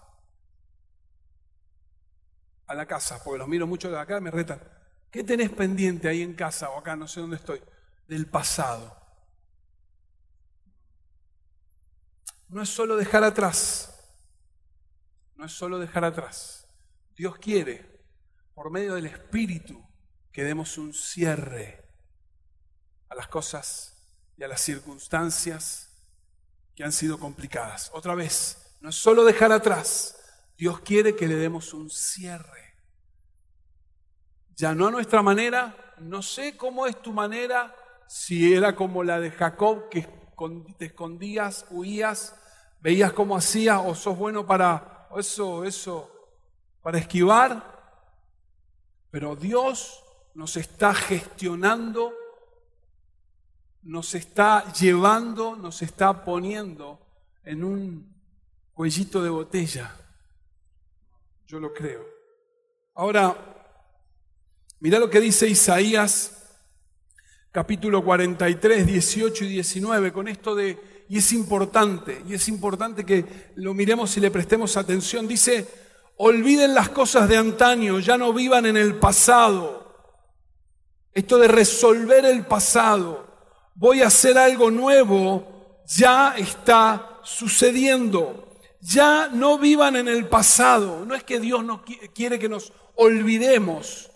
A 2.68 2.74
la 2.74 2.86
casa, 2.86 3.22
porque 3.24 3.38
los 3.38 3.48
miro 3.48 3.66
mucho 3.66 3.90
de 3.90 3.98
acá, 3.98 4.20
me 4.20 4.30
retan. 4.30 4.60
¿Qué 5.10 5.24
tenés 5.24 5.50
pendiente 5.50 6.08
ahí 6.08 6.22
en 6.22 6.34
casa 6.34 6.70
o 6.70 6.78
acá, 6.78 6.94
no 6.94 7.08
sé 7.08 7.20
dónde 7.20 7.36
estoy, 7.36 7.62
del 8.06 8.28
pasado? 8.28 9.07
No 12.48 12.62
es 12.62 12.68
solo 12.68 12.96
dejar 12.96 13.24
atrás, 13.24 13.94
no 15.36 15.44
es 15.44 15.52
solo 15.52 15.78
dejar 15.78 16.04
atrás. 16.04 16.66
Dios 17.14 17.36
quiere, 17.38 18.02
por 18.54 18.70
medio 18.70 18.94
del 18.94 19.06
Espíritu, 19.06 19.84
que 20.32 20.44
demos 20.44 20.78
un 20.78 20.94
cierre 20.94 21.84
a 23.08 23.14
las 23.14 23.28
cosas 23.28 23.94
y 24.36 24.44
a 24.44 24.48
las 24.48 24.60
circunstancias 24.60 25.90
que 26.74 26.84
han 26.84 26.92
sido 26.92 27.18
complicadas. 27.18 27.90
Otra 27.92 28.14
vez, 28.14 28.76
no 28.80 28.90
es 28.90 28.96
solo 28.96 29.24
dejar 29.24 29.52
atrás, 29.52 30.16
Dios 30.56 30.80
quiere 30.80 31.14
que 31.14 31.28
le 31.28 31.36
demos 31.36 31.74
un 31.74 31.90
cierre. 31.90 32.74
Ya 34.56 34.74
no 34.74 34.86
a 34.86 34.90
nuestra 34.90 35.22
manera, 35.22 35.94
no 35.98 36.22
sé 36.22 36.56
cómo 36.56 36.86
es 36.86 37.00
tu 37.00 37.12
manera, 37.12 37.74
si 38.08 38.54
era 38.54 38.74
como 38.74 39.04
la 39.04 39.20
de 39.20 39.30
Jacob, 39.30 39.88
que 39.88 40.08
te 40.76 40.86
escondías, 40.86 41.66
huías, 41.70 42.34
veías 42.80 43.12
cómo 43.12 43.36
hacías, 43.36 43.80
o 43.84 43.94
sos 43.94 44.16
bueno 44.16 44.46
para 44.46 45.08
eso, 45.16 45.64
eso, 45.64 46.10
para 46.82 46.98
esquivar, 46.98 47.76
pero 49.10 49.34
Dios 49.36 50.04
nos 50.34 50.56
está 50.56 50.94
gestionando 50.94 52.12
nos 53.88 54.14
está 54.14 54.70
llevando, 54.74 55.56
nos 55.56 55.80
está 55.80 56.24
poniendo 56.24 57.00
en 57.42 57.64
un 57.64 58.14
cuellito 58.74 59.22
de 59.22 59.30
botella. 59.30 59.96
Yo 61.46 61.58
lo 61.58 61.72
creo. 61.72 62.04
Ahora, 62.94 63.34
mira 64.80 64.98
lo 64.98 65.08
que 65.08 65.20
dice 65.20 65.48
Isaías 65.48 66.37
capítulo 67.52 68.04
43, 68.04 68.86
18 68.86 69.44
y 69.44 69.48
19, 69.48 70.12
con 70.12 70.28
esto 70.28 70.54
de, 70.54 71.04
y 71.08 71.18
es 71.18 71.32
importante, 71.32 72.22
y 72.28 72.34
es 72.34 72.48
importante 72.48 73.04
que 73.04 73.52
lo 73.56 73.74
miremos 73.74 74.16
y 74.16 74.20
le 74.20 74.30
prestemos 74.30 74.76
atención, 74.76 75.26
dice, 75.26 75.66
olviden 76.16 76.74
las 76.74 76.88
cosas 76.90 77.28
de 77.28 77.36
antaño, 77.36 77.98
ya 78.00 78.18
no 78.18 78.32
vivan 78.32 78.66
en 78.66 78.76
el 78.76 78.94
pasado. 78.96 79.78
Esto 81.12 81.38
de 81.38 81.48
resolver 81.48 82.24
el 82.24 82.44
pasado 82.46 83.28
voy 83.78 84.02
a 84.02 84.08
hacer 84.08 84.36
algo 84.36 84.70
nuevo, 84.70 85.82
ya 85.86 86.34
está 86.36 87.20
sucediendo. 87.22 88.44
Ya 88.80 89.28
no 89.32 89.58
vivan 89.58 89.96
en 89.96 90.08
el 90.08 90.28
pasado. 90.28 91.04
No 91.04 91.14
es 91.14 91.24
que 91.24 91.40
Dios 91.40 91.64
no 91.64 91.84
quiere 92.14 92.38
que 92.38 92.48
nos 92.48 92.72
olvidemos, 92.94 94.10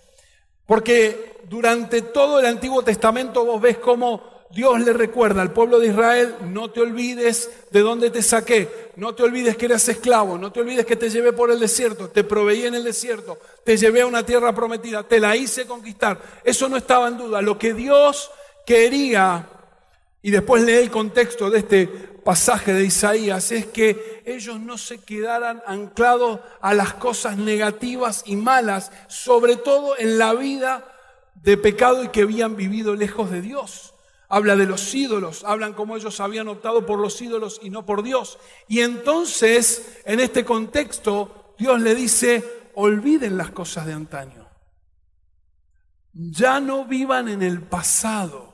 porque 0.67 1.41
durante 1.49 2.03
todo 2.03 2.41
el 2.41 2.47
Antiguo 2.47 2.83
Testamento 2.83 3.45
vos 3.45 3.61
ves 3.61 3.79
cómo 3.79 4.33
Dios 4.53 4.81
le 4.81 4.93
recuerda 4.93 5.41
al 5.41 5.53
pueblo 5.53 5.79
de 5.79 5.89
Israel, 5.89 6.35
no 6.43 6.71
te 6.71 6.81
olvides 6.81 7.51
de 7.71 7.81
dónde 7.81 8.11
te 8.11 8.23
saqué, 8.23 8.91
no 8.97 9.15
te 9.15 9.23
olvides 9.23 9.57
que 9.57 9.65
eras 9.65 9.89
esclavo, 9.89 10.37
no 10.37 10.53
te 10.53 10.61
olvides 10.61 10.85
que 10.85 10.97
te 10.97 11.09
llevé 11.09 11.33
por 11.33 11.51
el 11.51 11.59
desierto, 11.59 12.09
te 12.09 12.23
proveí 12.23 12.67
en 12.67 12.75
el 12.75 12.85
desierto, 12.85 13.39
te 13.65 13.79
llevé 13.79 14.03
a 14.03 14.07
una 14.07 14.27
tierra 14.27 14.55
prometida, 14.55 15.03
te 15.05 15.21
la 15.21 15.35
hice 15.37 15.67
conquistar. 15.67 16.21
Eso 16.45 16.69
no 16.69 16.77
estaba 16.77 17.09
en 17.09 17.17
duda. 17.17 17.41
Lo 17.41 17.59
que 17.59 17.73
Dios 17.73 18.31
quería, 18.67 19.49
y 20.23 20.31
después 20.31 20.63
lee 20.63 20.75
el 20.75 20.91
contexto 20.91 21.51
de 21.51 21.59
este 21.59 21.87
pasaje 21.87 22.73
de 22.73 22.85
Isaías, 22.85 23.51
es 23.51 23.67
que 23.67 24.23
ellos 24.25 24.61
no 24.61 24.79
se 24.79 24.99
quedaran 24.99 25.61
anclados 25.67 26.39
a 26.61 26.75
las 26.75 26.95
cosas 26.95 27.37
negativas 27.37 28.23
y 28.27 28.37
malas, 28.37 28.93
sobre 29.09 29.57
todo 29.57 29.99
en 29.99 30.19
la 30.19 30.33
vida 30.35 30.89
de 31.35 31.57
pecado 31.57 32.05
y 32.05 32.09
que 32.09 32.23
habían 32.23 32.55
vivido 32.55 32.95
lejos 32.95 33.31
de 33.33 33.41
Dios. 33.41 33.95
Habla 34.29 34.55
de 34.55 34.67
los 34.67 34.95
ídolos, 34.95 35.43
hablan 35.45 35.75
como 35.75 35.97
ellos 35.97 36.21
habían 36.21 36.49
optado 36.49 36.87
por 36.87 37.01
los 37.01 37.21
ídolos 37.21 37.61
y 37.63 37.71
no 37.71 37.85
por 37.85 38.03
Dios. 38.03 38.39
Y 38.69 38.81
entonces, 38.81 40.01
en 40.05 40.21
este 40.21 40.45
contexto, 40.45 41.55
Dios 41.59 41.81
le 41.81 41.95
dice, 41.95 42.45
olviden 42.75 43.37
las 43.37 43.51
cosas 43.51 43.87
de 43.87 43.93
antaño. 43.93 44.49
Ya 46.15 46.61
no 46.61 46.85
vivan 46.85 47.29
en 47.29 47.43
el 47.43 47.61
pasado 47.61 48.52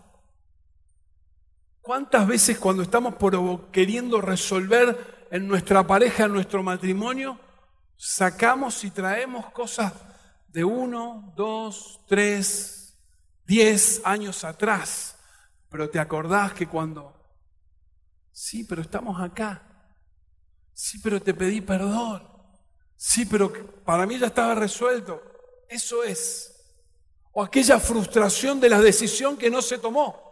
¿Cuántas 1.89 2.27
veces 2.27 2.59
cuando 2.59 2.83
estamos 2.83 3.15
queriendo 3.73 4.21
resolver 4.21 5.27
en 5.31 5.49
nuestra 5.49 5.87
pareja, 5.87 6.25
en 6.25 6.35
nuestro 6.35 6.63
matrimonio, 6.63 7.41
sacamos 7.97 8.85
y 8.85 8.91
traemos 8.91 9.51
cosas 9.53 9.95
de 10.49 10.65
uno, 10.65 11.33
dos, 11.35 12.03
tres, 12.07 12.95
diez 13.47 14.03
años 14.05 14.45
atrás? 14.45 15.17
Pero 15.71 15.89
te 15.89 15.99
acordás 15.99 16.53
que 16.53 16.67
cuando, 16.67 17.19
sí, 18.33 18.65
pero 18.65 18.83
estamos 18.83 19.19
acá, 19.19 19.63
sí, 20.75 20.99
pero 21.03 21.23
te 21.23 21.33
pedí 21.33 21.63
perdón, 21.63 22.23
sí, 22.97 23.25
pero 23.25 23.51
para 23.87 24.05
mí 24.05 24.19
ya 24.19 24.27
estaba 24.27 24.55
resuelto, 24.55 25.23
eso 25.71 26.05
es. 26.05 26.55
O 27.33 27.43
aquella 27.43 27.81
frustración 27.81 28.61
de 28.61 28.69
la 28.69 28.79
decisión 28.79 29.39
que 29.39 29.49
no 29.49 29.63
se 29.63 29.79
tomó 29.79 30.28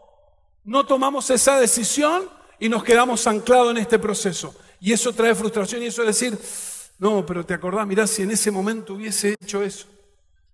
no 0.67 0.85
tomamos 0.85 1.31
esa 1.31 1.59
decisión 1.61 2.29
y 2.59 2.69
nos 2.69 2.83
quedamos 2.83 3.27
anclados 3.27 3.71
en 3.71 3.79
este 3.79 3.99
proceso. 3.99 4.55
Y 4.81 4.93
eso 4.93 5.13
trae 5.13 5.35
frustración 5.35 5.83
y 5.83 5.87
eso 5.87 6.03
es 6.03 6.09
decir, 6.09 6.39
no, 6.99 7.25
pero 7.25 7.47
te 7.47 7.55
acordás, 7.55 7.87
mirá, 7.87 8.07
si 8.07 8.23
en 8.23 8.33
ese 8.33 8.51
momento 8.51 8.95
hubiese 8.95 9.37
hecho 9.41 9.63
eso. 9.63 9.87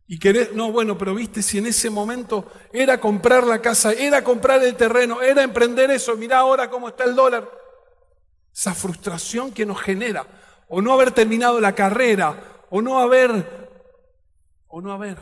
Y 0.07 0.18
querés, 0.18 0.53
no, 0.53 0.70
bueno, 0.70 0.98
pero 0.98 1.14
viste, 1.14 1.40
si 1.40 1.59
en 1.59 1.66
ese 1.66 1.88
momento 1.88 2.46
era 2.72 3.01
comprar 3.01 3.46
la 3.46 3.62
casa, 3.62 3.92
era 3.92 4.22
comprar 4.22 4.62
el 4.62 4.77
terreno, 4.77 5.22
era 5.22 5.42
emprender 5.42 5.90
eso, 5.90 6.14
mirá 6.16 6.38
ahora 6.38 6.68
cómo 6.68 6.88
está 6.88 7.05
el 7.05 7.14
dólar. 7.14 7.51
Esa 8.55 8.75
frustración 8.75 9.51
que 9.51 9.64
nos 9.64 9.81
genera, 9.81 10.27
o 10.68 10.83
no 10.83 10.92
haber 10.92 11.12
terminado 11.12 11.59
la 11.59 11.75
carrera, 11.75 12.64
o 12.68 12.83
no 12.83 12.98
haber, 12.98 13.70
o 14.68 14.83
no 14.83 14.92
haber. 14.92 15.16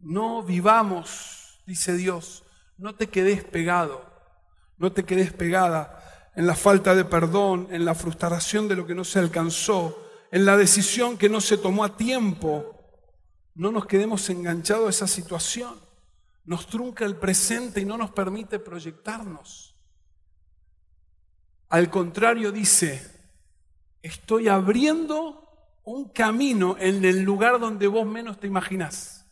No 0.00 0.42
vivamos, 0.42 1.60
dice 1.64 1.94
Dios, 1.94 2.42
no 2.78 2.94
te 2.94 3.08
quedes 3.08 3.44
pegado, 3.44 4.04
no 4.78 4.92
te 4.92 5.04
quedes 5.04 5.32
pegada 5.32 6.30
en 6.34 6.46
la 6.46 6.54
falta 6.54 6.94
de 6.94 7.04
perdón, 7.04 7.68
en 7.70 7.84
la 7.84 7.94
frustración 7.94 8.68
de 8.68 8.76
lo 8.76 8.86
que 8.86 8.94
no 8.94 9.04
se 9.04 9.18
alcanzó, 9.18 10.06
en 10.30 10.44
la 10.44 10.56
decisión 10.56 11.16
que 11.16 11.30
no 11.30 11.40
se 11.40 11.56
tomó 11.56 11.82
a 11.82 11.96
tiempo. 11.96 12.74
No 13.54 13.72
nos 13.72 13.86
quedemos 13.86 14.28
enganchados 14.28 14.86
a 14.86 14.90
esa 14.90 15.06
situación. 15.06 15.80
Nos 16.44 16.66
trunca 16.66 17.06
el 17.06 17.16
presente 17.16 17.80
y 17.80 17.86
no 17.86 17.96
nos 17.96 18.10
permite 18.10 18.58
proyectarnos. 18.58 19.74
Al 21.70 21.88
contrario, 21.88 22.52
dice, 22.52 23.02
estoy 24.02 24.48
abriendo 24.48 25.42
un 25.84 26.10
camino 26.10 26.76
en 26.78 27.04
el 27.04 27.22
lugar 27.22 27.58
donde 27.58 27.86
vos 27.86 28.06
menos 28.06 28.38
te 28.38 28.46
imaginás. 28.46 29.26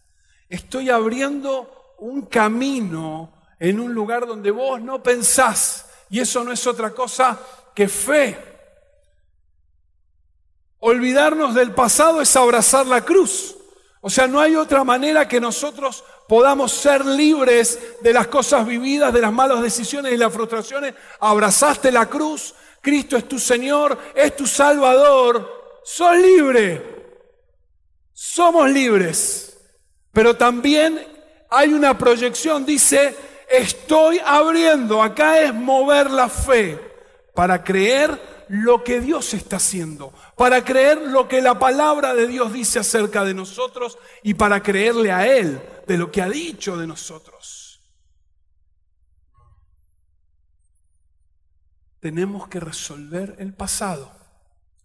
Estoy 0.48 0.88
abriendo 0.88 1.70
un 1.98 2.22
camino 2.22 3.33
en 3.58 3.80
un 3.80 3.94
lugar 3.94 4.26
donde 4.26 4.50
vos 4.50 4.80
no 4.80 5.02
pensás. 5.02 5.86
Y 6.10 6.20
eso 6.20 6.44
no 6.44 6.52
es 6.52 6.66
otra 6.66 6.90
cosa 6.90 7.38
que 7.74 7.88
fe. 7.88 8.38
Olvidarnos 10.78 11.54
del 11.54 11.72
pasado 11.72 12.20
es 12.20 12.36
abrazar 12.36 12.86
la 12.86 13.04
cruz. 13.04 13.56
O 14.00 14.10
sea, 14.10 14.26
no 14.26 14.38
hay 14.38 14.54
otra 14.54 14.84
manera 14.84 15.26
que 15.26 15.40
nosotros 15.40 16.04
podamos 16.28 16.72
ser 16.72 17.06
libres 17.06 17.78
de 18.02 18.12
las 18.12 18.26
cosas 18.26 18.66
vividas, 18.66 19.12
de 19.12 19.22
las 19.22 19.32
malas 19.32 19.62
decisiones 19.62 20.12
y 20.12 20.18
las 20.18 20.32
frustraciones. 20.32 20.94
Abrazaste 21.20 21.90
la 21.90 22.06
cruz, 22.06 22.54
Cristo 22.82 23.16
es 23.16 23.26
tu 23.26 23.38
Señor, 23.38 23.98
es 24.14 24.36
tu 24.36 24.46
Salvador. 24.46 25.80
Sos 25.82 26.16
libre. 26.18 26.82
Somos 28.12 28.68
libres. 28.70 29.58
Pero 30.12 30.36
también 30.36 31.00
hay 31.48 31.72
una 31.72 31.96
proyección, 31.96 32.66
dice, 32.66 33.16
estoy 33.48 34.20
abriendo, 34.24 35.02
acá 35.02 35.40
es 35.40 35.54
mover 35.54 36.10
la 36.10 36.28
fe 36.28 36.80
para 37.34 37.62
creer 37.62 38.20
lo 38.48 38.84
que 38.84 39.00
Dios 39.00 39.34
está 39.34 39.56
haciendo, 39.56 40.12
para 40.36 40.64
creer 40.64 40.98
lo 40.98 41.28
que 41.28 41.40
la 41.40 41.58
palabra 41.58 42.14
de 42.14 42.26
Dios 42.26 42.52
dice 42.52 42.78
acerca 42.78 43.24
de 43.24 43.34
nosotros 43.34 43.98
y 44.22 44.34
para 44.34 44.62
creerle 44.62 45.12
a 45.12 45.26
Él 45.26 45.60
de 45.86 45.98
lo 45.98 46.10
que 46.10 46.22
ha 46.22 46.28
dicho 46.28 46.76
de 46.76 46.86
nosotros. 46.86 47.80
Tenemos 52.00 52.48
que 52.48 52.60
resolver 52.60 53.36
el 53.38 53.54
pasado. 53.54 54.12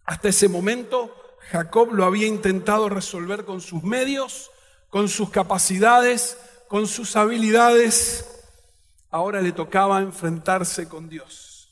Hasta 0.06 0.28
ese 0.28 0.48
momento 0.48 1.14
Jacob 1.50 1.92
lo 1.92 2.04
había 2.04 2.26
intentado 2.26 2.88
resolver 2.88 3.44
con 3.44 3.60
sus 3.60 3.82
medios, 3.82 4.50
con 4.88 5.08
sus 5.08 5.30
capacidades, 5.30 6.38
con 6.68 6.86
sus 6.86 7.16
habilidades, 7.16 8.39
ahora 9.10 9.40
le 9.40 9.52
tocaba 9.52 10.00
enfrentarse 10.00 10.88
con 10.88 11.08
Dios. 11.08 11.68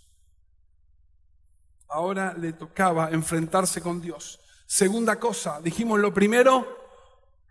Ahora 1.88 2.34
le 2.34 2.52
tocaba 2.52 3.10
enfrentarse 3.10 3.80
con 3.80 4.00
Dios. 4.00 4.40
Segunda 4.66 5.18
cosa, 5.18 5.60
dijimos 5.62 5.98
lo 5.98 6.12
primero, 6.12 6.78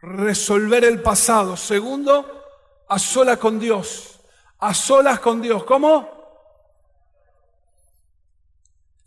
resolver 0.02 0.84
el 0.86 1.02
pasado. 1.02 1.58
Segundo, 1.58 2.44
a 2.88 3.00
solas 3.00 3.38
con 3.38 3.60
Dios. 3.60 4.20
A 4.60 4.74
solas 4.74 5.20
con 5.20 5.42
Dios. 5.42 5.64
¿Cómo? 5.64 6.10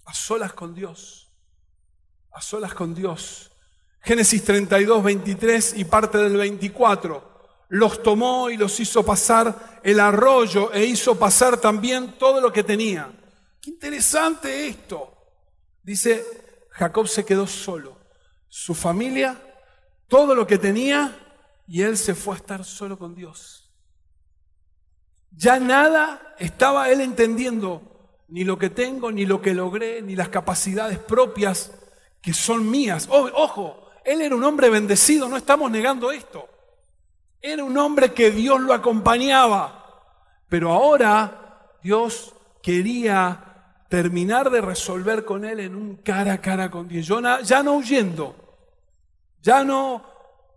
A 0.05 0.15
solas 0.15 0.53
con 0.53 0.75
Dios. 0.75 1.33
A 2.33 2.41
solas 2.41 2.75
con 2.75 2.95
Dios. 2.95 3.53
Génesis 4.01 4.43
32, 4.45 5.03
23 5.05 5.79
y 5.79 5.85
parte 5.85 6.19
del 6.19 6.37
24. 6.37 7.30
Los 7.71 8.03
tomó 8.03 8.51
y 8.51 8.57
los 8.57 8.81
hizo 8.81 9.05
pasar 9.05 9.81
el 9.85 10.01
arroyo 10.01 10.73
e 10.73 10.85
hizo 10.85 11.17
pasar 11.17 11.57
también 11.57 12.19
todo 12.19 12.41
lo 12.41 12.53
que 12.53 12.65
tenía. 12.65 13.09
Qué 13.63 13.71
interesante 13.71 14.67
esto. 14.67 15.17
Dice, 15.81 16.67
Jacob 16.71 17.07
se 17.07 17.25
quedó 17.25 17.47
solo. 17.47 17.97
Su 18.49 18.75
familia, 18.75 19.41
todo 20.09 20.35
lo 20.35 20.49
que 20.49 20.59
tenía, 20.59 21.17
y 21.69 21.83
él 21.83 21.97
se 21.97 22.17
fue 22.17 22.35
a 22.35 22.39
estar 22.39 22.65
solo 22.65 22.99
con 22.99 23.15
Dios. 23.15 23.71
Ya 25.31 25.61
nada 25.61 26.35
estaba 26.41 26.91
él 26.91 27.01
entendiendo, 27.01 28.19
ni 28.27 28.43
lo 28.43 28.59
que 28.59 28.71
tengo, 28.71 29.13
ni 29.13 29.27
lo 29.27 29.41
que 29.41 29.55
logré, 29.55 30.03
ni 30.03 30.17
las 30.17 30.29
capacidades 30.29 30.99
propias 30.99 31.73
que 32.21 32.35
son 32.35 32.69
mías. 32.69 33.07
ojo, 33.09 33.91
él 34.05 34.23
era 34.23 34.35
un 34.35 34.43
hombre 34.43 34.71
bendecido, 34.71 35.29
no 35.29 35.37
estamos 35.37 35.71
negando 35.71 36.11
esto. 36.11 36.49
Era 37.43 37.65
un 37.65 37.77
hombre 37.79 38.13
que 38.13 38.31
Dios 38.31 38.61
lo 38.61 38.73
acompañaba. 38.73 39.77
Pero 40.49 40.73
ahora 40.73 41.77
Dios 41.83 42.35
quería 42.63 43.85
terminar 43.89 44.51
de 44.51 44.61
resolver 44.61 45.25
con 45.25 45.45
él 45.45 45.61
en 45.61 45.75
un 45.75 45.97
cara 45.97 46.35
a 46.35 46.41
cara 46.41 46.71
con 46.71 46.89
Dios. 46.89 47.07
Ya 47.45 47.63
no 47.63 47.75
huyendo, 47.75 48.35
ya 49.41 49.65
no 49.65 50.05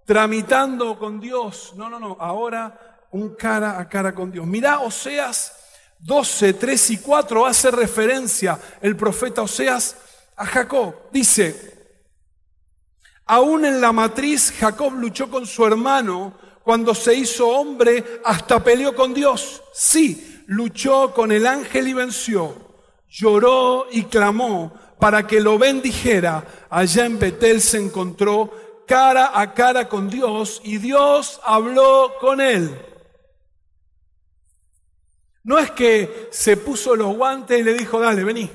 tramitando 0.05 0.97
con 0.97 1.19
Dios. 1.19 1.73
No, 1.75 1.89
no, 1.89 1.99
no. 1.99 2.17
Ahora 2.19 3.07
un 3.11 3.35
cara 3.35 3.79
a 3.79 3.87
cara 3.87 4.13
con 4.13 4.31
Dios. 4.31 4.45
Mirá, 4.45 4.79
Oseas 4.79 5.59
12, 5.99 6.53
3 6.53 6.89
y 6.91 6.97
4 6.97 7.45
hace 7.45 7.71
referencia 7.71 8.59
el 8.81 8.97
profeta 8.97 9.43
Oseas 9.43 9.95
a 10.35 10.45
Jacob. 10.45 10.95
Dice, 11.11 11.73
Aún 13.25 13.63
en 13.63 13.79
la 13.79 13.91
matriz, 13.91 14.53
Jacob 14.59 14.93
luchó 14.93 15.29
con 15.29 15.45
su 15.45 15.65
hermano. 15.65 16.33
Cuando 16.63 16.95
se 16.95 17.13
hizo 17.13 17.47
hombre, 17.47 18.21
hasta 18.23 18.63
peleó 18.63 18.95
con 18.95 19.13
Dios. 19.13 19.61
Sí, 19.73 20.43
luchó 20.47 21.13
con 21.13 21.31
el 21.31 21.45
ángel 21.45 21.87
y 21.87 21.93
venció. 21.93 22.55
Lloró 23.09 23.87
y 23.91 24.03
clamó 24.03 24.73
para 24.99 25.27
que 25.27 25.41
lo 25.41 25.57
bendijera. 25.59 26.67
Allá 26.69 27.05
en 27.05 27.19
Betel 27.19 27.61
se 27.61 27.77
encontró 27.77 28.83
cara 28.87 29.39
a 29.39 29.53
cara 29.53 29.89
con 29.89 30.09
Dios 30.09 30.61
y 30.63 30.77
Dios 30.77 31.41
habló 31.43 32.13
con 32.19 32.39
él. 32.39 32.79
No 35.43 35.59
es 35.59 35.71
que 35.71 36.29
se 36.31 36.55
puso 36.55 36.95
los 36.95 37.15
guantes 37.17 37.59
y 37.59 37.63
le 37.63 37.73
dijo, 37.73 37.99
dale, 37.99 38.23
vení, 38.23 38.49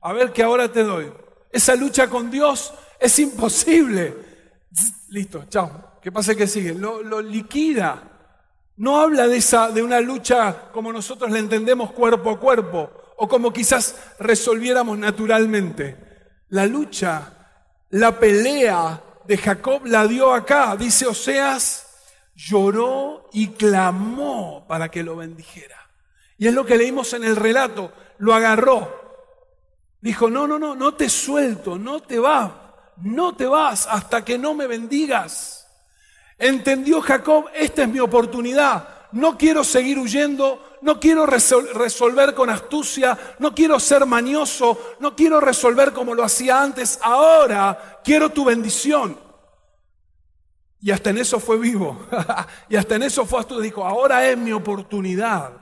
a 0.00 0.12
ver 0.12 0.32
que 0.32 0.42
ahora 0.42 0.70
te 0.70 0.82
doy. 0.82 1.12
Esa 1.52 1.76
lucha 1.76 2.10
con 2.10 2.30
Dios 2.30 2.74
es 2.98 3.16
imposible. 3.20 4.16
Listo, 5.10 5.44
chao. 5.48 5.93
¿Qué 6.04 6.12
pasa 6.12 6.34
que 6.34 6.46
sigue? 6.46 6.74
Lo, 6.74 7.22
liquida. 7.22 8.02
No 8.76 9.00
habla 9.00 9.26
de, 9.26 9.38
esa, 9.38 9.70
de 9.70 9.82
una 9.82 10.00
lucha 10.00 10.70
como 10.70 10.92
nosotros 10.92 11.30
la 11.30 11.38
entendemos 11.38 11.92
cuerpo 11.92 12.28
a 12.28 12.38
cuerpo 12.38 12.90
o 13.16 13.26
como 13.26 13.54
quizás 13.54 13.96
resolviéramos 14.18 14.98
naturalmente. 14.98 15.96
La 16.50 16.66
lucha, 16.66 17.32
la 17.88 18.20
pelea 18.20 19.02
de 19.24 19.38
Jacob 19.38 19.86
la 19.86 20.06
dio 20.06 20.34
acá. 20.34 20.76
Dice 20.76 21.06
Oseas, 21.06 21.86
lloró 22.34 23.30
y 23.32 23.48
clamó 23.48 24.66
para 24.68 24.90
que 24.90 25.02
lo 25.02 25.16
bendijera. 25.16 25.88
Y 26.36 26.48
es 26.48 26.52
lo 26.52 26.66
que 26.66 26.76
leímos 26.76 27.14
en 27.14 27.24
el 27.24 27.34
relato. 27.34 27.92
Lo 28.18 28.34
agarró. 28.34 28.92
Dijo, 30.02 30.28
no, 30.28 30.46
no, 30.46 30.58
no, 30.58 30.76
no 30.76 30.92
te 30.92 31.08
suelto, 31.08 31.78
no 31.78 32.00
te 32.00 32.18
va 32.18 32.60
no 32.96 33.34
te 33.34 33.46
vas 33.46 33.86
hasta 33.90 34.24
que 34.24 34.38
no 34.38 34.54
me 34.54 34.66
bendigas. 34.66 35.53
Entendió 36.38 37.00
Jacob, 37.00 37.46
esta 37.54 37.82
es 37.82 37.88
mi 37.88 38.00
oportunidad. 38.00 38.88
No 39.12 39.38
quiero 39.38 39.62
seguir 39.62 39.98
huyendo, 39.98 40.78
no 40.82 40.98
quiero 40.98 41.24
resolver 41.24 42.34
con 42.34 42.50
astucia, 42.50 43.16
no 43.38 43.54
quiero 43.54 43.78
ser 43.78 44.06
manioso, 44.06 44.96
no 44.98 45.14
quiero 45.14 45.40
resolver 45.40 45.92
como 45.92 46.14
lo 46.14 46.24
hacía 46.24 46.60
antes. 46.60 46.98
Ahora 47.00 48.00
quiero 48.02 48.30
tu 48.30 48.44
bendición. 48.44 49.18
Y 50.80 50.90
hasta 50.90 51.10
en 51.10 51.18
eso 51.18 51.40
fue 51.40 51.58
vivo. 51.58 52.06
y 52.68 52.76
hasta 52.76 52.96
en 52.96 53.04
eso 53.04 53.24
fue 53.24 53.40
astuto. 53.40 53.60
Dijo, 53.60 53.84
ahora 53.84 54.28
es 54.28 54.36
mi 54.36 54.52
oportunidad. 54.52 55.52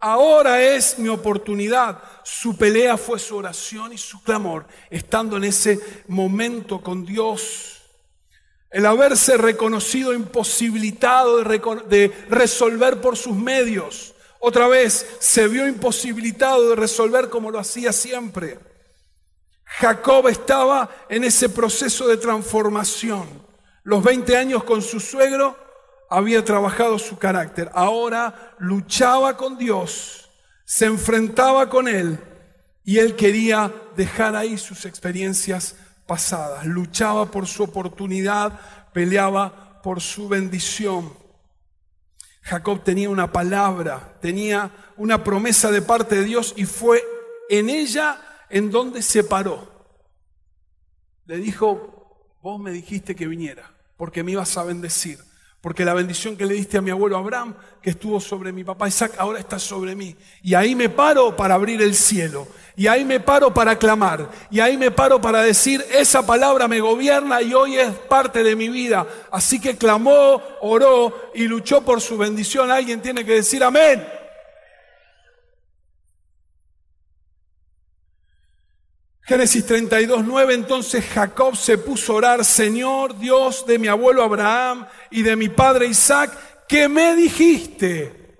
Ahora 0.00 0.62
es 0.62 0.98
mi 0.98 1.08
oportunidad. 1.08 2.02
Su 2.24 2.56
pelea 2.56 2.96
fue 2.96 3.18
su 3.18 3.36
oración 3.36 3.92
y 3.92 3.98
su 3.98 4.22
clamor, 4.22 4.66
estando 4.90 5.36
en 5.36 5.44
ese 5.44 5.80
momento 6.08 6.80
con 6.82 7.04
Dios. 7.04 7.75
El 8.70 8.86
haberse 8.86 9.36
reconocido 9.36 10.12
imposibilitado 10.12 11.42
de, 11.42 12.12
resolver 12.28 13.00
por 13.00 13.16
sus 13.16 13.36
medios. 13.36 14.14
Otra 14.40 14.68
vez 14.68 15.06
se 15.20 15.48
vio 15.48 15.66
imposibilitado 15.66 16.70
de 16.70 16.76
resolver 16.76 17.28
como 17.30 17.50
lo 17.50 17.58
hacía 17.58 17.92
siempre. 17.92 18.58
Jacob 19.64 20.28
estaba 20.28 20.90
en 21.08 21.24
ese 21.24 21.48
proceso 21.48 22.06
de 22.06 22.16
transformación. 22.16 23.44
Los 23.82 24.02
20 24.02 24.36
años 24.36 24.64
con 24.64 24.82
su 24.82 25.00
suegro 25.00 25.56
había 26.08 26.44
trabajado 26.44 26.98
su 26.98 27.18
carácter, 27.18 27.70
ahora 27.74 28.54
luchaba 28.58 29.36
con 29.36 29.58
Dios, 29.58 30.30
se 30.64 30.86
enfrentaba 30.86 31.68
con 31.68 31.88
Él 31.88 32.18
y 32.84 32.98
Él 32.98 33.16
quería 33.16 33.72
dejar 33.96 34.36
ahí 34.36 34.56
sus 34.56 34.84
experiencias 34.84 35.76
pasadas, 36.06 36.64
luchaba 36.66 37.30
por 37.30 37.46
su 37.46 37.62
oportunidad, 37.64 38.60
peleaba 38.92 39.80
por 39.82 40.00
su 40.00 40.28
bendición. 40.28 41.12
Jacob 42.42 42.84
tenía 42.84 43.10
una 43.10 43.32
palabra, 43.32 44.16
tenía 44.20 44.70
una 44.96 45.24
promesa 45.24 45.70
de 45.70 45.82
parte 45.82 46.16
de 46.16 46.24
Dios 46.24 46.54
y 46.56 46.64
fue 46.64 47.02
en 47.48 47.68
ella 47.68 48.20
en 48.48 48.70
donde 48.70 49.02
se 49.02 49.24
paró. 49.24 49.68
Le 51.24 51.38
dijo, 51.38 52.36
vos 52.40 52.60
me 52.60 52.70
dijiste 52.70 53.16
que 53.16 53.26
viniera 53.26 53.74
porque 53.96 54.22
me 54.22 54.32
ibas 54.32 54.56
a 54.56 54.64
bendecir. 54.64 55.18
Porque 55.66 55.84
la 55.84 55.94
bendición 55.94 56.36
que 56.36 56.46
le 56.46 56.54
diste 56.54 56.78
a 56.78 56.80
mi 56.80 56.92
abuelo 56.92 57.16
Abraham, 57.16 57.52
que 57.82 57.90
estuvo 57.90 58.20
sobre 58.20 58.52
mi 58.52 58.62
papá 58.62 58.86
Isaac, 58.86 59.14
ahora 59.18 59.40
está 59.40 59.58
sobre 59.58 59.96
mí. 59.96 60.14
Y 60.40 60.54
ahí 60.54 60.76
me 60.76 60.88
paro 60.88 61.34
para 61.34 61.56
abrir 61.56 61.82
el 61.82 61.96
cielo. 61.96 62.46
Y 62.76 62.86
ahí 62.86 63.04
me 63.04 63.18
paro 63.18 63.52
para 63.52 63.76
clamar. 63.76 64.30
Y 64.48 64.60
ahí 64.60 64.76
me 64.76 64.92
paro 64.92 65.20
para 65.20 65.42
decir, 65.42 65.84
esa 65.90 66.24
palabra 66.24 66.68
me 66.68 66.78
gobierna 66.78 67.42
y 67.42 67.52
hoy 67.52 67.78
es 67.78 67.90
parte 67.90 68.44
de 68.44 68.54
mi 68.54 68.68
vida. 68.68 69.08
Así 69.32 69.60
que 69.60 69.76
clamó, 69.76 70.40
oró 70.60 71.32
y 71.34 71.48
luchó 71.48 71.84
por 71.84 72.00
su 72.00 72.16
bendición. 72.16 72.70
Alguien 72.70 73.02
tiene 73.02 73.24
que 73.24 73.32
decir 73.32 73.64
amén. 73.64 74.06
Génesis 79.26 79.66
32, 79.66 80.24
9, 80.24 80.54
entonces 80.54 81.04
Jacob 81.04 81.56
se 81.56 81.78
puso 81.78 82.12
a 82.12 82.16
orar, 82.16 82.44
Señor 82.44 83.18
Dios 83.18 83.66
de 83.66 83.76
mi 83.76 83.88
abuelo 83.88 84.22
Abraham 84.22 84.86
y 85.10 85.22
de 85.22 85.34
mi 85.34 85.48
padre 85.48 85.88
Isaac, 85.88 86.30
que 86.68 86.88
me 86.88 87.16
dijiste 87.16 88.36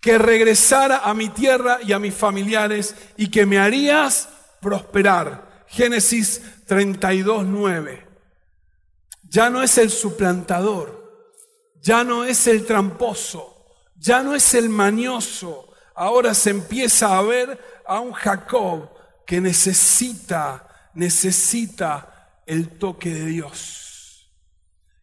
que 0.00 0.16
regresara 0.16 0.98
a 0.98 1.14
mi 1.14 1.30
tierra 1.30 1.78
y 1.82 1.92
a 1.92 1.98
mis 1.98 2.14
familiares 2.14 2.94
y 3.16 3.28
que 3.28 3.44
me 3.44 3.58
harías 3.58 4.28
prosperar. 4.60 5.64
Génesis 5.66 6.42
32, 6.68 7.46
9. 7.46 8.06
Ya 9.24 9.50
no 9.50 9.64
es 9.64 9.78
el 9.78 9.90
suplantador, 9.90 11.32
ya 11.80 12.04
no 12.04 12.22
es 12.22 12.46
el 12.46 12.64
tramposo, 12.64 13.66
ya 13.96 14.22
no 14.22 14.36
es 14.36 14.54
el 14.54 14.68
manioso, 14.68 15.74
ahora 15.96 16.34
se 16.34 16.50
empieza 16.50 17.18
a 17.18 17.22
ver 17.22 17.82
a 17.84 17.98
un 17.98 18.12
Jacob 18.12 18.93
que 19.26 19.40
necesita, 19.40 20.90
necesita 20.94 22.40
el 22.46 22.78
toque 22.78 23.10
de 23.10 23.26
Dios, 23.26 24.30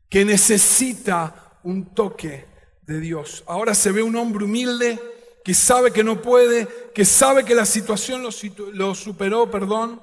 que 0.10 0.26
necesita 0.26 1.60
un 1.64 1.94
toque 1.94 2.46
de 2.84 3.00
Dios. 3.00 3.44
Ahora 3.48 3.74
se 3.74 3.92
ve 3.92 4.04
un 4.04 4.16
hombre 4.16 4.46
humilde 4.46 5.00
que 5.44 5.54
sabe 5.54 5.92
que 5.92 6.04
no 6.04 6.22
puede, 6.22 6.68
que 6.94 7.06
sabe 7.06 7.44
que 7.44 7.56
la 7.56 7.66
situación 7.66 8.24
lo, 8.24 8.96
superó, 8.96 9.50
perdón. 9.50 10.02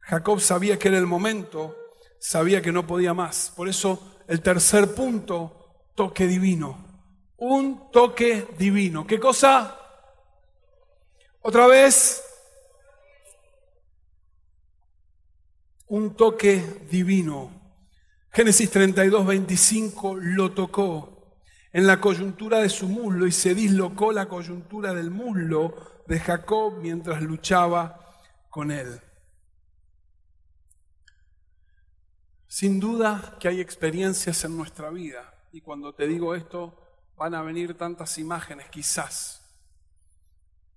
Jacob 0.00 0.40
sabía 0.40 0.78
que 0.78 0.88
era 0.88 0.98
el 0.98 1.06
momento, 1.06 1.76
sabía 2.18 2.62
que 2.62 2.72
no 2.72 2.86
podía 2.86 3.12
más. 3.12 3.52
Por 3.54 3.68
eso 3.68 4.20
el 4.28 4.40
tercer 4.40 4.94
punto 4.94 5.90
toque 5.94 6.26
divino. 6.26 6.84
Un 7.38 7.90
toque 7.90 8.46
divino. 8.58 9.06
¿Qué 9.06 9.20
cosa? 9.20 9.85
Otra 11.48 11.68
vez. 11.68 12.24
Un 15.86 16.16
toque 16.16 16.60
divino. 16.90 17.52
Génesis 18.32 18.68
32, 18.68 19.24
25 19.24 20.16
lo 20.16 20.50
tocó 20.50 21.38
en 21.72 21.86
la 21.86 22.00
coyuntura 22.00 22.58
de 22.58 22.68
su 22.68 22.88
muslo 22.88 23.28
y 23.28 23.30
se 23.30 23.54
dislocó 23.54 24.10
la 24.10 24.26
coyuntura 24.26 24.92
del 24.92 25.12
muslo 25.12 26.02
de 26.08 26.18
Jacob 26.18 26.78
mientras 26.82 27.22
luchaba 27.22 28.18
con 28.50 28.72
él. 28.72 29.00
Sin 32.48 32.80
duda 32.80 33.36
que 33.38 33.46
hay 33.46 33.60
experiencias 33.60 34.42
en 34.42 34.56
nuestra 34.56 34.90
vida 34.90 35.32
y 35.52 35.60
cuando 35.60 35.94
te 35.94 36.08
digo 36.08 36.34
esto 36.34 36.74
van 37.16 37.36
a 37.36 37.42
venir 37.42 37.78
tantas 37.78 38.18
imágenes 38.18 38.68
quizás 38.68 39.45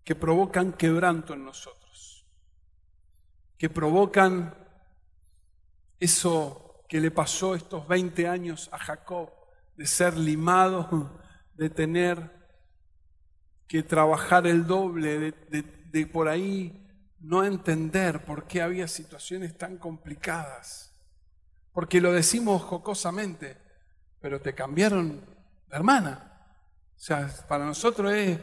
que 0.09 0.15
provocan 0.15 0.73
quebranto 0.73 1.35
en 1.35 1.45
nosotros, 1.45 2.25
que 3.59 3.69
provocan 3.69 4.55
eso 5.99 6.83
que 6.89 6.99
le 6.99 7.11
pasó 7.11 7.53
estos 7.53 7.87
20 7.87 8.27
años 8.27 8.71
a 8.71 8.79
Jacob, 8.79 9.29
de 9.77 9.85
ser 9.85 10.17
limado, 10.17 11.21
de 11.53 11.69
tener 11.69 12.31
que 13.67 13.83
trabajar 13.83 14.47
el 14.47 14.65
doble, 14.65 15.19
de, 15.19 15.61
de 15.61 16.07
por 16.07 16.27
ahí 16.27 16.89
no 17.19 17.43
entender 17.43 18.25
por 18.25 18.47
qué 18.47 18.63
había 18.63 18.87
situaciones 18.87 19.55
tan 19.59 19.77
complicadas 19.77 20.89
porque 21.71 22.01
lo 22.01 22.11
decimos 22.11 22.63
jocosamente, 22.63 23.57
pero 24.19 24.41
te 24.41 24.55
cambiaron 24.55 25.21
la 25.67 25.77
hermana. 25.77 26.33
O 26.95 26.99
sea, 26.99 27.31
para 27.47 27.63
nosotros 27.63 28.11
es, 28.11 28.39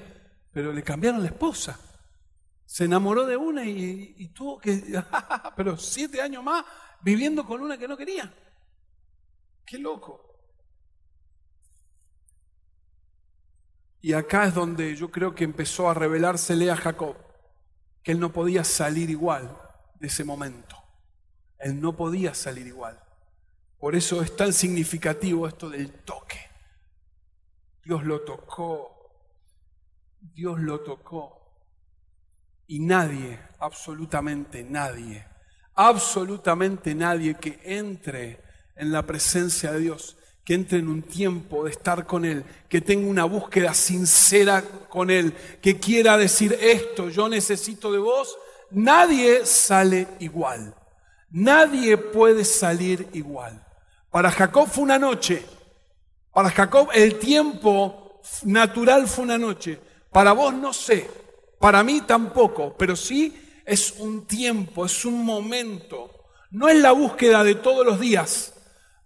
pero 0.57 0.73
le 0.73 0.83
cambiaron 0.83 1.21
la 1.21 1.27
esposa. 1.27 1.79
Se 2.64 2.87
enamoró 2.87 3.27
de 3.27 3.37
una 3.37 3.62
y, 3.66 4.27
tuvo 4.29 4.59
que, 4.59 4.83
pero 5.55 5.77
siete 5.77 6.23
años 6.23 6.42
más 6.42 6.64
viviendo 7.03 7.45
con 7.45 7.61
una 7.61 7.77
que 7.77 7.87
no 7.87 7.95
quería. 7.95 8.33
Qué 9.66 9.79
loco. 9.79 10.35
Y 14.01 14.14
acá 14.14 14.47
es 14.47 14.55
donde 14.55 14.97
yo 14.97 15.11
creo 15.11 15.35
que 15.35 15.45
empezó 15.45 15.90
a 15.90 15.95
revelársele 15.95 16.71
a 16.71 16.77
Jacob 16.77 17.19
que 18.03 18.12
él 18.12 18.19
no 18.19 18.33
podía 18.33 18.64
salir 18.64 19.11
igual 19.11 19.61
de 19.97 20.07
ese 20.07 20.25
momento. 20.25 20.83
Él 21.59 21.83
no 21.83 21.95
podía 21.95 22.33
salir 22.33 22.66
igual. 22.66 22.99
Por 23.79 23.95
eso 23.95 24.23
es 24.23 24.35
tan 24.35 24.55
significativo 24.55 25.47
esto 25.47 25.69
del 25.69 25.92
toque. 25.92 26.40
Dios 27.85 28.05
lo 28.05 28.23
tocó. 28.23 28.96
Dios 30.20 30.61
lo 30.61 30.81
tocó. 30.81 31.37
Y 32.66 32.81
nadie, 32.81 33.38
absolutamente 33.59 34.64
nadie, 34.64 35.24
absolutamente 35.74 36.94
nadie 36.94 37.35
que 37.35 37.61
entre 37.64 38.42
en 38.74 38.92
la 38.92 39.07
presencia 39.07 39.72
de 39.72 39.81
Dios, 39.81 40.16
que 40.44 40.55
entre 40.55 40.79
en 40.79 40.88
un 40.88 41.02
tiempo 41.02 41.64
de 41.64 41.70
estar 41.70 42.07
con 42.07 42.24
Él, 42.24 42.44
que 42.68 42.81
tenga 42.81 43.09
una 43.09 43.24
búsqueda 43.24 43.74
sincera 43.74 44.62
con 44.88 45.11
Él, 45.11 45.33
que 45.61 45.79
quiera 45.79 46.16
decir 46.16 46.57
esto, 46.61 47.09
yo 47.09 47.29
necesito 47.29 47.92
de 47.92 47.98
vos, 47.98 48.37
nadie 48.70 49.46
sale 49.46 50.09
igual. 50.20 50.74
Nadie 51.31 51.98
puede 51.98 52.44
salir 52.44 53.09
igual. 53.12 53.64
Para 54.11 54.31
Jacob 54.31 54.68
fue 54.68 54.85
una 54.85 54.98
noche. 54.98 55.44
Para 56.33 56.50
Jacob 56.50 56.88
el 56.94 57.18
tiempo 57.18 58.20
natural 58.44 59.09
fue 59.09 59.24
una 59.24 59.38
noche. 59.38 59.81
Para 60.16 60.33
vos 60.33 60.55
no 60.55 60.72
sé. 60.72 61.11
Para 61.59 61.83
mí 61.83 62.00
tampoco. 62.00 62.74
Pero 62.79 62.96
sí 62.96 63.37
es 63.66 63.96
un 63.98 64.26
tiempo, 64.26 64.87
es 64.87 65.05
un 65.05 65.22
momento. 65.22 66.11
No 66.52 66.70
es 66.70 66.79
la 66.79 66.92
búsqueda 66.92 67.44
de 67.44 67.57
todos 67.57 67.85
los 67.85 68.00
días. 68.00 68.55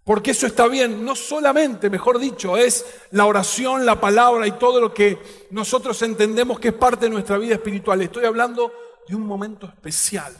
Porque 0.05 0.31
eso 0.31 0.47
está 0.47 0.69
bien, 0.69 1.03
no 1.03 1.17
solamente, 1.17 1.89
mejor 1.89 2.17
dicho, 2.17 2.55
es 2.55 2.85
la 3.11 3.25
oración, 3.25 3.85
la 3.85 3.99
palabra 3.99 4.47
y 4.47 4.53
todo 4.53 4.79
lo 4.79 4.93
que 4.93 5.19
nosotros 5.49 6.01
entendemos 6.01 6.61
que 6.61 6.69
es 6.69 6.73
parte 6.75 7.07
de 7.07 7.11
nuestra 7.11 7.37
vida 7.37 7.55
espiritual. 7.55 8.01
Estoy 8.01 8.23
hablando 8.23 8.71
de 9.05 9.13
un 9.13 9.27
momento 9.27 9.67
especial, 9.67 10.33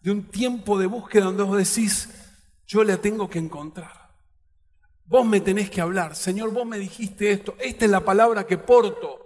de 0.00 0.10
un 0.10 0.28
tiempo 0.28 0.76
de 0.76 0.86
búsqueda 0.86 1.26
donde 1.26 1.44
vos 1.44 1.56
decís, 1.56 2.08
yo 2.66 2.82
la 2.82 2.96
tengo 2.96 3.30
que 3.30 3.38
encontrar. 3.38 4.10
Vos 5.04 5.24
me 5.24 5.40
tenés 5.40 5.70
que 5.70 5.80
hablar, 5.80 6.16
Señor, 6.16 6.50
vos 6.50 6.66
me 6.66 6.80
dijiste 6.80 7.30
esto, 7.30 7.54
esta 7.60 7.84
es 7.84 7.90
la 7.92 8.00
palabra 8.00 8.44
que 8.44 8.58
porto. 8.58 9.25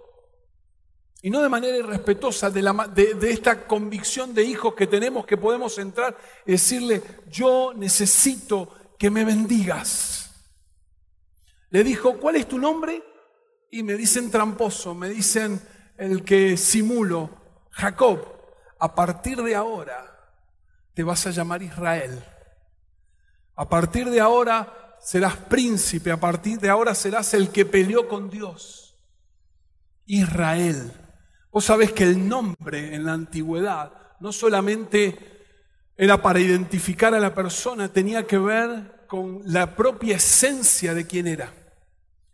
Y 1.22 1.30
no 1.30 1.42
de 1.42 1.48
manera 1.50 1.76
irrespetuosa 1.76 2.50
de, 2.50 3.18
esta 3.30 3.66
convicción 3.66 4.32
de 4.32 4.42
hijos 4.42 4.74
que 4.74 4.86
tenemos 4.86 5.26
que 5.26 5.36
podemos 5.36 5.78
entrar 5.78 6.16
y 6.46 6.52
decirle, 6.52 7.02
yo 7.28 7.72
necesito 7.74 8.72
que 8.98 9.10
me 9.10 9.24
bendigas. 9.24 10.30
Le 11.68 11.84
dijo, 11.84 12.18
¿cuál 12.18 12.36
es 12.36 12.48
tu 12.48 12.58
nombre? 12.58 13.02
Y 13.70 13.82
me 13.82 13.94
dicen 13.94 14.30
tramposo, 14.30 14.94
me 14.94 15.10
dicen 15.10 15.60
el 15.98 16.24
que 16.24 16.56
simulo, 16.56 17.30
Jacob, 17.70 18.20
a 18.78 18.94
partir 18.94 19.42
de 19.42 19.54
ahora 19.54 20.34
te 20.94 21.02
vas 21.02 21.26
a 21.26 21.30
llamar 21.30 21.62
Israel. 21.62 22.24
A 23.56 23.68
partir 23.68 24.08
de 24.08 24.20
ahora 24.20 24.96
serás 25.02 25.36
príncipe, 25.36 26.10
a 26.10 26.18
partir 26.18 26.58
de 26.58 26.70
ahora 26.70 26.94
serás 26.94 27.34
el 27.34 27.50
que 27.50 27.66
peleó 27.66 28.08
con 28.08 28.30
Dios. 28.30 28.96
Israel. 30.06 30.92
Vos 31.52 31.64
sabés 31.64 31.92
que 31.92 32.04
el 32.04 32.28
nombre 32.28 32.94
en 32.94 33.04
la 33.04 33.12
antigüedad 33.12 33.92
no 34.20 34.32
solamente 34.32 35.40
era 35.96 36.22
para 36.22 36.40
identificar 36.40 37.14
a 37.14 37.20
la 37.20 37.34
persona, 37.34 37.92
tenía 37.92 38.26
que 38.26 38.38
ver 38.38 39.04
con 39.06 39.42
la 39.44 39.74
propia 39.74 40.16
esencia 40.16 40.94
de 40.94 41.06
quién 41.06 41.26
era. 41.26 41.52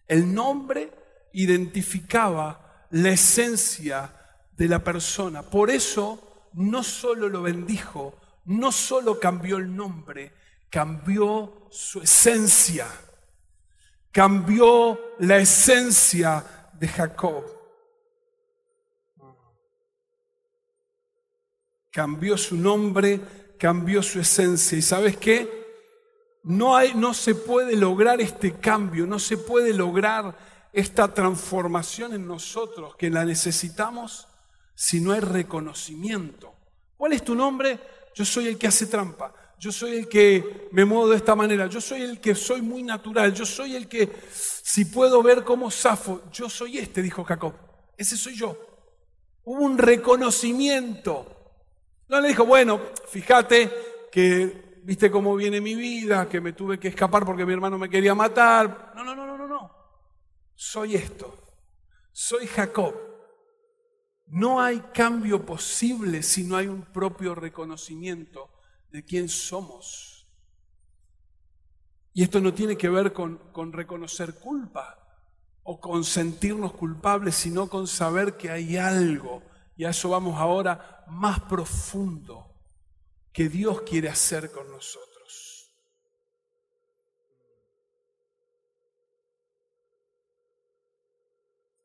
El 0.06 0.32
nombre 0.34 0.92
identificaba 1.32 2.86
la 2.90 3.10
esencia 3.10 4.12
de 4.52 4.68
la 4.68 4.84
persona. 4.84 5.42
Por 5.42 5.70
eso 5.70 6.48
no 6.52 6.82
solo 6.82 7.28
lo 7.28 7.42
bendijo, 7.42 8.18
no 8.44 8.70
solo 8.70 9.18
cambió 9.18 9.56
el 9.56 9.74
nombre, 9.74 10.32
cambió 10.70 11.68
su 11.70 12.02
esencia, 12.02 12.86
cambió 14.12 14.98
la 15.18 15.38
esencia 15.38 16.44
de 16.74 16.88
Jacob. 16.88 17.55
Cambió 21.96 22.36
su 22.36 22.58
nombre, 22.58 23.18
cambió 23.58 24.02
su 24.02 24.20
esencia. 24.20 24.76
¿Y 24.76 24.82
sabes 24.82 25.16
qué? 25.16 25.64
No, 26.42 26.76
hay, 26.76 26.92
no 26.92 27.14
se 27.14 27.34
puede 27.34 27.74
lograr 27.74 28.20
este 28.20 28.52
cambio, 28.52 29.06
no 29.06 29.18
se 29.18 29.38
puede 29.38 29.72
lograr 29.72 30.36
esta 30.74 31.14
transformación 31.14 32.12
en 32.12 32.26
nosotros 32.26 32.96
que 32.96 33.08
la 33.08 33.24
necesitamos 33.24 34.28
si 34.74 35.00
no 35.00 35.12
hay 35.12 35.20
reconocimiento. 35.20 36.52
¿Cuál 36.98 37.14
es 37.14 37.24
tu 37.24 37.34
nombre? 37.34 37.80
Yo 38.14 38.26
soy 38.26 38.48
el 38.48 38.58
que 38.58 38.66
hace 38.66 38.84
trampa 38.84 39.32
yo 39.58 39.72
soy 39.72 39.96
el 39.96 40.06
que 40.06 40.68
me 40.72 40.84
muevo 40.84 41.08
de 41.08 41.16
esta 41.16 41.34
manera, 41.34 41.66
yo 41.66 41.80
soy 41.80 42.02
el 42.02 42.20
que 42.20 42.34
soy 42.34 42.60
muy 42.60 42.82
natural, 42.82 43.32
yo 43.32 43.46
soy 43.46 43.74
el 43.74 43.88
que, 43.88 44.12
si 44.30 44.84
puedo 44.84 45.22
ver 45.22 45.44
cómo 45.44 45.70
zafo, 45.70 46.20
yo 46.30 46.50
soy 46.50 46.76
este, 46.76 47.00
dijo 47.00 47.24
Jacob, 47.24 47.54
ese 47.96 48.18
soy 48.18 48.36
yo. 48.36 48.54
Hubo 49.44 49.62
un 49.62 49.78
reconocimiento. 49.78 51.35
No 52.08 52.20
le 52.20 52.28
dijo, 52.28 52.44
bueno, 52.44 52.80
fíjate 53.08 53.70
que 54.12 54.80
viste 54.84 55.10
cómo 55.10 55.34
viene 55.34 55.60
mi 55.60 55.74
vida, 55.74 56.28
que 56.28 56.40
me 56.40 56.52
tuve 56.52 56.78
que 56.78 56.88
escapar 56.88 57.24
porque 57.24 57.44
mi 57.44 57.52
hermano 57.52 57.78
me 57.78 57.90
quería 57.90 58.14
matar. 58.14 58.92
No, 58.94 59.02
no, 59.02 59.14
no, 59.14 59.26
no, 59.26 59.36
no, 59.36 59.48
no. 59.48 59.70
Soy 60.54 60.94
esto. 60.94 61.34
Soy 62.12 62.46
Jacob. 62.46 62.94
No 64.28 64.60
hay 64.60 64.80
cambio 64.94 65.44
posible 65.44 66.22
si 66.22 66.44
no 66.44 66.56
hay 66.56 66.66
un 66.66 66.82
propio 66.82 67.34
reconocimiento 67.34 68.50
de 68.90 69.04
quién 69.04 69.28
somos. 69.28 70.28
Y 72.12 72.22
esto 72.22 72.40
no 72.40 72.54
tiene 72.54 72.76
que 72.76 72.88
ver 72.88 73.12
con, 73.12 73.38
con 73.52 73.72
reconocer 73.72 74.36
culpa 74.38 75.06
o 75.68 75.80
con 75.80 76.04
sentirnos 76.04 76.72
culpables, 76.74 77.34
sino 77.34 77.68
con 77.68 77.88
saber 77.88 78.36
que 78.36 78.50
hay 78.50 78.76
algo, 78.76 79.42
y 79.76 79.84
a 79.84 79.90
eso 79.90 80.08
vamos 80.08 80.38
ahora, 80.38 80.95
más 81.08 81.40
profundo 81.40 82.52
que 83.32 83.48
Dios 83.48 83.82
quiere 83.82 84.08
hacer 84.08 84.50
con 84.50 84.70
nosotros. 84.70 85.06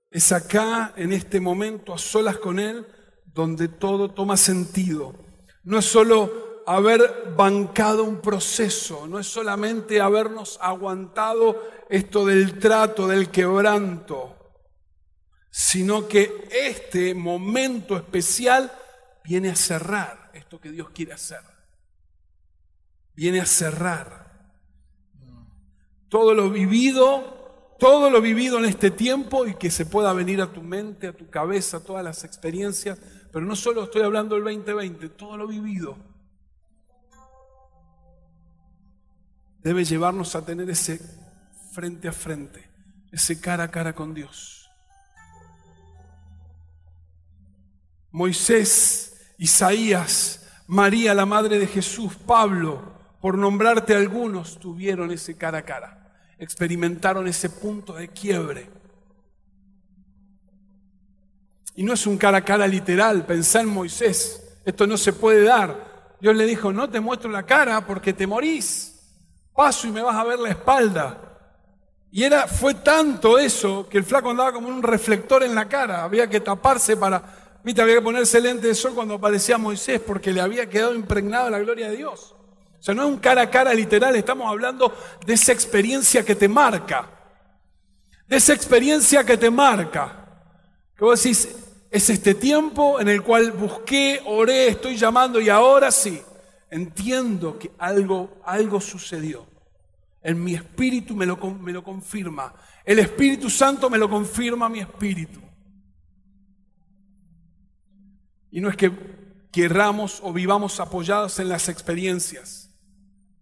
Es 0.10 0.32
acá, 0.32 0.94
en 0.98 1.14
este 1.14 1.40
momento, 1.40 1.94
a 1.94 1.98
solas 1.98 2.38
con 2.38 2.60
Él, 2.60 2.86
donde 3.26 3.70
todo 3.70 4.12
toma 4.12 4.36
sentido. 4.36 5.14
No 5.64 5.80
es 5.80 5.86
solo 5.86 6.64
haber 6.66 7.34
bancado 7.36 8.04
un 8.04 8.20
proceso, 8.22 9.08
no 9.08 9.20
es 9.20 9.28
solamente 9.28 10.02
habernos 10.02 10.58
aguantado 10.62 11.62
esto 11.90 12.26
del 12.26 12.60
trato, 12.60 13.08
del 13.08 13.30
quebranto, 13.30 14.38
sino 15.50 16.08
que 16.08 16.48
este 16.52 17.14
momento 17.14 17.96
especial 17.96 18.72
viene 19.24 19.50
a 19.50 19.56
cerrar 19.56 20.32
esto 20.34 20.60
que 20.60 20.72
Dios 20.72 20.90
quiere 20.90 21.14
hacer. 21.14 21.42
Viene 23.16 23.42
a 23.42 23.46
cerrar 23.46 24.52
todo 26.10 26.34
lo 26.34 26.50
vivido, 26.50 27.76
todo 27.80 28.10
lo 28.10 28.22
vivido 28.22 28.60
en 28.60 28.66
este 28.66 28.92
tiempo 28.92 29.46
y 29.46 29.56
que 29.56 29.72
se 29.72 29.86
pueda 29.86 30.14
venir 30.14 30.42
a 30.42 30.52
tu 30.52 30.62
mente, 30.62 31.08
a 31.08 31.14
tu 31.14 31.30
cabeza, 31.30 31.84
todas 31.84 32.04
las 32.04 32.24
experiencias, 32.24 33.00
pero 33.32 33.46
no 33.46 33.56
solo 33.56 33.84
estoy 33.84 34.02
hablando 34.02 34.36
del 34.36 34.44
2020, 34.44 35.10
todo 35.10 35.38
lo 35.38 35.48
vivido 35.48 36.12
debe 39.64 39.86
llevarnos 39.86 40.36
a 40.36 40.44
tener 40.44 40.70
ese 40.70 41.00
frente 41.72 42.08
a 42.08 42.12
frente, 42.12 42.70
ese 43.12 43.40
cara 43.40 43.66
a 43.66 43.72
cara 43.72 43.94
con 43.94 44.14
Dios. 44.14 44.70
Moisés, 48.12 49.11
Isaías, 49.42 50.48
María, 50.68 51.16
la 51.16 51.26
madre 51.26 51.58
de 51.58 51.66
Jesús, 51.66 52.14
Pablo, 52.14 52.80
por 53.20 53.40
nombrarte 53.40 53.96
algunos, 53.96 54.60
tuvieron 54.60 55.10
ese 55.10 55.36
cara 55.36 55.58
a 55.58 55.64
cara, 55.64 56.14
experimentaron 56.38 57.28
ese 57.28 57.50
punto 57.50 57.94
de 57.94 58.08
quiebre. 58.10 58.70
Y 61.74 61.82
no 61.82 61.94
es 61.94 62.06
un 62.06 62.20
cara 62.20 62.38
a 62.38 62.46
cara 62.46 62.68
literal, 62.68 63.26
pensá 63.26 63.62
en 63.62 63.70
Moisés, 63.70 64.60
esto 64.64 64.86
no 64.86 64.96
se 64.96 65.12
puede 65.12 65.44
dar. 65.44 66.16
Dios 66.22 66.36
le 66.36 66.46
dijo, 66.46 66.72
no 66.72 66.88
te 66.92 67.00
muestro 67.00 67.32
la 67.32 67.44
cara 67.44 67.84
porque 67.84 68.14
te 68.14 68.28
morís 68.28 68.92
paso 69.56 69.88
y 69.88 69.92
me 69.92 70.04
vas 70.04 70.18
a 70.18 70.24
ver 70.24 70.38
la 70.38 70.50
espalda. 70.50 71.18
Y 72.12 72.24
era, 72.24 72.46
fue 72.46 72.76
tanto 72.76 73.40
eso 73.40 73.90
que 73.90 73.98
el 73.98 74.04
flaco 74.04 74.30
andaba 74.30 74.54
como 74.54 74.68
un 74.68 74.84
reflector 74.84 75.42
en 75.42 75.56
la 75.56 75.68
cara. 75.68 76.04
Había 76.04 76.30
que 76.30 76.42
taparse 76.42 76.96
para, 76.96 77.41
viste, 77.64 77.82
había 77.82 77.96
que 77.96 78.02
ponerse 78.02 78.40
lente 78.40 78.68
de 78.68 78.76
sol 78.76 78.94
cuando 78.94 79.16
aparecía 79.16 79.58
Moisés 79.58 80.00
porque 80.00 80.32
le 80.32 80.42
había 80.42 80.70
quedado 80.70 80.94
impregnada 80.94 81.50
la 81.50 81.60
gloria 81.60 81.90
de 81.90 81.98
Dios. 81.98 82.36
O 82.80 82.84
sea, 82.84 82.96
no 82.96 83.04
es 83.04 83.10
un 83.10 83.18
cara 83.18 83.44
a 83.44 83.50
cara 83.50 83.74
literal, 83.74 84.16
estamos 84.16 84.48
hablando 84.50 84.94
de 85.26 85.34
esa 85.34 85.52
experiencia 85.52 86.26
que 86.26 86.36
te 86.36 86.48
marca. 86.48 87.10
De 88.28 88.38
esa 88.38 88.54
experiencia 88.54 89.24
que 89.24 89.38
te 89.38 89.52
marca. 89.52 90.44
Que 90.96 91.06
vos 91.06 91.22
decís, 91.22 91.48
es 91.92 92.10
este 92.10 92.34
tiempo 92.34 93.00
en 93.00 93.10
el 93.10 93.22
cual 93.22 93.52
busqué, 93.52 94.22
oré, 94.26 94.70
estoy 94.70 94.98
llamando 94.98 95.40
y 95.40 95.50
ahora 95.50 95.92
sí 95.92 96.22
entiendo 96.72 97.60
que 97.60 97.72
algo, 97.78 98.42
algo 98.46 98.82
sucedió. 98.82 99.46
En 100.24 100.44
mi 100.44 100.56
espíritu 100.56 101.16
me 101.16 101.26
lo, 101.26 101.38
me 101.38 101.74
lo 101.74 101.84
confirma. 101.84 102.54
El 102.86 103.00
Espíritu 103.00 103.50
Santo 103.50 103.90
me 103.90 103.98
lo 103.98 104.10
confirma 104.10 104.70
mi 104.70 104.80
espíritu. 104.80 105.40
Y 108.52 108.62
no 108.62 108.70
es 108.70 108.78
que 108.78 108.92
querramos 109.52 110.20
o 110.24 110.34
vivamos 110.34 110.80
apoyados 110.80 111.40
en 111.40 111.50
las 111.50 111.70
experiencias. 111.70 112.70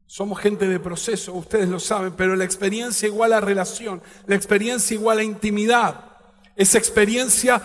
Somos 0.06 0.40
gente 0.40 0.68
de 0.68 0.80
proceso, 0.80 1.34
ustedes 1.34 1.70
lo 1.70 1.80
saben, 1.80 2.14
pero 2.14 2.36
la 2.36 2.44
experiencia 2.44 3.08
igual 3.08 3.34
a 3.34 3.42
relación, 3.42 4.02
la 4.26 4.36
experiencia 4.36 4.96
igual 4.96 5.20
a 5.20 5.24
intimidad, 5.24 6.18
esa 6.56 6.78
experiencia 6.80 7.62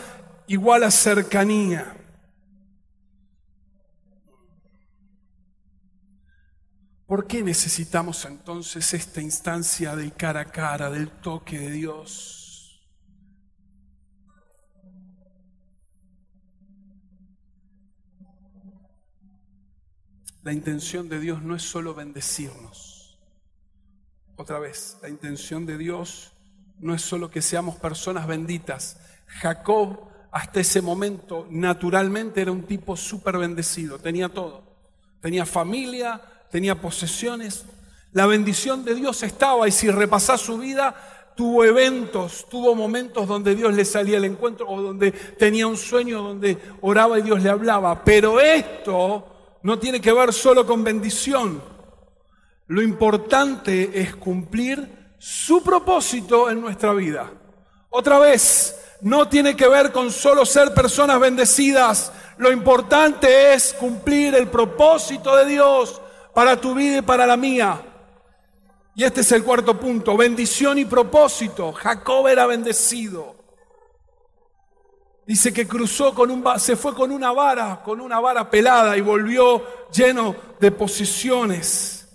igual 0.46 0.84
a 0.84 0.90
cercanía. 0.90 1.96
¿Por 7.06 7.26
qué 7.26 7.42
necesitamos 7.42 8.24
entonces 8.24 8.92
esta 8.92 9.20
instancia 9.20 9.94
del 9.94 10.12
cara 10.14 10.40
a 10.40 10.44
cara, 10.46 10.90
del 10.90 11.08
toque 11.10 11.58
de 11.58 11.70
Dios? 11.70 12.43
La 20.44 20.52
intención 20.52 21.08
de 21.08 21.18
Dios 21.20 21.42
no 21.42 21.56
es 21.56 21.62
solo 21.62 21.94
bendecirnos. 21.94 23.16
Otra 24.36 24.58
vez, 24.58 24.98
la 25.00 25.08
intención 25.08 25.64
de 25.64 25.78
Dios 25.78 26.32
no 26.80 26.94
es 26.94 27.00
solo 27.00 27.30
que 27.30 27.40
seamos 27.40 27.76
personas 27.76 28.26
benditas. 28.26 28.98
Jacob 29.26 30.00
hasta 30.30 30.60
ese 30.60 30.82
momento 30.82 31.46
naturalmente 31.48 32.42
era 32.42 32.52
un 32.52 32.64
tipo 32.64 32.94
súper 32.94 33.38
bendecido, 33.38 33.98
tenía 33.98 34.28
todo. 34.28 34.64
Tenía 35.22 35.46
familia, 35.46 36.20
tenía 36.50 36.78
posesiones. 36.78 37.64
La 38.12 38.26
bendición 38.26 38.84
de 38.84 38.96
Dios 38.96 39.22
estaba 39.22 39.66
y 39.66 39.72
si 39.72 39.90
repasás 39.90 40.42
su 40.42 40.58
vida, 40.58 41.32
tuvo 41.34 41.64
eventos, 41.64 42.46
tuvo 42.50 42.74
momentos 42.74 43.26
donde 43.26 43.54
Dios 43.54 43.72
le 43.72 43.86
salía 43.86 44.18
al 44.18 44.26
encuentro 44.26 44.68
o 44.68 44.82
donde 44.82 45.10
tenía 45.10 45.66
un 45.66 45.78
sueño, 45.78 46.20
donde 46.20 46.58
oraba 46.82 47.18
y 47.18 47.22
Dios 47.22 47.42
le 47.42 47.48
hablaba. 47.48 48.04
Pero 48.04 48.38
esto 48.40 49.30
no 49.64 49.78
tiene 49.78 49.98
que 49.98 50.12
ver 50.12 50.30
solo 50.32 50.66
con 50.66 50.84
bendición. 50.84 51.62
Lo 52.66 52.82
importante 52.82 53.98
es 53.98 54.14
cumplir 54.14 55.14
su 55.18 55.62
propósito 55.62 56.50
en 56.50 56.60
nuestra 56.60 56.92
vida. 56.92 57.32
Otra 57.88 58.18
vez, 58.18 58.78
no 59.00 59.26
tiene 59.26 59.56
que 59.56 59.66
ver 59.66 59.90
con 59.90 60.12
solo 60.12 60.44
ser 60.44 60.74
personas 60.74 61.18
bendecidas. 61.18 62.12
Lo 62.36 62.52
importante 62.52 63.54
es 63.54 63.72
cumplir 63.72 64.34
el 64.34 64.48
propósito 64.48 65.34
de 65.34 65.46
Dios 65.46 65.98
para 66.34 66.60
tu 66.60 66.74
vida 66.74 66.98
y 66.98 67.02
para 67.02 67.26
la 67.26 67.38
mía. 67.38 67.80
Y 68.94 69.02
este 69.02 69.22
es 69.22 69.32
el 69.32 69.44
cuarto 69.44 69.80
punto, 69.80 70.14
bendición 70.14 70.76
y 70.76 70.84
propósito. 70.84 71.72
Jacob 71.72 72.28
era 72.28 72.44
bendecido. 72.44 73.34
Dice 75.26 75.52
que 75.54 75.66
cruzó 75.66 76.14
con 76.14 76.30
un 76.30 76.44
se 76.58 76.76
fue 76.76 76.94
con 76.94 77.10
una 77.10 77.32
vara, 77.32 77.80
con 77.82 78.00
una 78.00 78.20
vara 78.20 78.50
pelada 78.50 78.96
y 78.96 79.00
volvió 79.00 79.62
lleno 79.90 80.36
de 80.60 80.70
posiciones. 80.70 82.06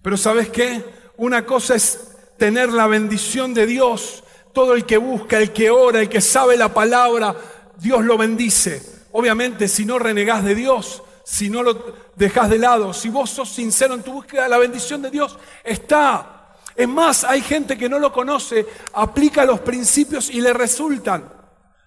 Pero 0.00 0.16
¿sabes 0.16 0.48
qué? 0.48 0.82
Una 1.18 1.44
cosa 1.44 1.74
es 1.74 2.16
tener 2.38 2.72
la 2.72 2.86
bendición 2.86 3.52
de 3.52 3.66
Dios. 3.66 4.24
Todo 4.54 4.74
el 4.74 4.86
que 4.86 4.96
busca, 4.96 5.38
el 5.38 5.52
que 5.52 5.70
ora, 5.70 6.00
el 6.00 6.08
que 6.08 6.22
sabe 6.22 6.56
la 6.56 6.72
palabra, 6.72 7.36
Dios 7.78 8.02
lo 8.02 8.16
bendice. 8.16 8.82
Obviamente, 9.12 9.68
si 9.68 9.84
no 9.84 9.98
renegás 9.98 10.42
de 10.42 10.54
Dios, 10.54 11.02
si 11.24 11.50
no 11.50 11.62
lo 11.62 11.94
dejas 12.16 12.48
de 12.48 12.58
lado, 12.58 12.94
si 12.94 13.10
vos 13.10 13.28
sos 13.28 13.50
sincero 13.50 13.92
en 13.92 14.02
tu 14.02 14.12
búsqueda, 14.12 14.48
la 14.48 14.56
bendición 14.56 15.02
de 15.02 15.10
Dios 15.10 15.38
está. 15.62 16.54
Es 16.74 16.88
más, 16.88 17.24
hay 17.24 17.42
gente 17.42 17.76
que 17.76 17.88
no 17.88 17.98
lo 17.98 18.10
conoce, 18.10 18.66
aplica 18.94 19.44
los 19.44 19.60
principios 19.60 20.30
y 20.30 20.40
le 20.40 20.54
resultan. 20.54 21.37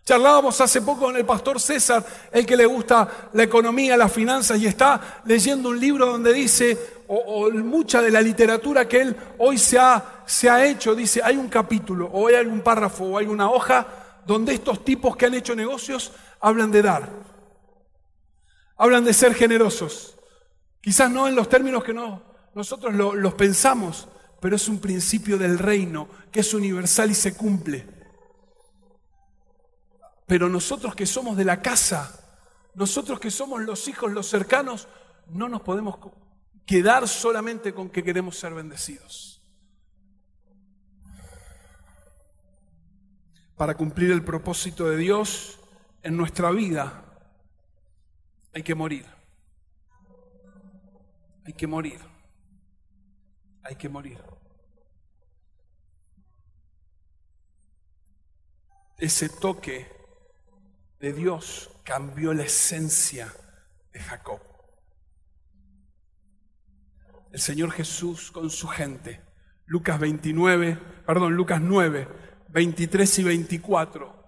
Charlábamos 0.03 0.59
hace 0.59 0.81
poco 0.81 1.01
con 1.01 1.15
el 1.15 1.25
pastor 1.25 1.59
César, 1.59 2.03
el 2.31 2.45
que 2.45 2.57
le 2.57 2.65
gusta 2.65 3.29
la 3.33 3.43
economía, 3.43 3.95
las 3.95 4.11
finanzas, 4.11 4.59
y 4.59 4.65
está 4.65 5.21
leyendo 5.25 5.69
un 5.69 5.79
libro 5.79 6.07
donde 6.07 6.33
dice, 6.33 7.03
o, 7.07 7.49
mucha 7.51 8.01
de 8.01 8.11
la 8.11 8.21
literatura 8.21 8.87
que 8.87 9.01
él 9.01 9.15
hoy 9.37 9.57
se 9.57 9.77
ha, 9.77 10.23
se 10.25 10.49
ha 10.49 10.65
hecho, 10.65 10.95
dice, 10.95 11.21
hay 11.23 11.37
un 11.37 11.49
capítulo, 11.49 12.09
o 12.11 12.27
hay 12.27 12.35
algún 12.35 12.61
párrafo, 12.61 13.05
o 13.05 13.17
hay 13.17 13.27
una 13.27 13.49
hoja, 13.49 13.87
donde 14.25 14.53
estos 14.53 14.83
tipos 14.83 15.15
que 15.15 15.27
han 15.27 15.33
hecho 15.35 15.55
negocios 15.55 16.11
hablan 16.39 16.71
de 16.71 16.81
dar 16.81 17.31
hablan 18.81 19.05
de 19.05 19.13
ser 19.13 19.35
generosos. 19.35 20.17
Quizás 20.81 21.11
no 21.11 21.27
en 21.27 21.35
los 21.35 21.47
términos 21.47 21.83
que 21.83 21.93
no, 21.93 22.23
nosotros 22.55 22.95
los 22.95 23.33
pensamos, 23.35 24.07
pero 24.39 24.55
es 24.55 24.67
un 24.67 24.79
principio 24.79 25.37
del 25.37 25.59
reino 25.59 26.09
que 26.31 26.39
es 26.39 26.51
universal 26.55 27.11
y 27.11 27.13
se 27.13 27.35
cumple. 27.35 27.85
Pero 30.31 30.47
nosotros 30.47 30.95
que 30.95 31.05
somos 31.05 31.35
de 31.35 31.43
la 31.43 31.61
casa, 31.61 32.17
nosotros 32.73 33.19
que 33.19 33.29
somos 33.29 33.63
los 33.63 33.89
hijos, 33.89 34.13
los 34.13 34.27
cercanos, 34.27 34.87
no 35.27 35.49
nos 35.49 35.61
podemos 35.61 35.97
quedar 36.65 37.05
solamente 37.09 37.73
con 37.73 37.89
que 37.89 38.01
queremos 38.01 38.37
ser 38.37 38.53
bendecidos. 38.53 39.43
Para 43.57 43.75
cumplir 43.75 44.09
el 44.11 44.23
propósito 44.23 44.89
de 44.89 44.95
Dios 44.95 45.59
en 46.01 46.15
nuestra 46.15 46.49
vida, 46.51 47.03
hay 48.53 48.63
que 48.63 48.73
morir. 48.73 49.05
Hay 51.43 51.51
que 51.51 51.67
morir. 51.67 51.99
Hay 53.63 53.75
que 53.75 53.89
morir. 53.89 54.21
Ese 58.97 59.27
toque 59.27 59.99
de 61.01 61.13
Dios 61.13 61.69
cambió 61.83 62.33
la 62.33 62.43
esencia 62.43 63.33
de 63.91 63.99
Jacob. 63.99 64.39
El 67.31 67.39
Señor 67.39 67.71
Jesús 67.71 68.31
con 68.31 68.49
su 68.51 68.67
gente. 68.67 69.21
Lucas 69.65 69.99
29, 69.99 70.77
perdón, 71.05 71.33
Lucas 71.33 71.59
9, 71.59 72.07
23 72.49 73.19
y 73.19 73.23
24. 73.23 74.21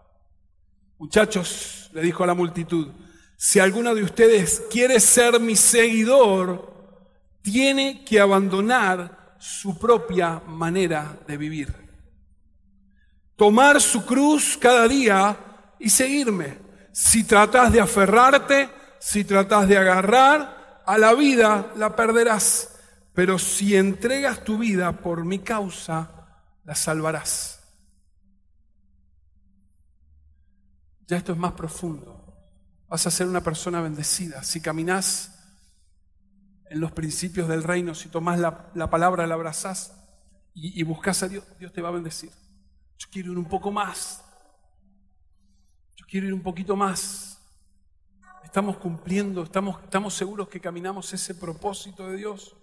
Muchachos, 0.98 1.92
le 1.94 2.02
dijo 2.02 2.24
a 2.24 2.28
la 2.28 2.34
multitud, 2.34 2.88
si 3.38 3.60
alguno 3.60 3.94
de 3.94 4.04
ustedes 4.04 4.64
quiere 4.72 5.00
ser 5.00 5.40
mi 5.40 5.56
seguidor, 5.56 6.74
tiene 7.42 8.04
que 8.04 8.20
abandonar 8.20 9.36
su 9.38 9.78
propia 9.78 10.42
manera 10.48 11.20
de 11.28 11.38
vivir. 11.38 11.76
Tomar 13.36 13.82
su 13.82 14.06
cruz 14.06 14.58
cada 14.58 14.88
día 14.88 15.38
y 15.78 15.90
seguirme. 15.90 16.63
Si 16.94 17.26
tratas 17.26 17.74
de 17.74 17.82
aferrarte, 17.82 18.70
si 19.00 19.26
tratas 19.26 19.68
de 19.68 19.78
agarrar 19.78 20.82
a 20.86 20.98
la 20.98 21.14
vida, 21.14 21.74
la 21.76 21.96
perderás. 21.96 22.80
Pero 23.14 23.38
si 23.38 23.76
entregas 23.76 24.46
tu 24.46 24.58
vida 24.58 24.94
por 24.94 25.26
mi 25.26 25.40
causa, 25.40 26.40
la 26.64 26.76
salvarás. 26.76 27.60
Ya 31.08 31.18
esto 31.18 31.34
es 31.34 31.38
más 31.38 31.52
profundo 31.52 32.24
vas 32.94 33.08
a 33.08 33.10
ser 33.10 33.26
una 33.26 33.42
persona 33.42 33.82
bendecida. 33.82 34.44
Si 34.44 34.62
caminas 34.62 35.32
en 36.70 36.80
los 36.80 36.92
principios 36.92 37.48
del 37.48 37.64
reino, 37.64 37.96
si 37.96 38.08
tomas 38.08 38.40
la, 38.40 38.72
palabra, 38.92 39.26
la 39.26 39.34
abrazás 39.34 39.96
y, 40.54 40.80
y 40.80 40.84
buscas 40.84 41.24
a 41.24 41.28
Dios, 41.28 41.44
Dios 41.58 41.74
te 41.74 41.82
va 41.82 41.90
a 41.90 41.94
bendecir. 41.94 42.30
Yo 43.00 43.08
quiero 43.12 43.32
ir 43.32 43.40
un 43.40 43.50
poco 43.50 43.72
más. 43.72 44.24
Quiero 46.08 46.28
ir 46.28 46.34
un 46.34 46.42
poquito 46.42 46.76
más. 46.76 47.40
Estamos 48.44 48.78
cumpliendo, 48.78 49.44
estamos, 49.44 49.82
estamos 49.84 50.14
seguros 50.14 50.48
que 50.48 50.60
caminamos 50.60 51.12
ese 51.14 51.34
propósito 51.34 52.08
de 52.08 52.18
Dios. 52.18 52.56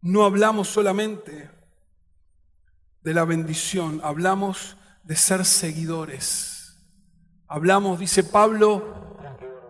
No 0.00 0.24
hablamos 0.24 0.68
solamente 0.68 1.50
de 3.02 3.14
la 3.14 3.24
bendición, 3.24 4.00
hablamos 4.02 4.76
de 5.04 5.14
ser 5.14 5.44
seguidores. 5.44 6.76
Hablamos, 7.46 8.00
dice 8.00 8.24
Pablo, 8.24 9.18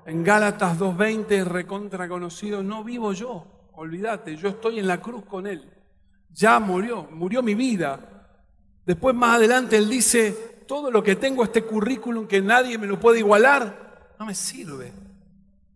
en 0.06 0.22
Gálatas 0.22 0.78
2.20, 0.78 1.44
recontra 1.44 2.08
conocido, 2.08 2.62
no 2.62 2.84
vivo 2.84 3.12
yo, 3.12 3.70
olvídate, 3.72 4.36
yo 4.36 4.48
estoy 4.48 4.78
en 4.78 4.86
la 4.86 5.00
cruz 5.00 5.24
con 5.24 5.46
Él. 5.46 5.70
Ya 6.30 6.58
murió, 6.60 7.08
murió 7.10 7.42
mi 7.42 7.54
vida. 7.54 8.28
Después 8.86 9.14
más 9.14 9.36
adelante 9.36 9.76
Él 9.76 9.88
dice, 9.88 10.53
todo 10.66 10.90
lo 10.90 11.02
que 11.02 11.16
tengo, 11.16 11.44
este 11.44 11.62
currículum 11.62 12.26
que 12.26 12.40
nadie 12.40 12.78
me 12.78 12.86
lo 12.86 13.00
puede 13.00 13.18
igualar, 13.20 14.14
no 14.18 14.26
me 14.26 14.34
sirve. 14.34 14.92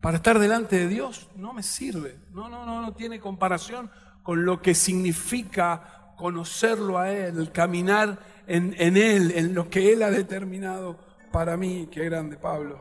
Para 0.01 0.19
estar 0.19 0.39
delante 0.39 0.77
de 0.77 0.89
Dios, 0.89 1.29
no 1.37 1.53
me 1.53 1.63
sirve. 1.63 2.19
No, 2.33 2.49
no, 2.49 2.65
no, 2.65 2.81
no 2.81 2.95
tiene 2.95 3.19
comparación 3.19 3.91
con 4.23 4.45
lo 4.45 4.63
que 4.63 4.75
significa 4.75 6.15
conocerlo 6.17 6.99
a 6.99 7.11
Él, 7.11 7.51
caminar 7.53 8.19
en, 8.47 8.75
en 8.79 8.97
Él, 8.97 9.33
en 9.33 9.55
lo 9.55 9.69
que 9.69 9.93
Él 9.93 10.03
ha 10.03 10.11
determinado 10.11 10.99
para 11.33 11.57
mí, 11.57 11.89
qué 11.91 12.05
grande 12.05 12.37
Pablo. 12.37 12.81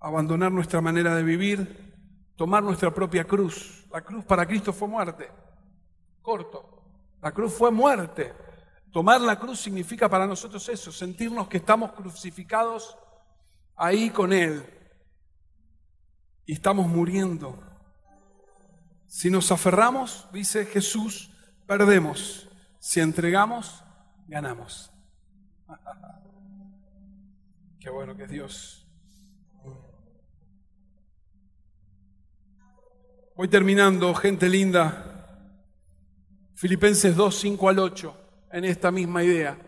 Abandonar 0.00 0.52
nuestra 0.52 0.80
manera 0.80 1.14
de 1.14 1.22
vivir, 1.22 1.94
tomar 2.36 2.62
nuestra 2.62 2.92
propia 2.92 3.24
cruz. 3.24 3.86
La 3.90 4.02
cruz 4.02 4.24
para 4.24 4.46
Cristo 4.46 4.72
fue 4.72 4.88
muerte. 4.88 5.30
Corto. 6.22 6.75
La 7.20 7.32
cruz 7.32 7.52
fue 7.52 7.70
muerte. 7.70 8.34
Tomar 8.92 9.20
la 9.20 9.38
cruz 9.38 9.60
significa 9.60 10.08
para 10.08 10.26
nosotros 10.26 10.68
eso, 10.68 10.90
sentirnos 10.90 11.48
que 11.48 11.58
estamos 11.58 11.92
crucificados 11.92 12.96
ahí 13.76 14.10
con 14.10 14.32
Él. 14.32 14.64
Y 16.46 16.54
estamos 16.54 16.86
muriendo. 16.86 17.62
Si 19.06 19.30
nos 19.30 19.52
aferramos, 19.52 20.28
dice 20.32 20.66
Jesús, 20.66 21.30
perdemos. 21.66 22.48
Si 22.78 23.00
entregamos, 23.00 23.82
ganamos. 24.28 24.92
Qué 27.80 27.90
bueno 27.90 28.16
que 28.16 28.24
es 28.24 28.30
Dios. 28.30 28.86
Voy 33.36 33.48
terminando, 33.48 34.14
gente 34.14 34.48
linda. 34.48 35.15
Filipenses 36.56 37.14
2, 37.14 37.38
5 37.38 37.68
al 37.68 37.78
8, 37.78 38.16
en 38.52 38.64
esta 38.64 38.90
misma 38.90 39.22
idea. 39.22 39.58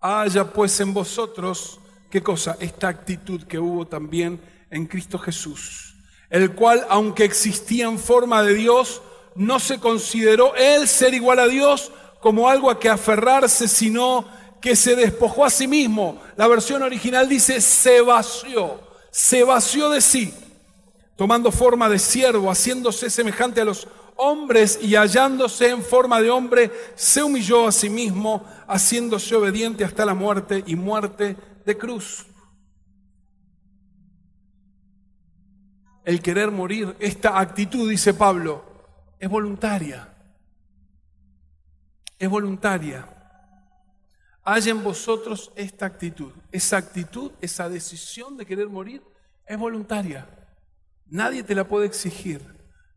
Haya 0.00 0.50
pues 0.50 0.80
en 0.80 0.94
vosotros, 0.94 1.78
¿qué 2.10 2.22
cosa? 2.22 2.56
Esta 2.60 2.88
actitud 2.88 3.42
que 3.42 3.58
hubo 3.58 3.86
también 3.86 4.40
en 4.70 4.86
Cristo 4.86 5.18
Jesús, 5.18 5.96
el 6.30 6.54
cual, 6.54 6.86
aunque 6.88 7.24
existía 7.24 7.84
en 7.84 7.98
forma 7.98 8.42
de 8.42 8.54
Dios, 8.54 9.02
no 9.34 9.60
se 9.60 9.78
consideró 9.78 10.54
él 10.56 10.88
ser 10.88 11.12
igual 11.12 11.40
a 11.40 11.46
Dios, 11.46 11.92
como 12.20 12.48
algo 12.48 12.70
a 12.70 12.80
que 12.80 12.88
aferrarse, 12.88 13.68
sino 13.68 14.26
que 14.62 14.76
se 14.76 14.96
despojó 14.96 15.44
a 15.44 15.50
sí 15.50 15.68
mismo. 15.68 16.22
La 16.36 16.48
versión 16.48 16.82
original 16.82 17.28
dice 17.28 17.60
se 17.60 18.00
vació, 18.00 18.80
se 19.10 19.44
vació 19.44 19.90
de 19.90 20.00
sí, 20.00 20.32
tomando 21.16 21.52
forma 21.52 21.90
de 21.90 21.98
siervo, 21.98 22.50
haciéndose 22.50 23.10
semejante 23.10 23.60
a 23.60 23.66
los 23.66 23.86
hombres 24.16 24.78
y 24.82 24.94
hallándose 24.94 25.70
en 25.70 25.82
forma 25.82 26.20
de 26.20 26.30
hombre, 26.30 26.70
se 26.94 27.22
humilló 27.22 27.66
a 27.66 27.72
sí 27.72 27.88
mismo, 27.88 28.44
haciéndose 28.66 29.34
obediente 29.34 29.84
hasta 29.84 30.04
la 30.04 30.14
muerte 30.14 30.62
y 30.66 30.76
muerte 30.76 31.36
de 31.64 31.78
cruz. 31.78 32.26
El 36.04 36.20
querer 36.20 36.50
morir, 36.50 36.94
esta 36.98 37.38
actitud, 37.38 37.88
dice 37.88 38.14
Pablo, 38.14 38.64
es 39.18 39.28
voluntaria 39.28 40.14
es 42.24 42.28
voluntaria. 42.28 43.08
Hay 44.42 44.68
en 44.68 44.82
vosotros 44.82 45.52
esta 45.56 45.86
actitud. 45.86 46.32
Esa 46.52 46.76
actitud, 46.76 47.32
esa 47.40 47.68
decisión 47.68 48.36
de 48.36 48.46
querer 48.46 48.68
morir, 48.68 49.02
es 49.46 49.58
voluntaria. 49.58 50.28
Nadie 51.06 51.42
te 51.42 51.54
la 51.54 51.66
puede 51.66 51.86
exigir. 51.86 52.53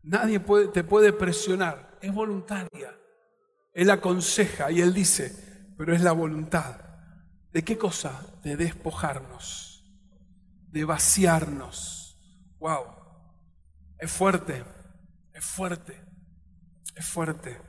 Nadie 0.08 0.40
te 0.72 0.84
puede 0.84 1.12
presionar. 1.12 1.98
Es 2.00 2.14
voluntaria. 2.14 2.98
Él 3.74 3.90
aconseja 3.90 4.70
y 4.70 4.80
él 4.80 4.94
dice, 4.94 5.74
pero 5.76 5.94
es 5.94 6.00
la 6.00 6.12
voluntad. 6.12 6.80
¿De 7.52 7.62
qué 7.62 7.76
cosa? 7.76 8.18
De 8.42 8.56
despojarnos, 8.56 9.84
de 10.68 10.84
vaciarnos. 10.84 12.18
Wow. 12.58 12.86
Es 13.98 14.10
fuerte, 14.10 14.64
es 15.34 15.44
fuerte, 15.44 16.00
es 16.96 17.06
fuerte. 17.06 17.60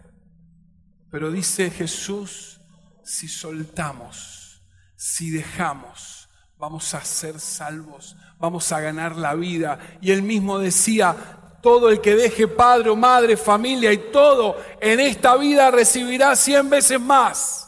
Pero 1.11 1.31
dice 1.31 1.69
Jesús, 1.69 2.61
si 3.03 3.27
soltamos, 3.27 4.63
si 4.95 5.29
dejamos, 5.29 6.29
vamos 6.57 6.93
a 6.93 7.01
ser 7.01 7.39
salvos, 7.41 8.15
vamos 8.37 8.71
a 8.71 8.79
ganar 8.79 9.17
la 9.17 9.35
vida. 9.35 9.79
Y 9.99 10.11
él 10.11 10.21
mismo 10.21 10.57
decía, 10.59 11.38
todo 11.62 11.89
el 11.89 12.01
que 12.01 12.16
deje 12.16 12.47
padre 12.47 12.89
o 12.89 12.95
madre, 12.95 13.38
familia 13.38 13.91
y 13.91 13.97
todo 14.12 14.57
en 14.80 14.99
esta 14.99 15.36
vida 15.36 15.72
recibirá 15.72 16.36
cien 16.36 16.70
veces 16.70 16.99
más. 16.99 17.68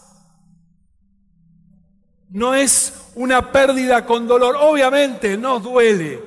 No 2.30 2.56
es 2.56 2.94
una 3.16 3.52
pérdida 3.52 4.06
con 4.06 4.28
dolor, 4.28 4.56
obviamente 4.60 5.38
nos 5.38 5.62
duele, 5.64 6.24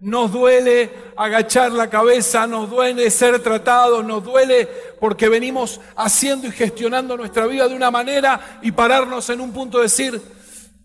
nos 0.00 0.30
duele 0.30 0.90
agachar 1.16 1.72
la 1.72 1.88
cabeza, 1.88 2.46
nos 2.46 2.68
duele 2.68 3.10
ser 3.10 3.42
tratados, 3.42 4.04
nos 4.04 4.22
duele 4.22 4.68
porque 5.00 5.28
venimos 5.28 5.80
haciendo 5.96 6.46
y 6.46 6.50
gestionando 6.50 7.16
nuestra 7.16 7.46
vida 7.46 7.68
de 7.68 7.74
una 7.74 7.90
manera 7.90 8.58
y 8.62 8.72
pararnos 8.72 9.30
en 9.30 9.40
un 9.40 9.52
punto 9.52 9.78
de 9.78 9.84
decir, 9.84 10.20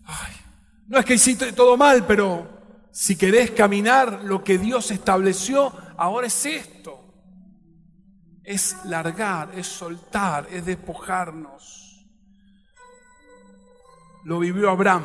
ay, 0.06 0.32
no 0.88 0.98
es 0.98 1.04
que 1.04 1.14
hiciste 1.14 1.52
todo 1.52 1.76
mal, 1.76 2.06
pero 2.06 2.51
si 2.92 3.16
querés 3.16 3.50
caminar 3.50 4.22
lo 4.22 4.44
que 4.44 4.58
Dios 4.58 4.90
estableció, 4.90 5.72
ahora 5.96 6.26
es 6.26 6.44
esto. 6.44 7.00
Es 8.44 8.76
largar, 8.84 9.50
es 9.56 9.66
soltar, 9.66 10.46
es 10.50 10.66
despojarnos. 10.66 12.06
Lo 14.24 14.38
vivió 14.38 14.70
Abraham. 14.70 15.04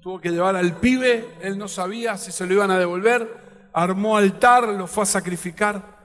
Tuvo 0.00 0.20
que 0.20 0.30
llevar 0.30 0.54
al 0.54 0.76
pibe, 0.76 1.26
él 1.40 1.56
no 1.56 1.66
sabía 1.66 2.18
si 2.18 2.30
se 2.30 2.46
lo 2.46 2.52
iban 2.52 2.70
a 2.70 2.78
devolver, 2.78 3.70
armó 3.72 4.18
altar, 4.18 4.68
lo 4.68 4.86
fue 4.86 5.04
a 5.04 5.06
sacrificar, 5.06 6.04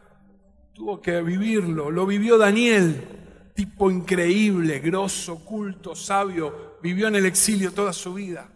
tuvo 0.73 1.01
que 1.01 1.21
vivirlo, 1.21 1.91
lo 1.91 2.05
vivió 2.05 2.37
Daniel, 2.37 3.51
tipo 3.53 3.91
increíble, 3.91 4.79
grosso, 4.79 5.43
culto, 5.43 5.95
sabio, 5.95 6.77
vivió 6.81 7.09
en 7.09 7.17
el 7.17 7.25
exilio 7.25 7.73
toda 7.73 7.91
su 7.91 8.13
vida. 8.13 8.47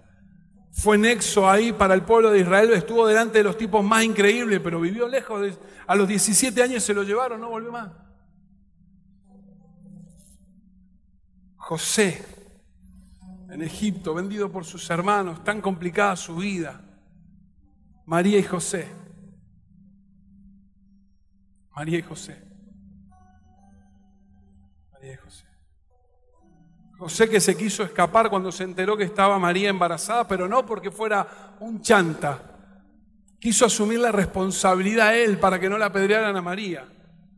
Fue 0.74 0.98
nexo 0.98 1.48
ahí 1.48 1.72
para 1.72 1.94
el 1.94 2.02
pueblo 2.02 2.32
de 2.32 2.40
Israel, 2.40 2.74
estuvo 2.74 3.06
delante 3.06 3.38
de 3.38 3.44
los 3.44 3.58
tipos 3.58 3.86
más 3.86 4.04
increíbles, 4.04 4.60
pero 4.60 4.82
vivió 4.82 5.08
lejos, 5.08 5.60
a 5.86 5.96
los 5.96 6.08
17 6.08 6.64
años 6.64 6.84
se 6.84 6.96
lo 6.96 7.04
llevaron, 7.04 7.40
no 7.40 7.50
volvió 7.50 7.72
más. 7.72 7.92
José, 11.58 12.26
en 13.50 13.62
Egipto, 13.62 14.16
vendido 14.16 14.52
por 14.52 14.66
sus 14.66 14.90
hermanos, 14.90 15.44
tan 15.44 15.62
complicada 15.62 16.16
su 16.16 16.38
vida. 16.38 16.82
María 18.06 18.40
y 18.40 18.44
José. 18.44 18.88
María 21.76 22.00
y 22.00 22.02
José. 22.02 22.44
María 24.92 25.14
y 25.14 25.18
José. 25.18 25.43
José 27.04 27.30
que 27.30 27.42
se 27.42 27.58
quiso 27.58 27.84
escapar 27.84 28.30
cuando 28.30 28.50
se 28.50 28.64
enteró 28.64 28.96
que 28.96 29.04
estaba 29.04 29.38
María 29.38 29.68
embarazada, 29.68 30.26
pero 30.26 30.48
no 30.48 30.66
porque 30.66 30.90
fuera 30.90 31.58
un 31.60 31.82
chanta. 31.82 32.42
Quiso 33.42 33.66
asumir 33.66 34.00
la 34.00 34.14
responsabilidad 34.14 35.14
él 35.14 35.38
para 35.38 35.60
que 35.60 35.70
no 35.70 35.78
la 35.78 35.88
apedrearan 35.88 36.34
a 36.38 36.42
María. 36.42 36.88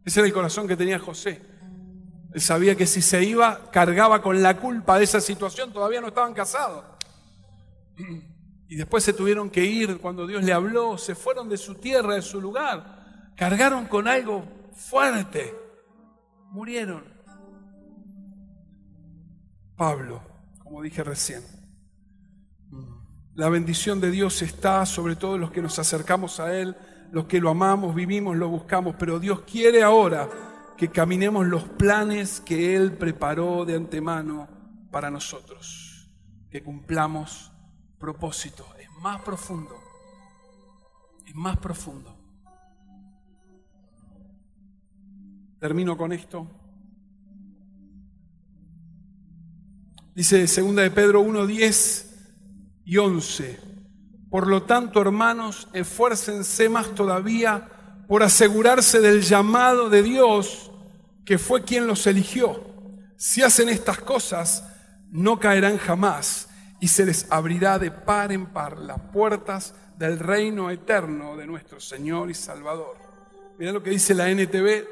Ese 0.06 0.20
era 0.20 0.28
el 0.28 0.34
corazón 0.34 0.68
que 0.68 0.78
tenía 0.78 1.00
José. 1.00 1.42
Él 2.32 2.42
sabía 2.42 2.76
que 2.76 2.86
si 2.86 3.02
se 3.02 3.24
iba, 3.24 3.72
cargaba 3.72 4.22
con 4.22 4.44
la 4.44 4.56
culpa 4.58 5.00
de 5.00 5.06
esa 5.06 5.20
situación, 5.20 5.74
todavía 5.74 6.00
no 6.00 6.10
estaban 6.10 6.36
casados. 6.36 6.86
Y 8.68 8.76
después 8.76 9.04
se 9.04 9.14
tuvieron 9.14 9.50
que 9.50 9.66
ir 9.66 9.98
cuando 9.98 10.28
Dios 10.28 10.44
le 10.44 10.54
habló, 10.54 11.00
se 11.00 11.16
fueron 11.16 11.50
de 11.50 11.58
su 11.58 11.74
tierra, 11.74 12.14
de 12.14 12.22
su 12.22 12.40
lugar, 12.40 13.34
cargaron 13.36 13.88
con 13.88 14.08
algo 14.08 14.46
fuerte, 14.76 15.56
murieron. 16.52 17.15
Pablo, 19.76 20.22
como 20.60 20.82
dije 20.82 21.04
recién, 21.04 21.44
la 23.34 23.50
bendición 23.50 24.00
de 24.00 24.12
Dios 24.12 24.42
está 24.42 24.86
sobre 24.86 25.18
todos 25.18 25.40
los 25.40 25.52
que 25.52 25.62
nos 25.62 25.78
acercamos 25.78 26.40
a 26.40 26.58
Él, 26.58 26.76
los 27.12 27.26
que 27.26 27.42
lo 27.42 27.50
amamos, 27.50 27.94
vivimos, 27.94 28.38
lo 28.38 28.48
buscamos, 28.48 28.96
pero 28.98 29.20
Dios 29.20 29.42
quiere 29.42 29.84
ahora 29.84 30.30
que 30.78 30.90
caminemos 30.90 31.46
los 31.46 31.64
planes 31.64 32.40
que 32.40 32.76
Él 32.76 32.94
preparó 32.94 33.66
de 33.66 33.76
antemano 33.76 34.48
para 34.92 35.12
nosotros, 35.12 36.10
que 36.50 36.64
cumplamos 36.64 37.52
propósito, 38.00 38.66
es 38.80 38.90
más 39.02 39.22
profundo, 39.22 39.76
es 41.26 41.36
más 41.36 41.58
profundo. 41.58 42.18
Termino 45.60 45.98
con 45.98 46.14
esto. 46.14 46.65
Dice 50.16 50.48
segunda 50.48 50.82
de 50.82 50.92
Pedro 50.92 51.20
1, 51.20 51.46
10 51.46 52.06
y 52.86 52.98
11. 52.98 53.60
Por 54.30 54.48
lo 54.48 54.64
tanto, 54.64 55.02
hermanos, 55.02 55.68
esfuércense 55.74 56.70
más 56.70 56.96
todavía 56.96 57.70
por 58.08 58.24
asegurarse 58.24 59.02
del 59.02 59.24
llamado 59.24 59.90
de 59.90 60.04
Dios, 60.04 60.72
que 61.26 61.38
fue 61.38 61.66
quien 61.66 61.86
los 61.86 62.08
eligió. 62.08 62.64
Si 63.18 63.42
hacen 63.42 63.68
estas 63.68 64.00
cosas, 64.00 64.64
no 65.12 65.38
caerán 65.38 65.78
jamás 65.78 66.48
y 66.80 66.88
se 66.88 67.06
les 67.06 67.30
abrirá 67.30 67.78
de 67.78 67.92
par 67.92 68.32
en 68.32 68.46
par 68.46 68.78
las 68.78 69.02
puertas 69.12 69.76
del 69.98 70.18
reino 70.18 70.72
eterno 70.72 71.36
de 71.36 71.46
nuestro 71.46 71.82
Señor 71.82 72.30
y 72.30 72.36
Salvador. 72.36 72.96
Mira 73.60 73.74
lo 73.74 73.84
que 73.84 73.90
dice 73.90 74.14
la 74.14 74.30
NTV. 74.30 74.88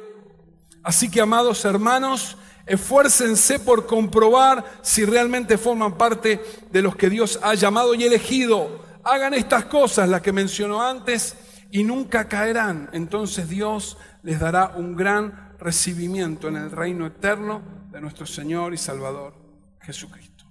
Así 0.83 1.09
que, 1.09 1.21
amados 1.21 1.63
hermanos, 1.63 2.37
esfuércense 2.65 3.59
por 3.59 3.85
comprobar 3.85 4.63
si 4.81 5.05
realmente 5.05 5.57
forman 5.57 5.97
parte 5.97 6.41
de 6.71 6.81
los 6.81 6.95
que 6.95 7.09
Dios 7.09 7.39
ha 7.41 7.53
llamado 7.55 7.93
y 7.93 8.03
elegido. 8.03 8.83
Hagan 9.03 9.33
estas 9.33 9.65
cosas, 9.65 10.07
las 10.07 10.21
que 10.21 10.31
mencionó 10.31 10.81
antes, 10.81 11.35
y 11.71 11.83
nunca 11.83 12.27
caerán. 12.27 12.89
Entonces 12.93 13.49
Dios 13.49 13.97
les 14.21 14.39
dará 14.39 14.73
un 14.75 14.95
gran 14.95 15.57
recibimiento 15.59 16.47
en 16.47 16.57
el 16.57 16.71
reino 16.71 17.07
eterno 17.07 17.61
de 17.91 17.99
nuestro 17.99 18.25
Señor 18.25 18.73
y 18.73 18.77
Salvador 18.77 19.33
Jesucristo. 19.81 20.45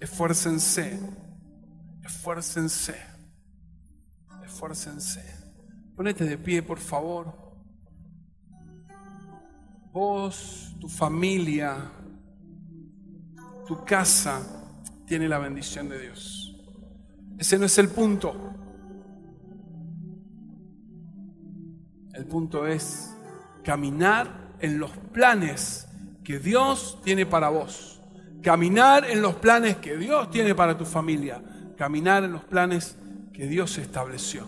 Esfuércense, 0.00 1.00
esfuércense, 2.04 2.96
esfuércense. 4.44 5.24
Ponete 5.94 6.24
de 6.24 6.38
pie, 6.38 6.62
por 6.62 6.78
favor. 6.78 7.45
Vos, 9.96 10.76
tu 10.78 10.90
familia, 10.90 11.90
tu 13.66 13.82
casa 13.82 14.42
tiene 15.06 15.26
la 15.26 15.38
bendición 15.38 15.88
de 15.88 15.98
Dios. 15.98 16.54
Ese 17.38 17.58
no 17.58 17.64
es 17.64 17.78
el 17.78 17.88
punto. 17.88 18.36
El 22.12 22.26
punto 22.26 22.66
es 22.66 23.16
caminar 23.64 24.56
en 24.60 24.78
los 24.78 24.90
planes 25.14 25.88
que 26.22 26.40
Dios 26.40 27.00
tiene 27.02 27.24
para 27.24 27.48
vos. 27.48 28.02
Caminar 28.42 29.08
en 29.08 29.22
los 29.22 29.36
planes 29.36 29.76
que 29.76 29.96
Dios 29.96 30.28
tiene 30.28 30.54
para 30.54 30.76
tu 30.76 30.84
familia. 30.84 31.42
Caminar 31.78 32.22
en 32.22 32.32
los 32.32 32.44
planes 32.44 32.98
que 33.32 33.46
Dios 33.46 33.78
estableció. 33.78 34.46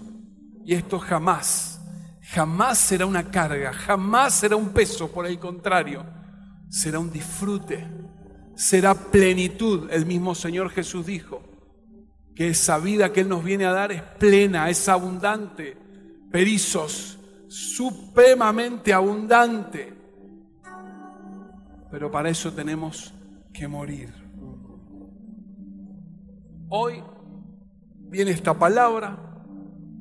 Y 0.66 0.74
esto 0.74 0.98
jamás, 0.98 1.77
jamás 2.30 2.78
será 2.78 3.06
una 3.06 3.30
carga, 3.30 3.72
jamás 3.72 4.34
será 4.34 4.56
un 4.56 4.68
peso, 4.70 5.10
por 5.10 5.26
el 5.26 5.38
contrario, 5.38 6.04
será 6.68 6.98
un 6.98 7.10
disfrute, 7.10 7.86
será 8.54 8.94
plenitud. 8.94 9.88
El 9.90 10.04
mismo 10.04 10.34
Señor 10.34 10.70
Jesús 10.70 11.06
dijo 11.06 11.42
que 12.34 12.48
esa 12.48 12.78
vida 12.78 13.12
que 13.12 13.20
Él 13.20 13.28
nos 13.28 13.42
viene 13.42 13.64
a 13.64 13.72
dar 13.72 13.92
es 13.92 14.02
plena, 14.02 14.68
es 14.68 14.88
abundante. 14.88 15.76
Perizos, 16.30 17.18
supremamente 17.48 18.92
abundante. 18.92 19.94
Pero 21.90 22.10
para 22.10 22.28
eso 22.28 22.52
tenemos 22.52 23.14
que 23.54 23.66
morir. 23.66 24.12
Hoy 26.68 27.02
viene 28.10 28.32
esta 28.32 28.52
palabra 28.52 29.27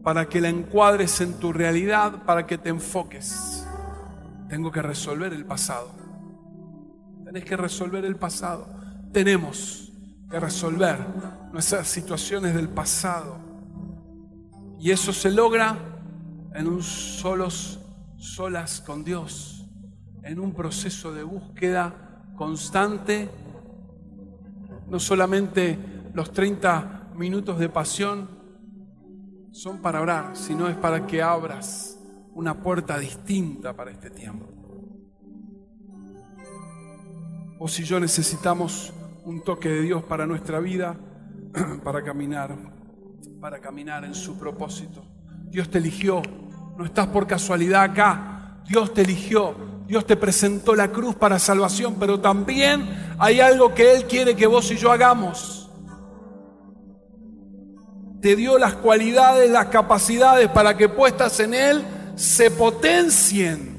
para 0.07 0.29
que 0.29 0.39
la 0.39 0.47
encuadres 0.47 1.19
en 1.19 1.33
tu 1.33 1.51
realidad, 1.51 2.23
para 2.23 2.47
que 2.47 2.57
te 2.57 2.69
enfoques. 2.69 3.67
Tengo 4.47 4.71
que 4.71 4.81
resolver 4.81 5.33
el 5.33 5.43
pasado. 5.43 5.91
Tenés 7.25 7.43
que 7.43 7.57
resolver 7.57 8.05
el 8.05 8.15
pasado. 8.15 8.69
Tenemos 9.11 9.91
que 10.31 10.39
resolver 10.39 10.97
nuestras 11.51 11.89
situaciones 11.89 12.55
del 12.55 12.69
pasado. 12.69 13.37
Y 14.79 14.91
eso 14.91 15.11
se 15.11 15.29
logra 15.29 15.77
en 16.53 16.67
un 16.67 16.81
solos, 16.81 17.81
solas 18.15 18.79
con 18.79 19.03
Dios, 19.03 19.67
en 20.23 20.39
un 20.39 20.53
proceso 20.53 21.13
de 21.13 21.23
búsqueda 21.23 22.23
constante 22.37 23.29
no 24.87 25.01
solamente 25.01 25.77
los 26.13 26.31
30 26.31 27.09
minutos 27.13 27.59
de 27.59 27.67
pasión 27.67 28.36
son 29.51 29.81
para 29.81 30.01
orar, 30.01 30.35
sino 30.35 30.67
es 30.67 30.75
para 30.75 31.05
que 31.05 31.21
abras 31.21 31.99
una 32.33 32.61
puerta 32.61 32.97
distinta 32.99 33.73
para 33.73 33.91
este 33.91 34.09
tiempo. 34.09 34.45
O 37.59 37.67
si 37.67 37.83
yo 37.83 37.99
necesitamos 37.99 38.93
un 39.25 39.43
toque 39.43 39.69
de 39.69 39.81
Dios 39.81 40.03
para 40.03 40.27
nuestra 40.27 40.59
vida, 40.59 40.95
para 41.83 42.03
caminar, 42.03 42.55
para 43.41 43.59
caminar 43.59 44.05
en 44.05 44.13
su 44.13 44.37
propósito. 44.37 45.03
Dios 45.49 45.69
te 45.69 45.79
eligió, 45.79 46.21
no 46.77 46.85
estás 46.85 47.07
por 47.07 47.25
casualidad 47.25 47.81
acá, 47.81 48.61
Dios 48.67 48.93
te 48.93 49.01
eligió, 49.01 49.55
Dios 49.87 50.05
te 50.05 50.17
presentó 50.17 50.75
la 50.75 50.91
cruz 50.91 51.15
para 51.15 51.39
salvación, 51.39 51.95
pero 51.99 52.19
también 52.19 53.15
hay 53.17 53.39
algo 53.39 53.73
que 53.73 53.95
Él 53.95 54.05
quiere 54.05 54.35
que 54.35 54.45
vos 54.45 54.69
y 54.71 54.75
yo 54.75 54.91
hagamos. 54.91 55.66
Te 58.21 58.35
dio 58.35 58.57
las 58.57 58.73
cualidades, 58.73 59.49
las 59.49 59.67
capacidades 59.67 60.49
para 60.49 60.75
que 60.75 60.89
puestas 60.89 61.39
en 61.39 61.53
Él 61.53 61.83
se 62.15 62.49
potencien. 62.51 63.77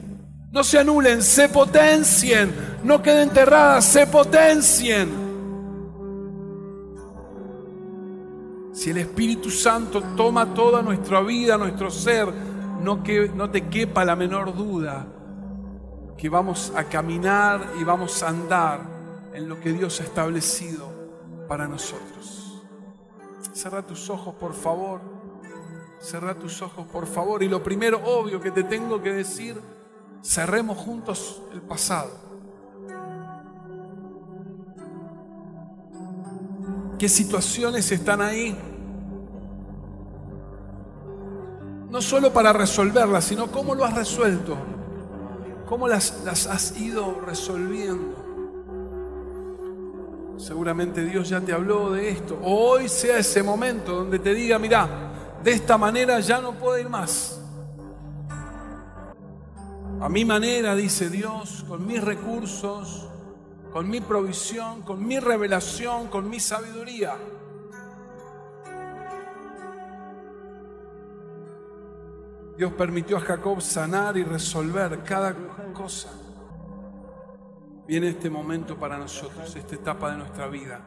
No 0.51 0.64
se 0.64 0.78
anulen, 0.78 1.22
se 1.22 1.49
potencien. 1.49 2.78
No 2.84 3.03
queden 3.03 3.28
enterradas, 3.28 3.84
se 3.84 4.07
potencien. 4.07 5.28
Si 8.72 8.91
el 8.91 8.99
Espíritu 8.99 9.51
Santo 9.51 10.01
toma 10.16 10.55
toda 10.55 10.82
nuestra 10.82 11.20
vida, 11.20 11.59
nuestro 11.59 11.91
ser, 11.91 12.28
no, 12.80 13.03
que, 13.03 13.28
no 13.34 13.51
te 13.51 13.68
quepa 13.68 14.05
la 14.05 14.14
menor 14.14 14.57
duda 14.57 15.07
que 16.16 16.28
vamos 16.28 16.72
a 16.74 16.84
caminar 16.84 17.74
y 17.80 17.84
vamos 17.84 18.22
a 18.22 18.28
andar 18.28 18.80
en 19.32 19.49
lo 19.49 19.61
que 19.61 19.72
Dios 19.72 20.01
ha 20.01 20.05
establecido 20.05 20.89
para 21.49 21.68
nosotros. 21.68 22.38
Cerra 23.59 23.82
tus 23.82 24.09
ojos, 24.09 24.36
por 24.36 24.54
favor. 24.54 25.00
Cerra 25.98 26.32
tus 26.32 26.62
ojos, 26.62 26.86
por 26.86 27.09
favor. 27.09 27.42
Y 27.42 27.48
lo 27.48 27.61
primero, 27.61 28.00
obvio, 28.04 28.40
que 28.40 28.52
te 28.52 28.62
tengo 28.62 29.02
que 29.02 29.12
decir, 29.12 29.61
cerremos 30.22 30.78
juntos 30.78 31.42
el 31.52 31.61
pasado. 31.62 32.12
¿Qué 37.00 37.09
situaciones 37.09 37.90
están 37.90 38.22
ahí? 38.22 38.56
No 41.90 42.00
solo 42.00 42.32
para 42.32 42.52
resolverlas, 42.52 43.24
sino 43.24 43.50
cómo 43.50 43.74
lo 43.74 43.84
has 43.84 43.94
resuelto. 43.94 44.56
¿Cómo 45.68 45.88
las, 45.88 46.22
las 46.24 46.46
has 46.46 46.78
ido 46.78 47.22
resolviendo? 47.26 48.27
Seguramente 50.39 51.05
Dios 51.05 51.28
ya 51.28 51.41
te 51.41 51.53
habló 51.53 51.91
de 51.91 52.11
esto. 52.11 52.39
hoy 52.43 52.89
sea 52.89 53.18
ese 53.18 53.43
momento 53.43 53.97
donde 53.97 54.20
te 54.20 54.32
diga, 54.34 54.59
mira, 54.59 54.89
de 55.43 55.51
esta 55.51 55.76
manera 55.76 56.20
ya 56.20 56.41
no 56.41 56.55
puedo 56.55 56.78
ir 56.78 56.89
más. 56.89 57.41
A 60.01 60.09
mi 60.09 60.24
manera, 60.24 60.76
dice 60.76 61.11
Dios, 61.11 61.64
con 61.66 61.84
mis 61.84 62.03
recursos, 62.03 63.09
con 63.72 63.91
mi 63.91 64.01
provisión, 64.01 64.82
con 64.82 65.05
mi 65.05 65.18
revelación, 65.18 66.07
con 66.07 66.30
mi 66.30 66.39
sabiduría. 66.39 67.16
Dios 72.57 72.72
permitió 72.74 73.16
a 73.16 73.20
Jacob 73.20 73.61
sanar 73.61 74.16
y 74.16 74.22
resolver 74.22 75.03
cada 75.03 75.34
cosa. 75.74 76.11
Viene 77.89 78.11
este 78.11 78.28
momento 78.28 78.78
para 78.78 78.99
nosotros, 78.99 79.57
esta 79.57 79.74
etapa 79.74 80.11
de 80.11 80.18
nuestra 80.18 80.47
vida, 80.47 80.82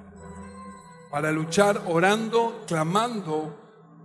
para 1.09 1.31
luchar 1.31 1.81
orando, 1.87 2.63
clamando, 2.67 3.57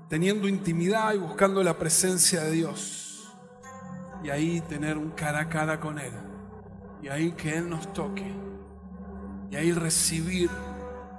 teniendo 0.09 0.49
intimidad 0.49 1.13
y 1.13 1.19
buscando 1.19 1.63
la 1.63 1.77
presencia 1.77 2.41
de 2.45 2.53
Dios. 2.53 3.31
Y 4.25 4.31
ahí 4.31 4.63
tener 4.63 4.97
un 4.97 5.11
cara 5.11 5.41
a 5.41 5.49
cara 5.51 5.79
con 5.79 5.99
Él. 5.99 6.13
Y 7.03 7.09
ahí 7.09 7.33
que 7.33 7.59
Él 7.59 7.69
nos 7.69 7.93
toque. 7.93 8.35
Y 9.51 9.57
ahí 9.57 9.73
recibir 9.73 10.49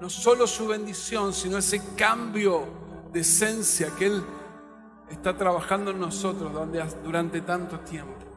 no 0.01 0.09
solo 0.09 0.47
su 0.47 0.67
bendición, 0.67 1.31
sino 1.31 1.59
ese 1.59 1.79
cambio 1.95 2.65
de 3.13 3.19
esencia 3.19 3.91
que 3.99 4.07
Él 4.07 4.23
está 5.11 5.37
trabajando 5.37 5.91
en 5.91 5.99
nosotros 5.99 6.51
durante 7.03 7.41
tanto 7.41 7.79
tiempo. 7.81 8.36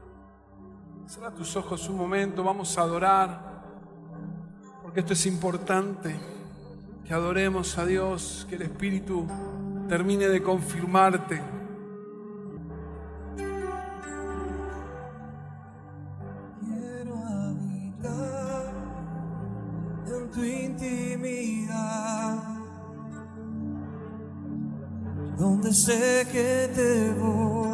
Cierra 1.10 1.32
tus 1.32 1.56
ojos 1.56 1.88
un 1.88 1.96
momento, 1.96 2.44
vamos 2.44 2.78
a 2.78 2.82
adorar, 2.82 3.64
porque 4.80 5.00
esto 5.00 5.12
es 5.12 5.26
importante, 5.26 6.14
que 7.04 7.12
adoremos 7.12 7.76
a 7.78 7.84
Dios, 7.84 8.46
que 8.48 8.54
el 8.54 8.62
Espíritu 8.62 9.26
termine 9.88 10.28
de 10.28 10.40
confirmarte. 10.40 11.42
Quiero 16.60 17.16
habitar 17.26 18.72
en 20.06 20.30
tu 20.30 20.44
intimidad 20.44 22.38
donde 25.36 25.74
sé 25.74 26.28
que 26.30 26.70
te 26.72 27.10
voy 27.18 27.69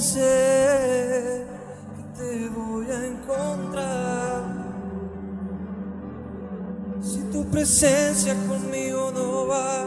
sé 0.00 1.44
que 1.96 2.20
te 2.20 2.48
voy 2.50 2.86
a 2.90 3.06
encontrar. 3.06 4.42
Si 7.00 7.20
tu 7.32 7.44
presencia 7.50 8.34
conmigo 8.46 9.10
no 9.12 9.46
va, 9.46 9.86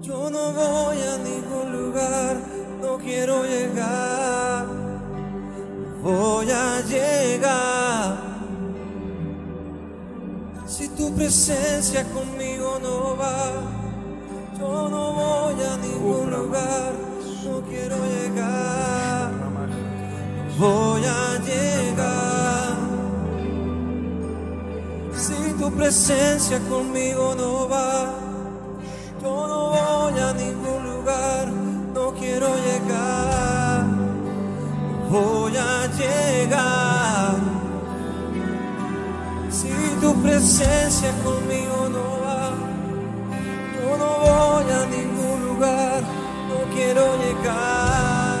yo 0.00 0.30
no 0.30 0.52
voy 0.52 0.96
a 1.02 1.18
ningún 1.18 1.72
lugar, 1.72 2.36
no 2.80 2.98
quiero 2.98 3.44
llegar, 3.44 4.66
voy 6.02 6.50
a 6.50 6.80
llegar. 6.82 8.28
Si 10.66 10.88
tu 10.90 11.14
presencia 11.14 12.04
conmigo 12.04 12.78
no 12.82 13.16
va, 13.16 13.52
yo 14.58 14.88
no 14.88 15.12
voy 15.12 15.62
a 15.62 15.76
ningún 15.78 16.30
lugar, 16.30 17.07
no 17.48 17.62
quiero 17.62 17.96
llegar, 17.96 19.30
voy 20.58 21.02
a 21.04 21.38
llegar. 21.48 22.76
Si 25.14 25.52
tu 25.58 25.70
presencia 25.72 26.58
conmigo 26.68 27.34
no 27.36 27.68
va, 27.68 28.14
yo 29.22 29.48
no 29.48 29.60
voy 29.70 30.20
a 30.20 30.32
ningún 30.34 30.80
lugar, 30.94 31.48
no 31.94 32.12
quiero 32.14 32.48
llegar, 32.68 33.84
voy 35.10 35.56
a 35.56 35.86
llegar. 35.98 37.36
Si 39.50 39.72
tu 40.00 40.14
presencia 40.22 41.10
conmigo 41.24 41.88
no 41.96 42.06
va, 42.24 42.50
yo 43.76 43.96
no 44.02 44.10
voy 44.26 44.66
a 44.80 44.86
ningún 44.96 45.38
lugar, 45.48 46.17
quiero 46.78 47.06
llegar, 47.24 48.38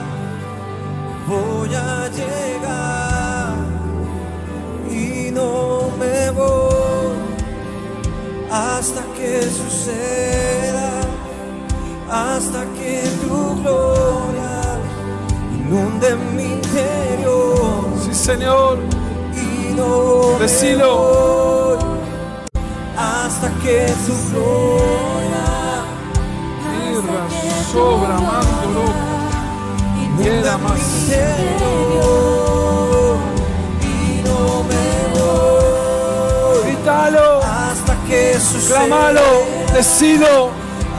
voy 1.26 1.74
a 1.74 2.08
llegar 2.18 3.54
y 4.88 5.30
no 5.32 5.90
me 5.98 6.30
voy 6.30 7.16
hasta 8.50 9.02
que 9.16 9.42
suceda, 9.42 10.90
hasta 12.10 12.60
que 12.78 13.02
tu 13.22 13.36
gloria 13.60 14.60
inunde 15.58 16.14
mi 16.36 16.44
interior 16.58 17.84
Sí, 18.04 18.14
Señor. 18.14 18.78
y 19.34 19.74
no 19.74 20.34
me 20.38 20.44
Decilo. 20.44 20.88
voy 20.96 21.78
hasta 22.96 23.48
que 23.62 23.86
tu 24.06 24.14
gloria 24.30 25.17
Sobra 27.72 28.14
mandoro. 28.20 28.86
Quiera 30.22 30.56
mi 30.58 30.64
más. 30.64 30.80
interior 30.80 31.98
y 33.82 34.22
no 34.26 34.64
me 34.64 34.86
voy 35.14 36.58
Grítalo. 36.64 37.28
hasta 37.42 37.94
que 38.08 38.20
suceda 38.40 38.78
Clámalo. 38.86 39.28
Decilo. 39.74 40.50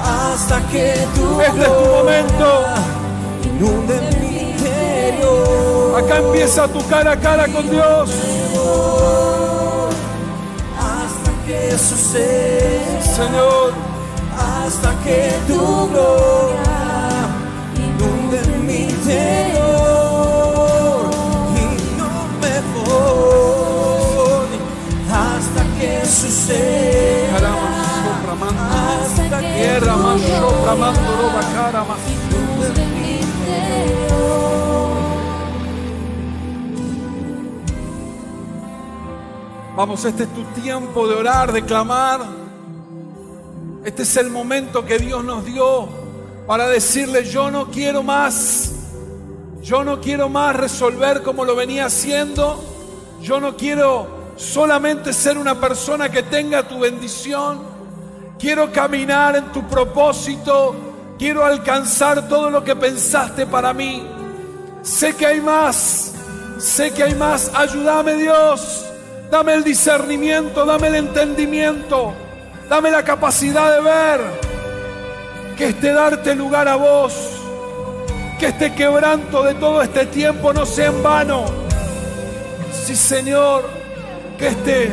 hasta 0.03 0.57
que 0.71 1.07
tu 1.15 1.41
Este 1.41 1.61
es 1.61 1.67
tu 1.67 1.85
momento. 1.95 2.47
inunde 3.43 3.95
mi 4.21 4.27
interior 4.51 5.99
Acá 6.03 6.17
empieza 6.17 6.67
tu 6.67 6.87
cara 6.87 7.11
a 7.13 7.17
cara 7.19 7.45
con 7.47 7.69
Dios. 7.69 8.09
hasta 10.77 11.31
que 11.45 11.77
suceda 11.77 13.01
Señor. 13.15 13.88
Hasta 14.69 14.91
que 15.03 15.33
tu 15.47 15.89
gloria 15.89 17.25
inunde 17.75 18.39
mi 18.67 18.79
interior 18.83 19.89
y 21.57 21.65
no 21.97 22.13
me 22.41 22.55
voy 22.75 24.49
hasta 25.11 25.61
que 25.79 25.91
suceda 26.05 27.51
hasta 29.01 29.39
que 29.41 29.53
Tierra 29.57 29.95
más 29.95 30.21
sopra, 30.21 30.75
mando, 30.75 31.09
roba, 31.19 31.41
cara 31.55 31.81
más. 31.89 32.01
inunde 32.13 32.69
mi 32.93 33.11
interior 33.25 34.19
Vamos, 39.75 40.05
este 40.05 40.23
es 40.23 40.29
tu 40.35 40.43
tiempo 40.61 41.07
de 41.07 41.15
orar, 41.15 41.51
de 41.53 41.63
clamar. 41.63 42.48
Este 43.89 44.03
es 44.03 44.17
el 44.17 44.29
momento 44.29 44.85
que 44.85 44.99
Dios 44.99 45.23
nos 45.23 45.43
dio 45.43 45.89
para 46.45 46.67
decirle, 46.67 47.25
yo 47.25 47.49
no 47.49 47.71
quiero 47.71 48.03
más. 48.03 48.71
Yo 49.63 49.83
no 49.83 49.99
quiero 49.99 50.29
más 50.29 50.55
resolver 50.55 51.23
como 51.23 51.43
lo 51.43 51.55
venía 51.55 51.87
haciendo. 51.87 52.63
Yo 53.19 53.39
no 53.39 53.57
quiero 53.57 54.35
solamente 54.35 55.11
ser 55.11 55.39
una 55.39 55.59
persona 55.59 56.07
que 56.07 56.21
tenga 56.21 56.67
tu 56.67 56.77
bendición. 56.77 57.63
Quiero 58.37 58.71
caminar 58.71 59.35
en 59.37 59.51
tu 59.51 59.67
propósito. 59.67 60.75
Quiero 61.17 61.43
alcanzar 61.43 62.29
todo 62.29 62.51
lo 62.51 62.63
que 62.63 62.75
pensaste 62.75 63.47
para 63.47 63.73
mí. 63.73 64.05
Sé 64.83 65.15
que 65.15 65.25
hay 65.25 65.41
más. 65.41 66.13
Sé 66.59 66.91
que 66.91 67.05
hay 67.05 67.15
más. 67.15 67.49
Ayúdame 67.55 68.13
Dios. 68.17 68.85
Dame 69.31 69.55
el 69.55 69.63
discernimiento, 69.63 70.63
dame 70.63 70.89
el 70.89 70.95
entendimiento. 70.95 72.13
Dame 72.69 72.91
la 72.91 73.03
capacidad 73.03 73.73
de 73.73 73.81
ver 73.81 74.21
que 75.57 75.69
este 75.69 75.91
darte 75.91 76.35
lugar 76.35 76.67
a 76.67 76.75
vos, 76.75 77.13
que 78.37 78.45
este 78.45 78.75
quebranto 78.75 79.41
de 79.41 79.55
todo 79.55 79.81
este 79.81 80.05
tiempo 80.05 80.53
no 80.53 80.67
sea 80.67 80.89
en 80.89 81.01
vano. 81.01 81.45
Sí, 82.71 82.95
Señor, 82.95 83.67
que 84.37 84.49
este, 84.49 84.91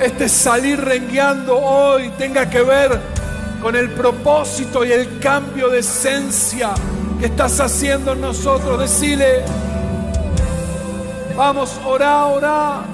este 0.00 0.28
salir 0.28 0.80
rengueando 0.80 1.58
hoy 1.58 2.10
tenga 2.10 2.48
que 2.48 2.62
ver 2.62 3.00
con 3.60 3.74
el 3.74 3.90
propósito 3.90 4.84
y 4.84 4.92
el 4.92 5.18
cambio 5.18 5.70
de 5.70 5.80
esencia 5.80 6.74
que 7.18 7.26
estás 7.26 7.58
haciendo 7.58 8.12
en 8.12 8.20
nosotros. 8.20 8.78
Decile, 8.78 9.42
vamos, 11.36 11.76
orá, 11.84 12.26
orá. 12.26 12.93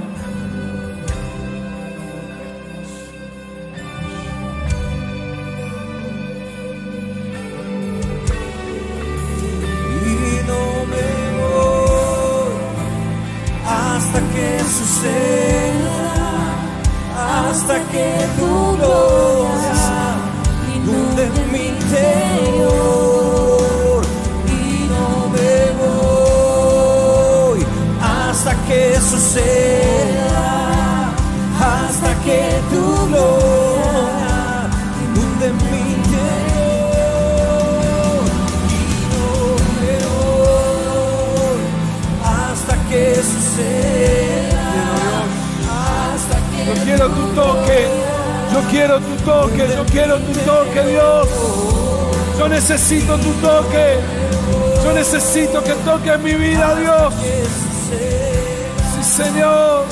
Hasta 17.71 17.87
que 17.93 18.27
tu 18.37 18.77
gloria 18.77 20.11
interior 21.68 22.81
y 24.49 24.89
no 24.89 25.29
me 25.29 25.55
voy 25.79 27.61
hasta 28.03 28.53
que 28.66 28.83
suceda, 29.01 30.43
hasta 31.61 32.11
que 32.25 32.41
tu 32.73 32.83
gloria 33.07 34.68
inunde 35.05 35.47
mi 35.71 35.81
interior 35.95 37.11
y 38.68 38.83
no 39.14 39.27
me 39.79 39.95
voy 40.11 41.61
hasta 42.25 42.75
que 42.89 43.03
suceda, 43.14 44.66
hasta 45.71 46.37
que 46.51 46.61
Yo 48.61 48.69
quiero 48.69 49.01
tu 49.01 49.17
toque. 49.25 49.69
Yo 49.75 49.87
quiero 49.87 50.19
tu 50.19 50.33
toque, 50.41 50.87
Dios. 50.87 51.29
Yo 52.39 52.49
necesito 52.49 53.17
tu 53.17 53.33
toque. 53.35 53.99
Yo 54.85 54.93
necesito 54.93 55.65
que 55.65 55.73
toque 55.73 56.19
mi 56.19 56.35
vida, 56.35 56.75
Dios. 56.75 57.15
Sí, 58.95 59.23
Señor. 59.23 59.87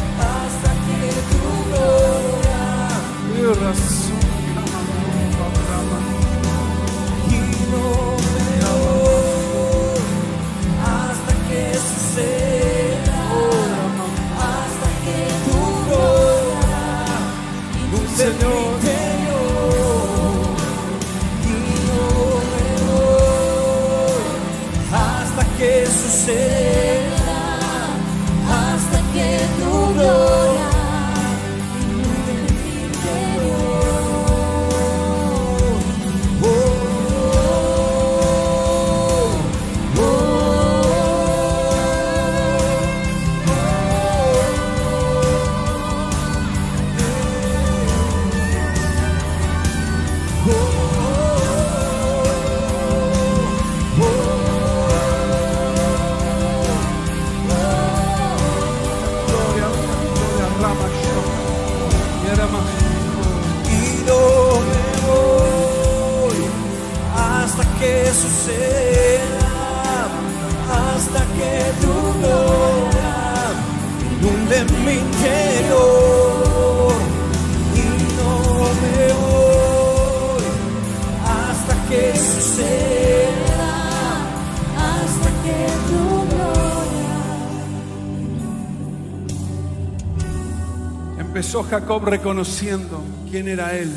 Reconociendo 91.89 93.03
quién 93.31 93.49
era 93.49 93.75
él. 93.75 93.91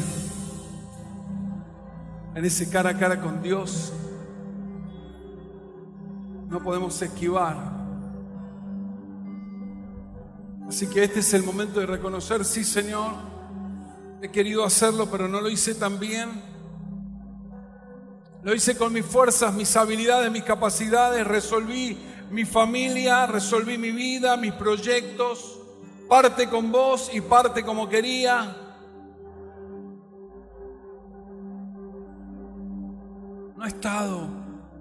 En 2.33 2.45
ese 2.45 2.69
cara 2.69 2.91
a 2.91 2.97
cara 2.97 3.19
con 3.19 3.43
Dios 3.43 3.91
no 6.49 6.63
podemos 6.63 7.01
esquivar. 7.01 7.57
Así 10.69 10.87
que 10.87 11.03
este 11.03 11.19
es 11.19 11.33
el 11.33 11.43
momento 11.43 11.81
de 11.81 11.85
reconocer, 11.85 12.45
sí 12.45 12.63
Señor, 12.63 13.11
he 14.21 14.29
querido 14.29 14.63
hacerlo, 14.63 15.11
pero 15.11 15.27
no 15.27 15.41
lo 15.41 15.49
hice 15.49 15.75
tan 15.75 15.99
bien. 15.99 16.29
Lo 18.41 18.55
hice 18.55 18.77
con 18.77 18.93
mis 18.93 19.05
fuerzas, 19.05 19.53
mis 19.53 19.75
habilidades, 19.75 20.31
mis 20.31 20.43
capacidades, 20.43 21.27
resolví 21.27 21.97
mi 22.31 22.45
familia, 22.45 23.27
resolví 23.27 23.77
mi 23.77 23.91
vida, 23.91 24.37
mis 24.37 24.53
proyectos, 24.53 25.60
parte 26.11 26.49
con 26.49 26.73
vos 26.73 27.09
y 27.13 27.21
parte 27.21 27.63
como 27.63 27.87
quería. 27.87 28.53
No 33.55 33.63
he 33.63 33.67
estado 33.69 34.27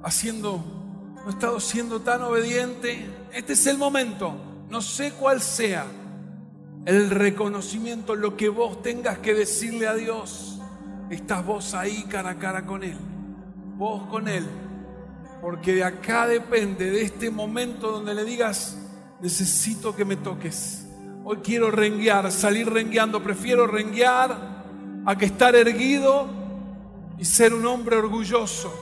haciendo, 0.03 0.61
no 1.15 1.29
he 1.29 1.31
estado 1.31 1.61
siendo 1.61 2.01
tan 2.01 2.23
obediente. 2.23 3.09
Este 3.33 3.53
es 3.53 3.65
el 3.69 3.79
momento, 3.79 4.35
no 4.71 4.83
sé 4.83 5.13
cuál 5.13 5.41
sea 5.41 5.87
el 6.85 7.11
reconocimiento, 7.11 8.17
lo 8.17 8.37
que 8.37 8.49
vos 8.49 8.83
tengas 8.83 9.19
que 9.19 9.33
decirle 9.33 9.87
a 9.87 9.95
Dios. 9.95 10.61
Estás 11.11 11.47
vos 11.47 11.75
ahí 11.75 12.07
cara 12.09 12.31
a 12.31 12.39
cara 12.41 12.67
con 12.67 12.83
Él, 12.83 12.99
vos 13.77 14.03
con 14.09 14.27
Él. 14.27 14.49
Porque 15.41 15.75
de 15.75 15.85
acá 15.85 16.27
depende, 16.27 16.91
de 16.91 17.03
este 17.03 17.31
momento 17.31 17.93
donde 17.93 18.17
le 18.17 18.25
digas, 18.25 18.77
necesito 19.21 19.95
que 19.95 20.05
me 20.05 20.17
toques. 20.17 20.80
Hoy 21.23 21.39
quiero 21.39 21.71
renguear, 21.71 22.33
salir 22.33 22.69
rengueando, 22.69 23.23
prefiero 23.23 23.67
renguear 23.67 24.37
a 25.05 25.19
que 25.19 25.27
estar 25.27 25.55
erguido 25.55 26.27
y 27.19 27.25
ser 27.27 27.53
un 27.53 27.67
hombre 27.67 27.97
orgulloso. 27.97 28.73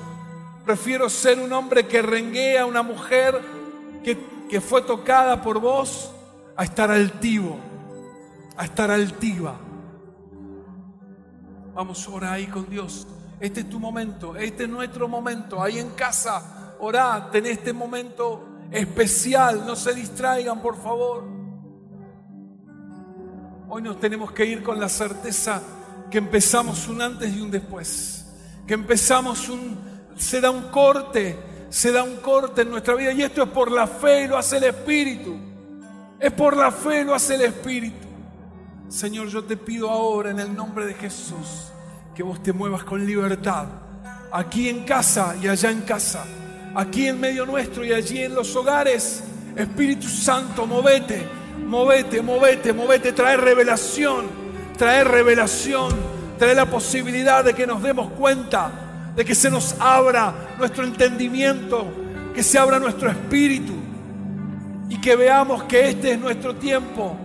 Prefiero 0.64 1.08
ser 1.08 1.40
un 1.40 1.52
hombre 1.52 1.86
que 1.86 2.00
renguea, 2.00 2.64
una 2.64 2.82
mujer 2.82 3.40
que, 4.04 4.18
que 4.48 4.60
fue 4.60 4.82
tocada 4.82 5.42
por 5.42 5.60
vos, 5.60 6.12
a 6.56 6.62
estar 6.62 6.90
altivo, 6.90 7.58
a 8.56 8.64
estar 8.64 8.90
altiva. 8.90 9.56
Vamos, 11.74 12.06
ora 12.08 12.32
ahí 12.32 12.46
con 12.46 12.68
Dios. 12.70 13.06
Este 13.40 13.60
es 13.60 13.70
tu 13.70 13.80
momento, 13.80 14.36
este 14.36 14.64
es 14.64 14.68
nuestro 14.68 15.08
momento. 15.08 15.60
Ahí 15.62 15.78
en 15.78 15.90
casa, 15.90 16.76
orá, 16.78 17.30
ten 17.32 17.46
este 17.46 17.72
momento 17.72 18.44
especial. 18.70 19.64
No 19.66 19.74
se 19.74 19.92
distraigan, 19.94 20.60
por 20.60 20.76
favor. 20.76 21.37
Hoy 23.78 23.84
nos 23.84 24.00
tenemos 24.00 24.32
que 24.32 24.44
ir 24.44 24.64
con 24.64 24.80
la 24.80 24.88
certeza 24.88 25.62
que 26.10 26.18
empezamos 26.18 26.88
un 26.88 27.00
antes 27.00 27.32
y 27.32 27.40
un 27.40 27.48
después. 27.48 28.26
Que 28.66 28.74
empezamos 28.74 29.48
un, 29.48 29.78
se 30.16 30.40
da 30.40 30.50
un 30.50 30.62
corte, 30.62 31.38
se 31.68 31.92
da 31.92 32.02
un 32.02 32.16
corte 32.16 32.62
en 32.62 32.70
nuestra 32.70 32.96
vida. 32.96 33.12
Y 33.12 33.22
esto 33.22 33.44
es 33.44 33.48
por 33.50 33.70
la 33.70 33.86
fe, 33.86 34.26
lo 34.26 34.36
hace 34.36 34.56
el 34.56 34.64
Espíritu. 34.64 35.36
Es 36.18 36.32
por 36.32 36.56
la 36.56 36.72
fe, 36.72 37.04
lo 37.04 37.14
hace 37.14 37.36
el 37.36 37.42
Espíritu. 37.42 38.08
Señor, 38.88 39.28
yo 39.28 39.44
te 39.44 39.56
pido 39.56 39.88
ahora 39.88 40.32
en 40.32 40.40
el 40.40 40.52
nombre 40.52 40.84
de 40.84 40.94
Jesús 40.94 41.68
que 42.16 42.24
vos 42.24 42.42
te 42.42 42.52
muevas 42.52 42.82
con 42.82 43.06
libertad. 43.06 43.66
Aquí 44.32 44.68
en 44.68 44.84
casa 44.84 45.36
y 45.40 45.46
allá 45.46 45.70
en 45.70 45.82
casa. 45.82 46.24
Aquí 46.74 47.06
en 47.06 47.20
medio 47.20 47.46
nuestro 47.46 47.84
y 47.84 47.92
allí 47.92 48.22
en 48.22 48.34
los 48.34 48.56
hogares. 48.56 49.22
Espíritu 49.54 50.08
Santo, 50.08 50.66
movete, 50.66 51.37
movete, 51.68 52.22
movete, 52.22 52.72
movete. 52.72 53.12
Trae 53.12 53.36
revelación, 53.36 54.26
trae 54.76 55.04
revelación. 55.04 56.18
Trae 56.38 56.54
la 56.54 56.66
posibilidad 56.66 57.44
de 57.44 57.52
que 57.52 57.66
nos 57.66 57.82
demos 57.82 58.12
cuenta, 58.12 58.70
de 59.16 59.24
que 59.24 59.34
se 59.34 59.50
nos 59.50 59.74
abra 59.80 60.32
nuestro 60.56 60.84
entendimiento, 60.84 61.84
que 62.32 62.44
se 62.44 62.56
abra 62.56 62.78
nuestro 62.78 63.10
espíritu 63.10 63.72
y 64.88 65.00
que 65.00 65.16
veamos 65.16 65.64
que 65.64 65.88
este 65.88 66.12
es 66.12 66.18
nuestro 66.18 66.54
tiempo, 66.54 67.16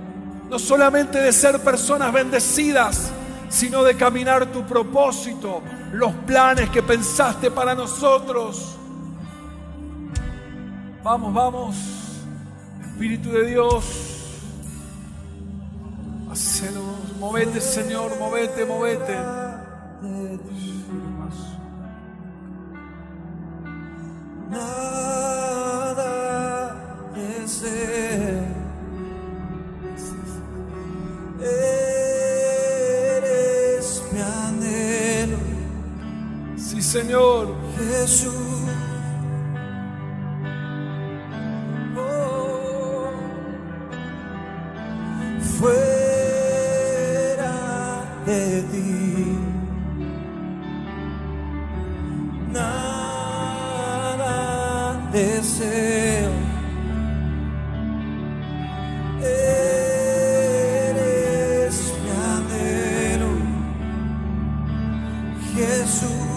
no 0.50 0.58
solamente 0.58 1.20
de 1.20 1.32
ser 1.32 1.60
personas 1.60 2.12
bendecidas, 2.12 3.12
sino 3.50 3.84
de 3.84 3.96
caminar 3.96 4.48
tu 4.48 4.66
propósito, 4.66 5.62
los 5.92 6.12
planes 6.26 6.72
que 6.72 6.82
pensaste 6.82 7.52
para 7.52 7.76
nosotros. 7.76 8.78
Vamos, 11.04 11.34
vamos, 11.34 11.76
Espíritu 12.82 13.30
de 13.30 13.46
Dios, 13.46 14.23
hacelo, 16.34 16.84
movete 17.20 17.62
Señor, 17.62 18.18
movete, 18.18 18.66
movete. 18.66 19.16
nada 24.50 26.06
deseo. 27.16 28.44
Eres 32.60 33.88
mi 34.12 34.20
anhelo, 34.22 35.38
Sí 36.58 36.82
Señor. 36.82 37.56
Jesús. 37.78 38.53
De 48.34 48.62
ti. 48.72 49.38
Nada 52.52 54.36
deseo. 55.12 56.32
Eres 60.42 61.78
mi 62.04 62.10
anhelo. 62.36 63.34
Jesús. 65.54 66.33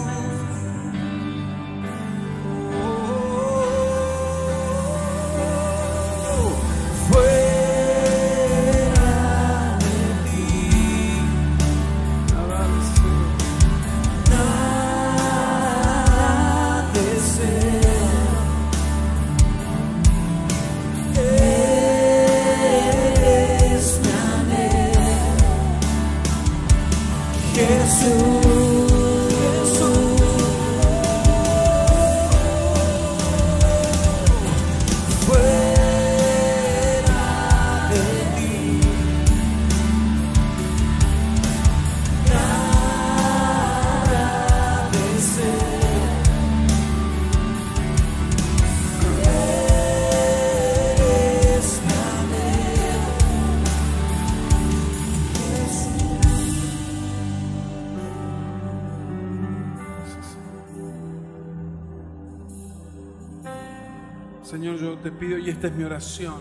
Esta 65.57 65.69
es 65.69 65.73
mi 65.73 65.85
oración, 65.85 66.35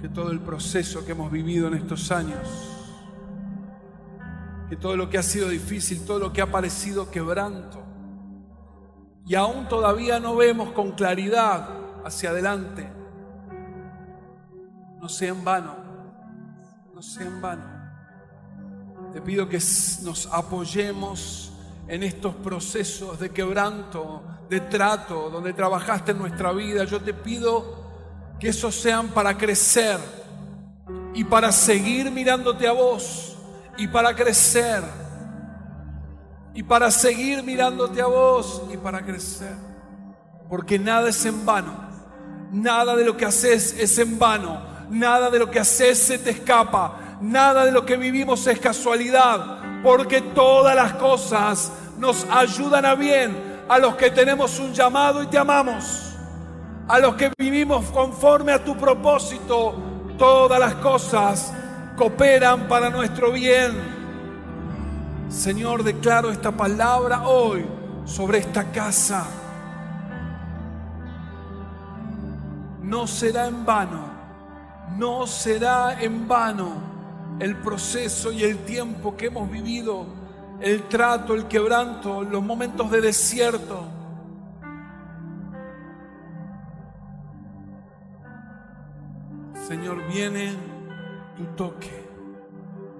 que 0.00 0.08
todo 0.08 0.30
el 0.30 0.38
proceso 0.38 1.04
que 1.04 1.10
hemos 1.10 1.32
vivido 1.32 1.66
en 1.66 1.74
estos 1.74 2.12
años, 2.12 2.48
que 4.68 4.76
todo 4.76 4.96
lo 4.96 5.10
que 5.10 5.18
ha 5.18 5.22
sido 5.24 5.48
difícil, 5.48 6.06
todo 6.06 6.20
lo 6.20 6.32
que 6.32 6.42
ha 6.42 6.52
parecido 6.52 7.10
quebranto, 7.10 7.82
y 9.26 9.34
aún 9.34 9.66
todavía 9.66 10.20
no 10.20 10.36
vemos 10.36 10.70
con 10.70 10.92
claridad 10.92 11.68
hacia 12.04 12.30
adelante, 12.30 12.88
no 15.00 15.08
sea 15.08 15.30
en 15.30 15.44
vano, 15.44 15.74
no 16.94 17.02
sea 17.02 17.26
en 17.26 17.40
vano. 17.40 17.64
Te 19.12 19.20
pido 19.20 19.48
que 19.48 19.56
nos 19.56 20.28
apoyemos 20.30 21.52
en 21.88 22.02
estos 22.02 22.34
procesos 22.34 23.18
de 23.18 23.30
quebranto, 23.30 24.22
de 24.48 24.60
trato, 24.60 25.30
donde 25.30 25.52
trabajaste 25.52 26.12
en 26.12 26.18
nuestra 26.18 26.52
vida. 26.52 26.84
Yo 26.84 27.00
te 27.00 27.14
pido 27.14 27.86
que 28.38 28.48
esos 28.48 28.74
sean 28.74 29.08
para 29.08 29.36
crecer 29.36 29.98
y 31.14 31.24
para 31.24 31.50
seguir 31.50 32.10
mirándote 32.10 32.68
a 32.68 32.72
vos 32.72 33.36
y 33.76 33.88
para 33.88 34.14
crecer 34.14 34.82
y 36.54 36.62
para 36.62 36.90
seguir 36.90 37.42
mirándote 37.42 38.02
a 38.02 38.06
vos 38.06 38.62
y 38.72 38.76
para 38.76 39.04
crecer. 39.04 39.54
Porque 40.48 40.78
nada 40.78 41.08
es 41.08 41.24
en 41.24 41.44
vano. 41.44 41.88
Nada 42.50 42.96
de 42.96 43.04
lo 43.04 43.16
que 43.16 43.24
haces 43.24 43.74
es 43.78 43.98
en 43.98 44.18
vano. 44.18 44.60
Nada 44.90 45.30
de 45.30 45.38
lo 45.38 45.50
que 45.50 45.60
haces 45.60 45.98
se 45.98 46.18
te 46.18 46.30
escapa. 46.30 47.18
Nada 47.20 47.64
de 47.64 47.72
lo 47.72 47.84
que 47.84 47.96
vivimos 47.96 48.46
es 48.46 48.58
casualidad. 48.58 49.67
Porque 49.82 50.20
todas 50.20 50.74
las 50.74 50.94
cosas 50.94 51.72
nos 51.98 52.26
ayudan 52.30 52.84
a 52.84 52.94
bien 52.94 53.48
a 53.68 53.78
los 53.78 53.96
que 53.96 54.10
tenemos 54.10 54.58
un 54.58 54.72
llamado 54.72 55.22
y 55.22 55.26
te 55.26 55.38
amamos. 55.38 56.14
A 56.88 56.98
los 56.98 57.14
que 57.16 57.30
vivimos 57.36 57.84
conforme 57.90 58.52
a 58.52 58.64
tu 58.64 58.76
propósito. 58.76 59.74
Todas 60.16 60.58
las 60.58 60.74
cosas 60.76 61.52
cooperan 61.96 62.66
para 62.66 62.90
nuestro 62.90 63.30
bien. 63.30 63.98
Señor, 65.28 65.84
declaro 65.84 66.30
esta 66.30 66.50
palabra 66.50 67.28
hoy 67.28 67.66
sobre 68.04 68.38
esta 68.38 68.64
casa. 68.72 69.26
No 72.82 73.06
será 73.06 73.46
en 73.46 73.66
vano, 73.66 74.08
no 74.96 75.26
será 75.26 76.00
en 76.00 76.26
vano 76.26 76.97
el 77.40 77.56
proceso 77.56 78.32
y 78.32 78.42
el 78.44 78.58
tiempo 78.58 79.16
que 79.16 79.26
hemos 79.26 79.50
vivido, 79.50 80.06
el 80.60 80.88
trato, 80.88 81.34
el 81.34 81.46
quebranto, 81.46 82.22
los 82.22 82.42
momentos 82.42 82.90
de 82.90 83.00
desierto. 83.00 83.86
Señor, 89.66 90.06
viene 90.08 90.54
tu 91.36 91.44
toque, 91.54 92.08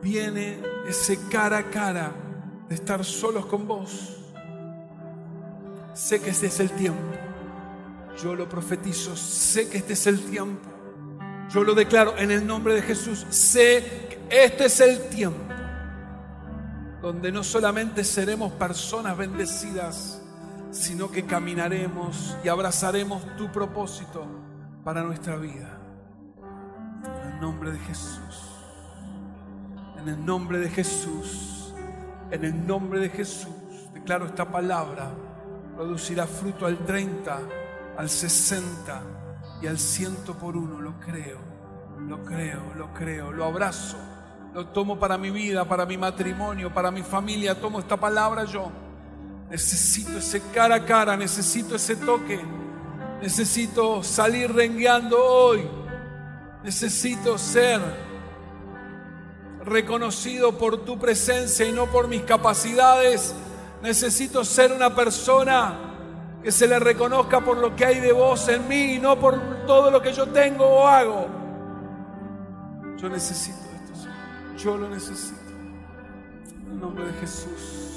viene 0.03 0.61
ese 0.87 1.19
cara 1.29 1.59
a 1.59 1.71
cara 1.71 2.13
de 2.69 2.75
estar 2.75 3.05
solos 3.05 3.47
con 3.47 3.67
vos. 3.67 4.17
Sé 5.95 6.21
que 6.21 6.31
este 6.31 6.47
es 6.47 6.61
el 6.61 6.71
tiempo. 6.71 7.01
Yo 8.23 8.35
lo 8.35 8.49
profetizo, 8.49 9.17
sé 9.17 9.69
que 9.69 9.79
este 9.79 9.95
es 9.95 10.07
el 10.07 10.21
tiempo. 10.21 10.69
Yo 11.51 11.65
lo 11.65 11.75
declaro 11.75 12.17
en 12.19 12.31
el 12.31 12.47
nombre 12.47 12.75
de 12.75 12.83
Jesús. 12.83 13.27
Sé 13.31 14.08
este 14.31 14.67
es 14.67 14.81
el 14.81 15.09
tiempo 15.09 15.49
donde 17.01 17.31
no 17.31 17.45
solamente 17.45 18.05
seremos 18.05 18.53
personas 18.53 19.17
bendecidas, 19.17 20.21
sino 20.71 21.11
que 21.11 21.25
caminaremos 21.25 22.37
y 22.43 22.49
abrazaremos 22.49 23.23
tu 23.37 23.51
propósito 23.53 24.27
para 24.85 25.03
nuestra 25.03 25.37
vida. 25.37 25.79
En 27.05 27.33
el 27.35 27.41
nombre 27.41 27.71
de 27.71 27.79
Jesús. 27.79 28.43
En 29.99 30.09
el 30.09 30.25
nombre 30.25 30.59
de 30.59 30.69
Jesús. 30.69 31.75
En 32.31 32.45
el 32.45 32.67
nombre 32.67 33.01
de 33.01 33.11
Jesús. 33.11 33.55
Declaro 33.95 34.27
esta 34.27 34.51
palabra. 34.51 35.11
Producirá 35.77 36.27
fruto 36.27 36.67
al 36.67 36.79
30, 36.85 37.39
al 37.97 38.11
60 38.11 39.03
y 39.63 39.69
al 39.69 39.79
100 39.79 40.17
por 40.41 40.57
uno. 40.57 40.81
Lo 40.81 40.99
creo. 40.99 41.39
Lo 42.01 42.25
creo, 42.25 42.75
lo 42.77 42.93
creo. 42.93 43.33
Lo 43.33 43.45
abrazo. 43.45 43.97
Lo 44.55 44.67
tomo 44.67 44.99
para 44.99 45.19
mi 45.19 45.31
vida, 45.31 45.65
para 45.65 45.85
mi 45.85 45.97
matrimonio, 45.97 46.73
para 46.73 46.91
mi 46.91 47.03
familia. 47.03 47.59
Tomo 47.61 47.79
esta 47.79 47.97
palabra 47.97 48.45
yo. 48.45 48.71
Necesito 49.51 50.19
ese 50.19 50.43
cara 50.53 50.77
a 50.77 50.85
cara, 50.85 51.17
necesito 51.17 51.77
ese 51.77 51.97
toque. 51.97 52.41
Necesito 53.23 54.03
salir 54.03 54.53
rengueando 54.53 55.23
hoy. 55.23 55.69
Necesito 56.63 57.39
ser 57.39 57.81
reconocido 59.65 60.57
por 60.57 60.85
tu 60.85 60.99
presencia 60.99 61.67
y 61.67 61.73
no 61.73 61.87
por 61.87 62.09
mis 62.09 62.23
capacidades. 62.23 63.35
Necesito 63.83 64.45
ser 64.45 64.73
una 64.73 64.95
persona 64.95 65.79
que 66.43 66.51
se 66.53 66.67
le 66.67 66.79
reconozca 66.79 67.41
por 67.41 67.59
lo 67.59 67.75
que 67.77 67.85
hay 67.85 68.01
de 68.01 68.13
vos 68.13 68.49
en 68.49 68.67
mí 68.69 68.95
y 68.95 68.99
no 68.99 69.19
por 69.19 69.67
todo 69.67 69.91
lo 69.91 70.01
que 70.01 70.13
yo 70.13 70.29
tengo 70.29 70.65
o 70.65 70.87
hago. 70.87 71.27
Yo 72.97 73.09
necesito. 73.09 73.68
Yo 74.59 74.77
lo 74.77 74.89
necesito. 74.91 75.39
En 76.67 76.73
el 76.73 76.81
nombre 76.81 77.07
de 77.07 77.13
Jesús. 77.21 77.88